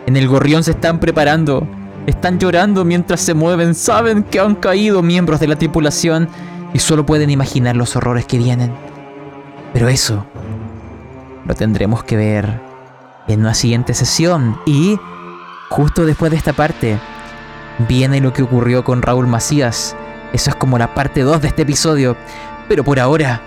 En 0.06 0.16
el 0.16 0.28
gorrión 0.28 0.62
se 0.62 0.70
están 0.70 1.00
preparando. 1.00 1.66
Están 2.08 2.38
llorando 2.38 2.86
mientras 2.86 3.20
se 3.20 3.34
mueven. 3.34 3.74
Saben 3.74 4.22
que 4.22 4.40
han 4.40 4.54
caído 4.54 5.02
miembros 5.02 5.40
de 5.40 5.46
la 5.46 5.56
tripulación 5.56 6.26
y 6.72 6.78
solo 6.78 7.04
pueden 7.04 7.28
imaginar 7.28 7.76
los 7.76 7.96
horrores 7.96 8.24
que 8.24 8.38
vienen. 8.38 8.72
Pero 9.74 9.90
eso 9.90 10.24
lo 11.44 11.54
tendremos 11.54 12.02
que 12.04 12.16
ver 12.16 12.62
en 13.28 13.40
una 13.40 13.52
siguiente 13.52 13.92
sesión. 13.92 14.58
Y 14.64 14.98
justo 15.68 16.06
después 16.06 16.30
de 16.30 16.38
esta 16.38 16.54
parte 16.54 16.98
viene 17.86 18.22
lo 18.22 18.32
que 18.32 18.42
ocurrió 18.42 18.84
con 18.84 19.02
Raúl 19.02 19.26
Macías. 19.26 19.94
Eso 20.32 20.48
es 20.48 20.56
como 20.56 20.78
la 20.78 20.94
parte 20.94 21.20
2 21.20 21.42
de 21.42 21.48
este 21.48 21.60
episodio. 21.60 22.16
Pero 22.70 22.84
por 22.84 22.98
ahora, 23.00 23.42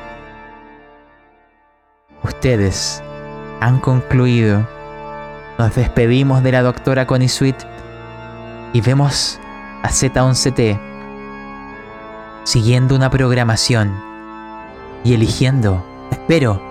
ustedes 2.24 3.02
han 3.60 3.80
concluido. 3.80 4.68
Nos 5.58 5.74
despedimos 5.74 6.44
de 6.44 6.52
la 6.52 6.62
doctora 6.62 7.08
Connie 7.08 7.28
Sweet 7.28 7.70
y 8.73 8.81
vemos 8.81 9.39
a 9.84 9.89
Z11T 9.89 10.80
siguiendo 12.43 12.95
una 12.95 13.10
programación 13.10 13.93
y 15.03 15.14
eligiendo, 15.14 15.84
espero, 16.11 16.61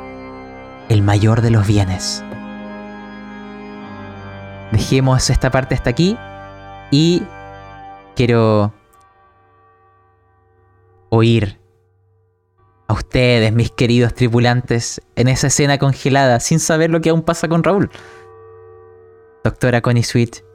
el 0.88 1.02
mayor 1.02 1.40
de 1.40 1.50
los 1.50 1.66
bienes. 1.66 2.24
Dejemos 4.72 5.30
esta 5.30 5.50
parte 5.50 5.74
hasta 5.74 5.90
aquí 5.90 6.16
y 6.90 7.22
quiero 8.14 8.72
oír 11.10 11.60
a 12.86 12.92
ustedes, 12.92 13.52
mis 13.52 13.70
queridos 13.70 14.14
tripulantes, 14.14 15.00
en 15.14 15.28
esa 15.28 15.48
escena 15.48 15.78
congelada, 15.78 16.40
sin 16.40 16.58
saber 16.58 16.90
lo 16.90 17.00
que 17.00 17.10
aún 17.10 17.22
pasa 17.22 17.48
con 17.48 17.62
Raúl. 17.62 17.90
Doctora 19.44 19.80
Connie 19.80 20.02
Sweet, 20.02 20.49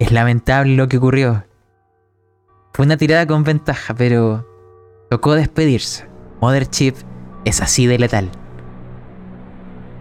es 0.00 0.10
lamentable 0.10 0.74
lo 0.74 0.88
que 0.88 0.96
ocurrió. 0.96 1.44
Fue 2.72 2.86
una 2.86 2.96
tirada 2.96 3.26
con 3.26 3.44
ventaja, 3.44 3.94
pero 3.94 4.46
tocó 5.10 5.34
despedirse. 5.34 6.08
Mother 6.40 6.66
Chip 6.66 6.96
es 7.44 7.60
así 7.60 7.86
de 7.86 7.98
letal. 7.98 8.30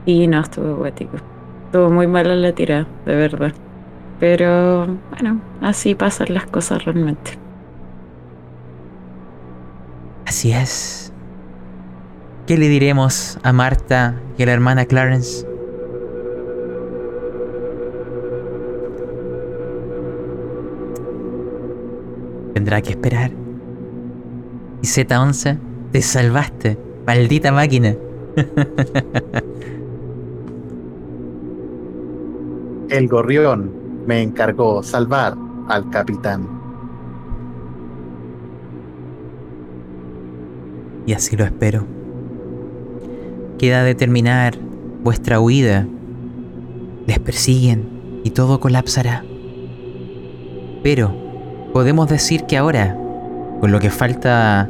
Y 0.06 0.26
no, 0.28 0.40
estuvo 0.40 0.78
guático. 0.78 1.18
Estuvo 1.66 1.90
muy 1.90 2.08
mala 2.08 2.34
la 2.36 2.54
tirada, 2.54 2.88
de 3.06 3.16
verdad. 3.16 3.54
Pero 4.20 4.88
bueno, 5.12 5.42
así 5.62 5.96
pasan 5.96 6.34
las 6.34 6.46
cosas 6.46 6.86
realmente. 6.86 7.38
Así 10.26 10.54
es. 10.54 11.12
¿Qué 12.48 12.58
le 12.58 12.70
diremos 12.70 13.38
a 13.44 13.52
Marta 13.52 14.16
y 14.38 14.44
a 14.44 14.46
la 14.46 14.54
hermana 14.54 14.86
Clarence? 14.86 15.46
Tendrá 22.54 22.82
que 22.82 22.92
esperar. 22.92 23.32
Y 24.82 24.88
Z11, 24.88 25.58
te 25.92 26.02
salvaste, 26.02 26.78
maldita 27.06 27.52
máquina. 27.52 27.96
El 32.90 33.08
gorrión 33.08 33.72
me 34.08 34.22
encargó 34.24 34.82
salvar 34.82 35.36
al 35.68 35.90
capitán. 35.92 36.48
Y 41.06 41.14
así 41.14 41.36
lo 41.36 41.44
espero. 41.44 41.86
Queda 43.58 43.84
determinar 43.84 44.58
vuestra 45.04 45.40
huida. 45.40 45.88
Les 47.06 47.20
persiguen 47.20 48.22
y 48.24 48.32
todo 48.32 48.60
colapsará. 48.60 49.24
Pero 50.82 51.29
podemos 51.74 52.10
decir 52.10 52.46
que 52.46 52.58
ahora, 52.58 52.96
con 53.60 53.72
lo 53.72 53.80
que 53.80 53.90
falta, 53.90 54.70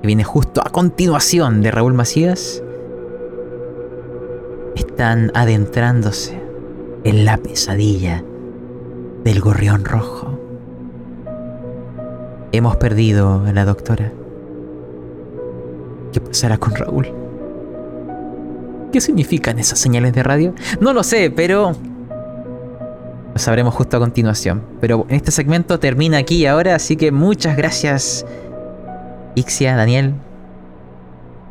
que 0.00 0.06
viene 0.06 0.24
justo 0.24 0.62
a 0.64 0.70
continuación 0.70 1.62
de 1.62 1.70
Raúl 1.70 1.94
Macías, 1.94 2.62
están 4.74 5.30
adentrándose 5.34 6.40
en 7.04 7.24
la 7.24 7.36
pesadilla 7.36 8.22
del 9.24 9.40
gorrión 9.40 9.84
rojo. 9.84 10.38
Hemos 12.52 12.76
perdido 12.76 13.44
a 13.46 13.52
la 13.52 13.64
doctora. 13.64 14.12
¿Qué 16.12 16.20
pasará 16.20 16.58
con 16.58 16.74
Raúl? 16.74 17.12
¿Qué 18.92 19.00
significan 19.00 19.58
esas 19.58 19.78
señales 19.78 20.12
de 20.12 20.22
radio? 20.22 20.54
No 20.80 20.92
lo 20.92 21.04
sé, 21.04 21.30
pero 21.30 21.76
lo 23.32 23.38
sabremos 23.38 23.74
justo 23.74 23.96
a 23.96 24.00
continuación. 24.00 24.62
Pero 24.80 25.06
este 25.08 25.30
segmento 25.30 25.78
termina 25.78 26.18
aquí 26.18 26.46
ahora, 26.46 26.74
así 26.74 26.96
que 26.96 27.12
muchas 27.12 27.56
gracias, 27.56 28.26
Ixia, 29.34 29.76
Daniel, 29.76 30.14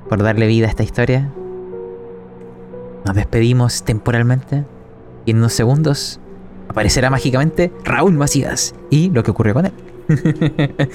por 0.10 0.22
darle 0.22 0.48
vida 0.48 0.68
a 0.68 0.70
esta 0.70 0.84
historia. 0.84 1.32
Nos 3.06 3.16
despedimos 3.16 3.84
temporalmente 3.84 4.66
y 5.26 5.32
en 5.32 5.38
unos 5.38 5.54
segundos 5.54 6.20
aparecerá 6.68 7.10
mágicamente 7.10 7.72
Raúl 7.84 8.14
Macías 8.14 8.76
y 8.90 9.10
lo 9.10 9.24
que 9.24 9.32
ocurrió 9.32 9.54
con 9.54 9.66
él. 9.68 9.74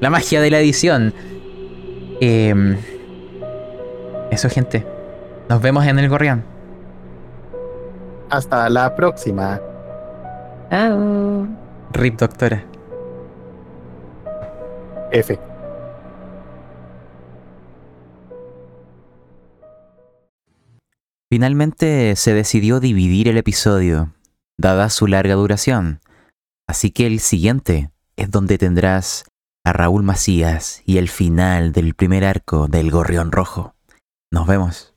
la 0.00 0.10
magia 0.10 0.40
de 0.40 0.50
la 0.50 0.60
edición. 0.60 1.12
Em, 2.20 2.76
eso, 4.30 4.48
gente. 4.48 4.86
Nos 5.48 5.60
vemos 5.60 5.86
en 5.86 5.98
el 5.98 6.08
Gorrión. 6.08 6.44
Hasta 8.30 8.68
la 8.68 8.94
próxima. 8.94 9.60
Chao. 10.70 11.48
Rip, 11.92 12.18
doctora. 12.18 12.64
F. 15.10 15.38
Finalmente 21.28 22.14
se 22.14 22.34
decidió 22.34 22.78
dividir 22.78 23.28
el 23.28 23.36
episodio, 23.36 24.14
dada 24.58 24.90
su 24.90 25.08
larga 25.08 25.34
duración, 25.34 26.00
así 26.68 26.92
que 26.92 27.06
el 27.06 27.18
siguiente 27.18 27.90
es 28.16 28.30
donde 28.30 28.58
tendrás 28.58 29.24
a 29.64 29.72
Raúl 29.72 30.04
Macías 30.04 30.82
y 30.86 30.98
el 30.98 31.08
final 31.08 31.72
del 31.72 31.94
primer 31.94 32.24
arco 32.24 32.68
del 32.68 32.90
Gorrión 32.90 33.32
Rojo. 33.32 33.74
Nos 34.32 34.46
vemos. 34.46 34.89